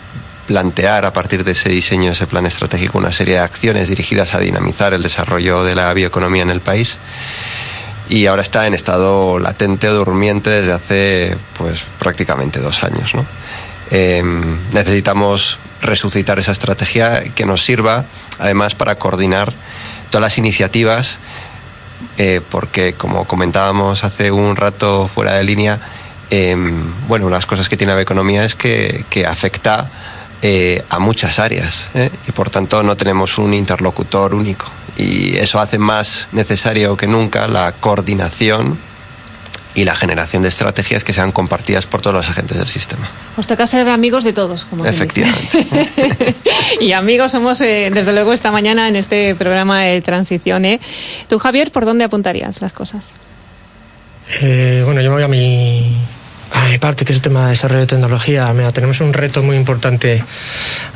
plantear 0.48 1.06
a 1.06 1.14
partir 1.14 1.44
de 1.44 1.52
ese 1.52 1.70
diseño, 1.70 2.12
ese 2.12 2.26
plan 2.26 2.46
estratégico, 2.46 2.98
una 2.98 3.12
serie 3.12 3.36
de 3.36 3.42
acciones 3.42 3.90
dirigidas 3.90 4.34
a 4.34 4.40
dinamizar 4.40 4.94
el 4.94 5.04
desarrollo 5.04 5.64
de 5.64 5.76
la 5.76 5.94
bioeconomía 5.94 6.42
en 6.42 6.50
el 6.50 6.62
país 6.62 6.98
y 8.10 8.26
ahora 8.26 8.42
está 8.42 8.66
en 8.68 8.74
estado 8.74 9.38
latente 9.38 9.90
o 9.90 9.94
durmiente 9.94 10.50
desde 10.50 10.72
hace 10.72 11.38
pues 11.58 11.84
prácticamente 12.00 12.60
dos 12.60 12.84
años. 12.84 13.14
Em, 13.92 14.58
necesitamos 14.74 15.60
resucitar 15.82 16.40
esa 16.40 16.54
estrategia 16.54 17.24
que 17.36 17.46
nos 17.46 17.64
sirva 17.64 18.06
además 18.40 18.76
para 18.76 18.96
coordinar 18.96 19.54
todas 20.10 20.22
las 20.22 20.38
iniciativas 20.38 21.20
eh, 22.18 22.42
porque 22.50 22.94
como 22.94 23.26
comentábamos 23.26 24.04
hace 24.04 24.32
un 24.32 24.56
rato 24.56 25.10
fuera 25.14 25.34
de 25.34 25.44
línea 25.44 25.80
em, 26.30 26.92
bueno, 27.08 27.30
las 27.30 27.46
cosas 27.46 27.70
que 27.70 27.78
tiene 27.78 27.94
la 27.94 28.02
economía 28.02 28.44
es 28.44 28.56
que, 28.56 29.06
que 29.10 29.26
afecta 29.26 29.90
eh, 30.42 30.84
a 30.90 31.00
muchas 31.00 31.40
áreas 31.40 31.88
¿eh? 31.96 32.10
y 32.28 32.32
por 32.32 32.50
tanto 32.50 32.84
no 32.84 32.96
tenemos 32.96 33.38
un 33.38 33.54
interlocutor 33.54 34.36
único 34.36 34.68
y 34.98 35.36
eso 35.38 35.60
hace 35.60 35.78
más 35.78 36.28
necesario 36.32 36.98
que 36.98 37.08
nunca 37.08 37.48
la 37.48 37.72
coordinación 37.72 38.78
y 39.78 39.86
la 39.86 39.96
generación 39.96 40.42
de 40.42 40.50
estrategias 40.50 41.04
que 41.04 41.14
sean 41.14 41.32
compartidas 41.32 41.86
por 41.86 42.02
todos 42.02 42.16
los 42.16 42.28
agentes 42.28 42.58
del 42.58 42.68
sistema. 42.68 43.08
Os 43.38 43.46
toca 43.46 43.68
ser 43.68 43.88
amigos 43.88 44.24
de 44.24 44.34
todos, 44.34 44.66
como 44.66 44.84
Efectivamente. 44.84 46.36
y 46.82 46.94
amigos 46.94 47.32
somos, 47.32 47.62
eh, 47.62 47.92
desde 47.94 48.12
luego, 48.12 48.34
esta 48.34 48.50
mañana 48.50 48.88
en 48.88 48.96
este 48.96 49.36
programa 49.36 49.82
de 49.82 50.02
transición. 50.02 50.66
¿eh? 50.66 50.80
Tú, 51.30 51.38
Javier, 51.38 51.72
¿por 51.72 51.86
dónde 51.86 52.06
apuntarías 52.06 52.60
las 52.60 52.74
cosas? 52.74 53.14
Eh, 54.42 54.82
bueno, 54.84 55.02
yo 55.02 55.12
me 55.12 55.18
voy 55.18 55.24
a 55.24 55.28
mi 55.28 55.96
hay 56.52 56.78
parte 56.78 57.06
que 57.06 57.12
es 57.12 57.18
el 57.18 57.22
tema 57.22 57.46
de 57.46 57.50
desarrollo 57.52 57.82
de 57.82 57.88
tecnología. 57.88 58.52
Mira, 58.54 58.72
tenemos 58.72 59.02
un 59.02 59.14
reto 59.14 59.44
muy 59.44 59.56
importante 59.56 60.24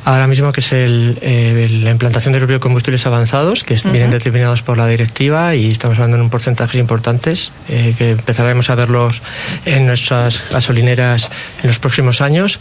ahora 0.05 0.27
mismo 0.27 0.51
que 0.51 0.61
es 0.61 0.71
el, 0.73 1.17
eh, 1.21 1.79
la 1.83 1.91
implantación 1.91 2.33
de 2.33 2.39
los 2.39 2.47
biocombustibles 2.47 3.05
avanzados 3.05 3.63
que 3.63 3.75
vienen 3.91 4.09
determinados 4.09 4.61
por 4.61 4.77
la 4.77 4.87
directiva 4.87 5.55
y 5.55 5.71
estamos 5.71 5.97
hablando 5.97 6.17
en 6.17 6.23
un 6.23 6.29
porcentaje 6.29 6.77
importantes 6.77 7.51
eh, 7.69 7.95
que 7.97 8.11
empezaremos 8.11 8.69
a 8.69 8.75
verlos 8.75 9.21
en 9.65 9.85
nuestras 9.85 10.41
gasolineras 10.51 11.29
en 11.63 11.67
los 11.67 11.79
próximos 11.79 12.21
años 12.21 12.59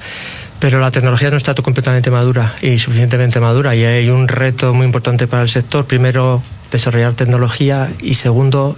pero 0.60 0.78
la 0.78 0.90
tecnología 0.90 1.30
no 1.30 1.38
está 1.38 1.54
completamente 1.54 2.10
madura 2.10 2.54
y 2.60 2.78
suficientemente 2.78 3.40
madura 3.40 3.74
y 3.74 3.84
hay 3.84 4.10
un 4.10 4.28
reto 4.28 4.74
muy 4.74 4.84
importante 4.84 5.26
para 5.26 5.42
el 5.42 5.48
sector. 5.48 5.86
Primero, 5.86 6.42
desarrollar 6.70 7.14
tecnología 7.14 7.92
y 8.00 8.14
segundo, 8.14 8.76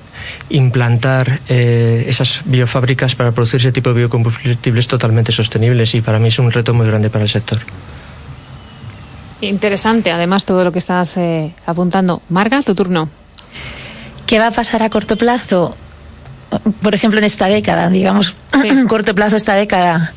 implantar 0.48 1.40
eh, 1.48 2.04
esas 2.08 2.42
biofábricas 2.44 3.14
para 3.14 3.32
producir 3.32 3.60
ese 3.60 3.72
tipo 3.72 3.90
de 3.90 3.96
biocombustibles 3.96 4.88
totalmente 4.88 5.32
sostenibles 5.32 5.94
y 5.94 6.00
para 6.00 6.18
mí 6.18 6.28
es 6.28 6.38
un 6.38 6.50
reto 6.50 6.74
muy 6.74 6.86
grande 6.86 7.10
para 7.10 7.24
el 7.24 7.30
sector. 7.30 7.58
Interesante, 9.40 10.12
además, 10.12 10.44
todo 10.44 10.64
lo 10.64 10.72
que 10.72 10.78
estás 10.78 11.16
eh, 11.16 11.52
apuntando. 11.66 12.22
Marga, 12.28 12.62
tu 12.62 12.74
turno. 12.74 13.08
¿Qué 14.26 14.38
va 14.38 14.46
a 14.46 14.50
pasar 14.52 14.82
a 14.82 14.90
corto 14.90 15.16
plazo? 15.18 15.76
Por 16.80 16.94
ejemplo, 16.94 17.18
en 17.18 17.24
esta 17.24 17.46
década, 17.46 17.88
digamos, 17.90 18.36
sí. 18.62 18.84
corto 18.88 19.14
plazo 19.14 19.36
esta 19.36 19.54
década. 19.54 20.12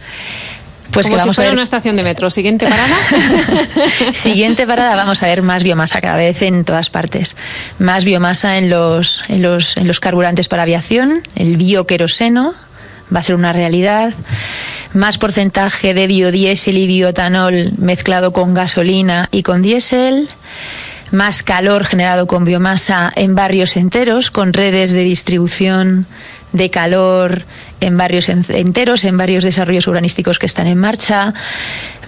Pues 0.96 1.08
Como 1.08 1.18
que 1.18 1.24
vamos 1.24 1.36
si 1.36 1.40
fuera 1.40 1.50
a 1.50 1.52
ver... 1.52 1.58
una 1.58 1.64
estación 1.64 1.98
de 1.98 2.04
metro. 2.04 2.32
Siguiente 2.32 2.66
parada. 2.68 2.96
Siguiente 4.14 4.66
parada, 4.66 4.96
vamos 4.96 5.22
a 5.22 5.26
ver 5.26 5.42
más 5.42 5.62
biomasa 5.62 6.00
cada 6.00 6.16
vez 6.16 6.42
en 6.42 6.64
todas 6.64 6.90
partes. 6.90 7.36
Más 7.80 8.06
biomasa 8.06 8.58
en 8.58 8.70
los, 8.70 9.22
en 9.28 9.42
los, 9.42 9.76
en 9.76 9.88
los 9.88 10.00
carburantes 10.00 10.48
para 10.48 10.64
aviación, 10.64 11.22
el 11.36 11.58
bioqueroseno 11.58 12.54
va 13.14 13.20
a 13.20 13.24
ser 13.24 13.36
una 13.36 13.52
realidad. 13.52 14.14
Más 14.94 15.18
porcentaje 15.18 15.94
de 15.94 16.08
biodiesel 16.08 16.78
y 16.78 16.88
bioetanol 16.88 17.74
mezclado 17.78 18.32
con 18.32 18.54
gasolina 18.54 19.28
y 19.32 19.44
con 19.44 19.62
diésel 19.62 20.30
más 21.12 21.44
calor 21.44 21.84
generado 21.84 22.26
con 22.26 22.46
biomasa 22.46 23.12
en 23.16 23.36
barrios 23.36 23.76
enteros, 23.76 24.32
con 24.32 24.54
redes 24.54 24.94
de 24.94 25.04
distribución 25.04 26.06
de 26.54 26.70
calor 26.70 27.44
en 27.82 27.98
barrios 27.98 28.30
enteros, 28.30 29.04
en 29.04 29.18
varios 29.18 29.44
desarrollos 29.44 29.88
urbanísticos 29.88 30.40
que 30.40 30.46
están 30.46 30.68
en 30.68 30.78
marcha, 30.78 31.34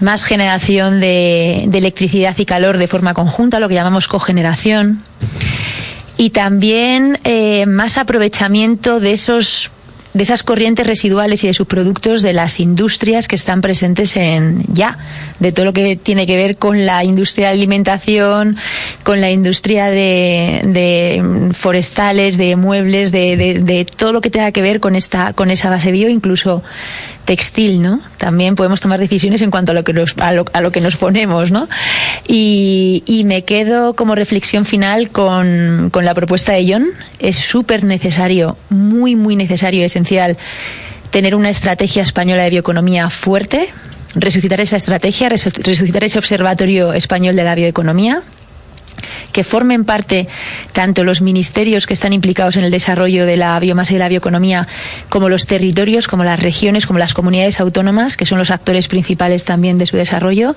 más 0.00 0.24
generación 0.24 1.00
de, 1.00 1.64
electricidad 1.64 2.36
y 2.38 2.44
calor 2.44 2.78
de 2.78 2.88
forma 2.88 3.14
conjunta, 3.14 3.60
lo 3.60 3.68
que 3.68 3.74
llamamos 3.74 4.08
cogeneración, 4.08 5.02
y 6.16 6.30
también 6.30 7.18
eh, 7.24 7.66
más 7.66 7.96
aprovechamiento 7.96 9.00
de 9.00 9.12
esos 9.12 9.70
de 10.18 10.24
esas 10.24 10.42
corrientes 10.42 10.84
residuales 10.84 11.44
y 11.44 11.46
de 11.46 11.54
subproductos 11.54 12.22
de 12.22 12.32
las 12.32 12.58
industrias 12.58 13.28
que 13.28 13.36
están 13.36 13.60
presentes 13.60 14.16
en 14.16 14.64
ya, 14.72 14.98
de 15.38 15.52
todo 15.52 15.64
lo 15.64 15.72
que 15.72 15.94
tiene 15.94 16.26
que 16.26 16.36
ver 16.36 16.56
con 16.56 16.84
la 16.86 17.04
industria 17.04 17.46
de 17.46 17.52
alimentación, 17.52 18.56
con 19.04 19.20
la 19.20 19.30
industria 19.30 19.90
de, 19.90 20.62
de 20.64 21.52
forestales, 21.52 22.36
de 22.36 22.56
muebles, 22.56 23.12
de, 23.12 23.36
de, 23.36 23.60
de, 23.60 23.84
todo 23.84 24.12
lo 24.12 24.20
que 24.20 24.28
tenga 24.28 24.50
que 24.50 24.60
ver 24.60 24.80
con 24.80 24.96
esta, 24.96 25.32
con 25.34 25.52
esa 25.52 25.70
base 25.70 25.92
bio, 25.92 26.08
incluso 26.08 26.64
textil, 27.28 27.82
¿no? 27.82 28.00
También 28.16 28.56
podemos 28.56 28.80
tomar 28.80 28.98
decisiones 28.98 29.42
en 29.42 29.50
cuanto 29.50 29.72
a 29.72 29.74
lo 29.74 29.84
que 29.84 29.92
nos, 29.92 30.16
a 30.16 30.32
lo, 30.32 30.46
a 30.54 30.62
lo 30.62 30.70
que 30.70 30.80
nos 30.80 30.96
ponemos, 30.96 31.50
¿no? 31.50 31.68
Y, 32.26 33.22
me 33.26 33.44
quedo 33.44 33.92
como 33.92 34.14
reflexión 34.14 34.64
final 34.64 35.10
con, 35.10 35.90
con 35.92 36.06
la 36.06 36.14
propuesta 36.14 36.52
de 36.52 36.66
John. 36.66 36.86
Es 37.18 37.36
súper 37.36 37.84
necesario, 37.84 38.56
muy, 38.70 39.14
muy 39.14 39.36
necesario, 39.36 39.84
esencial, 39.84 40.38
tener 41.10 41.34
una 41.34 41.50
estrategia 41.50 42.02
española 42.02 42.44
de 42.44 42.50
bioeconomía 42.50 43.10
fuerte, 43.10 43.68
resucitar 44.14 44.60
esa 44.60 44.76
estrategia, 44.76 45.28
resucitar 45.28 46.04
ese 46.04 46.18
observatorio 46.18 46.94
español 46.94 47.36
de 47.36 47.44
la 47.44 47.54
bioeconomía 47.54 48.22
que 49.32 49.44
formen 49.44 49.84
parte 49.84 50.28
tanto 50.72 51.04
los 51.04 51.20
ministerios 51.20 51.86
que 51.86 51.94
están 51.94 52.12
implicados 52.12 52.56
en 52.56 52.64
el 52.64 52.70
desarrollo 52.70 53.26
de 53.26 53.36
la 53.36 53.58
biomasa 53.60 53.94
y 53.94 53.98
la 53.98 54.08
bioeconomía, 54.08 54.66
como 55.08 55.28
los 55.28 55.46
territorios, 55.46 56.08
como 56.08 56.24
las 56.24 56.40
regiones, 56.40 56.86
como 56.86 56.98
las 56.98 57.14
comunidades 57.14 57.60
autónomas, 57.60 58.16
que 58.16 58.26
son 58.26 58.38
los 58.38 58.50
actores 58.50 58.88
principales 58.88 59.44
también 59.44 59.78
de 59.78 59.86
su 59.86 59.96
desarrollo. 59.96 60.54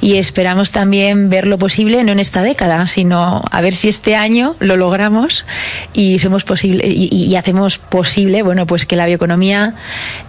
Y 0.00 0.16
esperamos 0.16 0.70
también 0.70 1.30
ver 1.30 1.46
lo 1.46 1.58
posible, 1.58 2.02
no 2.04 2.12
en 2.12 2.20
esta 2.20 2.42
década, 2.42 2.86
sino 2.86 3.42
a 3.50 3.60
ver 3.60 3.74
si 3.74 3.88
este 3.88 4.16
año 4.16 4.56
lo 4.60 4.76
logramos 4.76 5.44
y 5.92 6.18
somos 6.18 6.44
posible 6.44 6.86
y, 6.86 7.08
y 7.12 7.36
hacemos 7.36 7.78
posible, 7.78 8.42
bueno, 8.42 8.66
pues 8.66 8.86
que 8.86 8.96
la 8.96 9.06
bioeconomía 9.06 9.74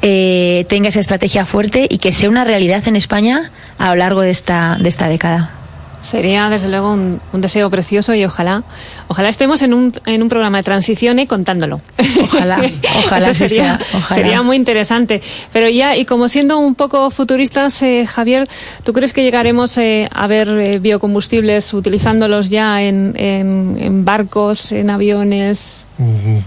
eh, 0.01 0.65
tenga 0.69 0.89
esa 0.89 0.99
estrategia 0.99 1.45
fuerte 1.45 1.87
y 1.89 1.97
que 1.99 2.13
sea 2.13 2.29
una 2.29 2.43
realidad 2.43 2.87
en 2.87 2.95
España 2.95 3.51
a 3.77 3.89
lo 3.89 3.95
largo 3.95 4.21
de 4.21 4.31
esta, 4.31 4.77
de 4.79 4.89
esta 4.89 5.07
década. 5.07 5.60
Sería 6.01 6.49
desde 6.49 6.67
luego 6.67 6.93
un, 6.93 7.21
un, 7.31 7.41
deseo 7.41 7.69
precioso 7.69 8.15
y 8.15 8.25
ojalá, 8.25 8.63
ojalá 9.07 9.29
estemos 9.29 9.61
en 9.61 9.73
un, 9.73 9.93
en 10.07 10.23
un 10.23 10.29
programa 10.29 10.57
de 10.57 10.63
transición 10.63 11.19
y 11.19 11.27
contándolo. 11.27 11.79
Ojalá, 12.21 12.59
ojalá, 13.05 13.29
Eso 13.29 13.47
sería, 13.47 13.77
sea, 13.77 13.97
ojalá. 13.99 14.15
sería 14.15 14.41
muy 14.41 14.55
interesante. 14.55 15.21
Pero 15.53 15.69
ya, 15.69 15.95
y 15.95 16.05
como 16.05 16.27
siendo 16.29 16.57
un 16.57 16.75
poco 16.75 17.11
futuristas, 17.11 17.81
eh, 17.81 18.07
Javier, 18.07 18.47
¿tú 18.83 18.93
crees 18.93 19.13
que 19.13 19.21
llegaremos 19.21 19.77
eh, 19.77 20.09
a 20.11 20.27
ver 20.27 20.47
eh, 20.49 20.79
biocombustibles 20.79 21.73
utilizándolos 21.73 22.49
ya 22.49 22.81
en, 22.81 23.13
en, 23.17 23.77
en, 23.79 24.05
barcos, 24.05 24.71
en 24.71 24.89
aviones? 24.89 25.85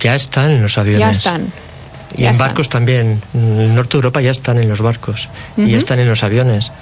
Ya 0.01 0.17
están 0.17 0.51
en 0.51 0.63
los 0.63 0.79
aviones. 0.79 1.01
Ya 1.01 1.11
están. 1.11 1.47
Y 2.17 2.23
ya 2.23 2.29
en 2.29 2.33
están. 2.33 2.49
barcos 2.49 2.69
también. 2.69 3.23
En 3.35 3.61
el 3.61 3.75
norte 3.75 3.93
de 3.93 3.99
Europa 3.99 4.21
ya 4.21 4.33
están 4.33 4.59
en 4.59 4.69
los 4.69 4.81
barcos 4.81 5.29
uh 5.57 5.61
-huh. 5.63 5.69
y 5.69 5.73
ya 5.73 5.79
están 5.79 6.01
en 6.01 6.09
los 6.09 6.25
aviones 6.25 6.73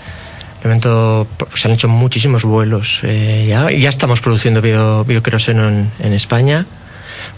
se 0.63 1.69
han 1.69 1.75
hecho 1.75 1.89
muchísimos 1.89 2.45
vuelos. 2.45 3.01
Eh, 3.03 3.47
ya, 3.49 3.71
ya, 3.71 3.89
estamos 3.89 4.21
produciendo 4.21 4.63
bio, 4.63 5.05
bioqueroseno 5.05 5.69
en, 5.69 5.91
en, 6.01 6.13
España. 6.13 6.67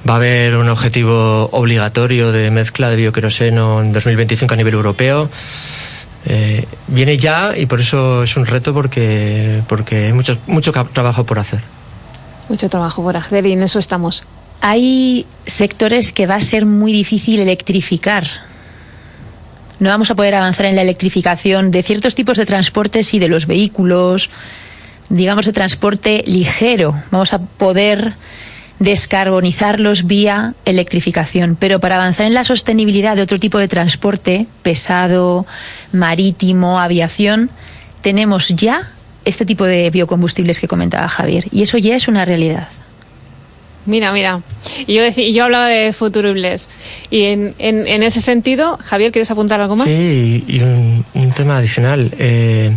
Va 0.08 0.14
a 0.14 0.16
haber 0.16 0.56
un 0.56 0.68
objetivo 0.68 1.48
obligatorio 1.52 2.32
de 2.32 2.50
mezcla 2.50 2.90
de 2.90 2.96
bioqueroseno 2.96 3.80
en 3.80 3.92
2025 3.92 4.52
a 4.52 4.56
nivel 4.56 4.74
europeo. 4.74 5.30
Eh, 6.26 6.66
viene 6.88 7.18
ya 7.18 7.56
y 7.56 7.66
por 7.66 7.80
eso 7.80 8.22
es 8.22 8.36
un 8.36 8.46
reto 8.46 8.72
porque, 8.72 9.62
porque 9.68 10.06
hay 10.06 10.12
mucho, 10.12 10.38
mucho 10.46 10.72
trabajo 10.72 11.24
por 11.24 11.38
hacer. 11.38 11.60
Mucho 12.48 12.68
trabajo 12.68 13.02
por 13.02 13.16
hacer 13.16 13.46
y 13.46 13.52
en 13.52 13.62
eso 13.62 13.78
estamos. 13.78 14.24
hay 14.60 15.26
sectores 15.46 16.12
que 16.12 16.26
va 16.26 16.36
a 16.36 16.40
ser 16.40 16.64
muy 16.64 16.92
difícil 16.92 17.40
electrificar. 17.40 18.24
No 19.84 19.90
vamos 19.90 20.10
a 20.10 20.14
poder 20.14 20.34
avanzar 20.34 20.64
en 20.64 20.76
la 20.76 20.80
electrificación 20.80 21.70
de 21.70 21.82
ciertos 21.82 22.14
tipos 22.14 22.38
de 22.38 22.46
transportes 22.46 23.12
y 23.12 23.18
de 23.18 23.28
los 23.28 23.46
vehículos, 23.46 24.30
digamos, 25.10 25.44
de 25.44 25.52
transporte 25.52 26.24
ligero. 26.26 26.94
Vamos 27.10 27.34
a 27.34 27.38
poder 27.38 28.14
descarbonizarlos 28.78 30.06
vía 30.06 30.54
electrificación. 30.64 31.54
Pero 31.60 31.80
para 31.80 31.96
avanzar 31.96 32.24
en 32.24 32.32
la 32.32 32.44
sostenibilidad 32.44 33.14
de 33.14 33.20
otro 33.20 33.38
tipo 33.38 33.58
de 33.58 33.68
transporte, 33.68 34.46
pesado, 34.62 35.44
marítimo, 35.92 36.80
aviación, 36.80 37.50
tenemos 38.00 38.48
ya 38.48 38.88
este 39.26 39.44
tipo 39.44 39.66
de 39.66 39.90
biocombustibles 39.90 40.60
que 40.60 40.66
comentaba 40.66 41.08
Javier. 41.08 41.44
Y 41.52 41.60
eso 41.62 41.76
ya 41.76 41.94
es 41.94 42.08
una 42.08 42.24
realidad. 42.24 42.68
Mira, 43.86 44.12
mira. 44.12 44.40
Y 44.86 44.94
yo, 44.94 45.02
decía, 45.02 45.28
yo 45.28 45.44
hablaba 45.44 45.68
de 45.68 45.92
futuribles. 45.92 46.68
Y 47.10 47.24
en, 47.24 47.54
en, 47.58 48.02
ese 48.02 48.20
sentido, 48.20 48.78
Javier, 48.82 49.12
¿quieres 49.12 49.30
apuntar 49.30 49.60
algo 49.60 49.76
más? 49.76 49.86
Sí, 49.86 50.44
y 50.46 50.60
un, 50.60 51.04
un 51.14 51.32
tema 51.32 51.58
adicional. 51.58 52.10
Eh, 52.18 52.74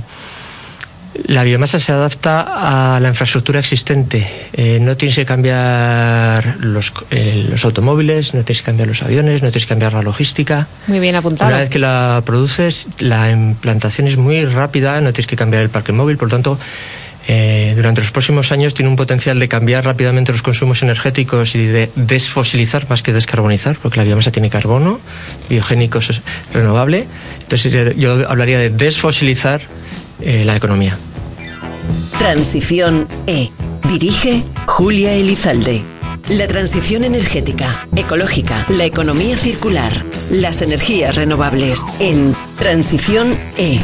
la 1.25 1.43
biomasa 1.43 1.79
se 1.79 1.91
adapta 1.91 2.95
a 2.95 2.99
la 2.99 3.09
infraestructura 3.09 3.59
existente. 3.59 4.27
Eh, 4.53 4.79
no 4.79 4.95
tienes 4.97 5.15
que 5.15 5.25
cambiar 5.25 6.57
los, 6.59 6.93
eh, 7.11 7.45
los, 7.49 7.65
automóviles, 7.65 8.33
no 8.33 8.43
tienes 8.43 8.61
que 8.61 8.65
cambiar 8.65 8.87
los 8.87 9.01
aviones, 9.01 9.41
no 9.41 9.49
tienes 9.49 9.65
que 9.65 9.69
cambiar 9.69 9.93
la 9.93 10.03
logística. 10.03 10.67
Muy 10.87 10.99
bien 10.99 11.15
apuntado. 11.15 11.49
Una 11.49 11.59
vez 11.59 11.69
que 11.69 11.79
la 11.79 12.21
produces, 12.25 12.87
la 12.99 13.31
implantación 13.31 14.07
es 14.07 14.17
muy 14.17 14.45
rápida, 14.45 15.01
no 15.01 15.11
tienes 15.11 15.27
que 15.27 15.35
cambiar 15.35 15.63
el 15.63 15.69
parque 15.69 15.91
móvil, 15.91 16.17
por 16.17 16.27
lo 16.27 16.35
tanto, 16.35 16.59
eh, 17.27 17.73
durante 17.75 18.01
los 18.01 18.11
próximos 18.11 18.51
años 18.51 18.73
tiene 18.73 18.89
un 18.89 18.95
potencial 18.95 19.39
de 19.39 19.47
cambiar 19.47 19.85
rápidamente 19.85 20.31
los 20.31 20.41
consumos 20.41 20.81
energéticos 20.81 21.55
y 21.55 21.65
de 21.65 21.89
desfosilizar 21.95 22.89
más 22.89 23.03
que 23.03 23.13
descarbonizar, 23.13 23.77
porque 23.81 23.97
la 23.97 24.03
biomasa 24.03 24.31
tiene 24.31 24.49
carbono, 24.49 24.99
biogénico, 25.49 25.99
es 25.99 26.21
renovable. 26.53 27.05
Entonces 27.41 27.95
yo 27.97 28.29
hablaría 28.29 28.59
de 28.59 28.69
desfosilizar 28.69 29.61
la 30.19 30.55
economía. 30.55 30.97
Transición 32.17 33.07
E. 33.27 33.51
Dirige 33.87 34.43
Julia 34.65 35.13
Elizalde. 35.13 35.83
La 36.29 36.47
transición 36.47 37.05
energética, 37.05 37.87
ecológica, 37.95 38.65
la 38.69 38.83
economía 38.83 39.37
circular, 39.37 40.05
las 40.29 40.61
energías 40.61 41.15
renovables 41.15 41.83
en 41.99 42.35
Transición 42.57 43.37
E 43.57 43.79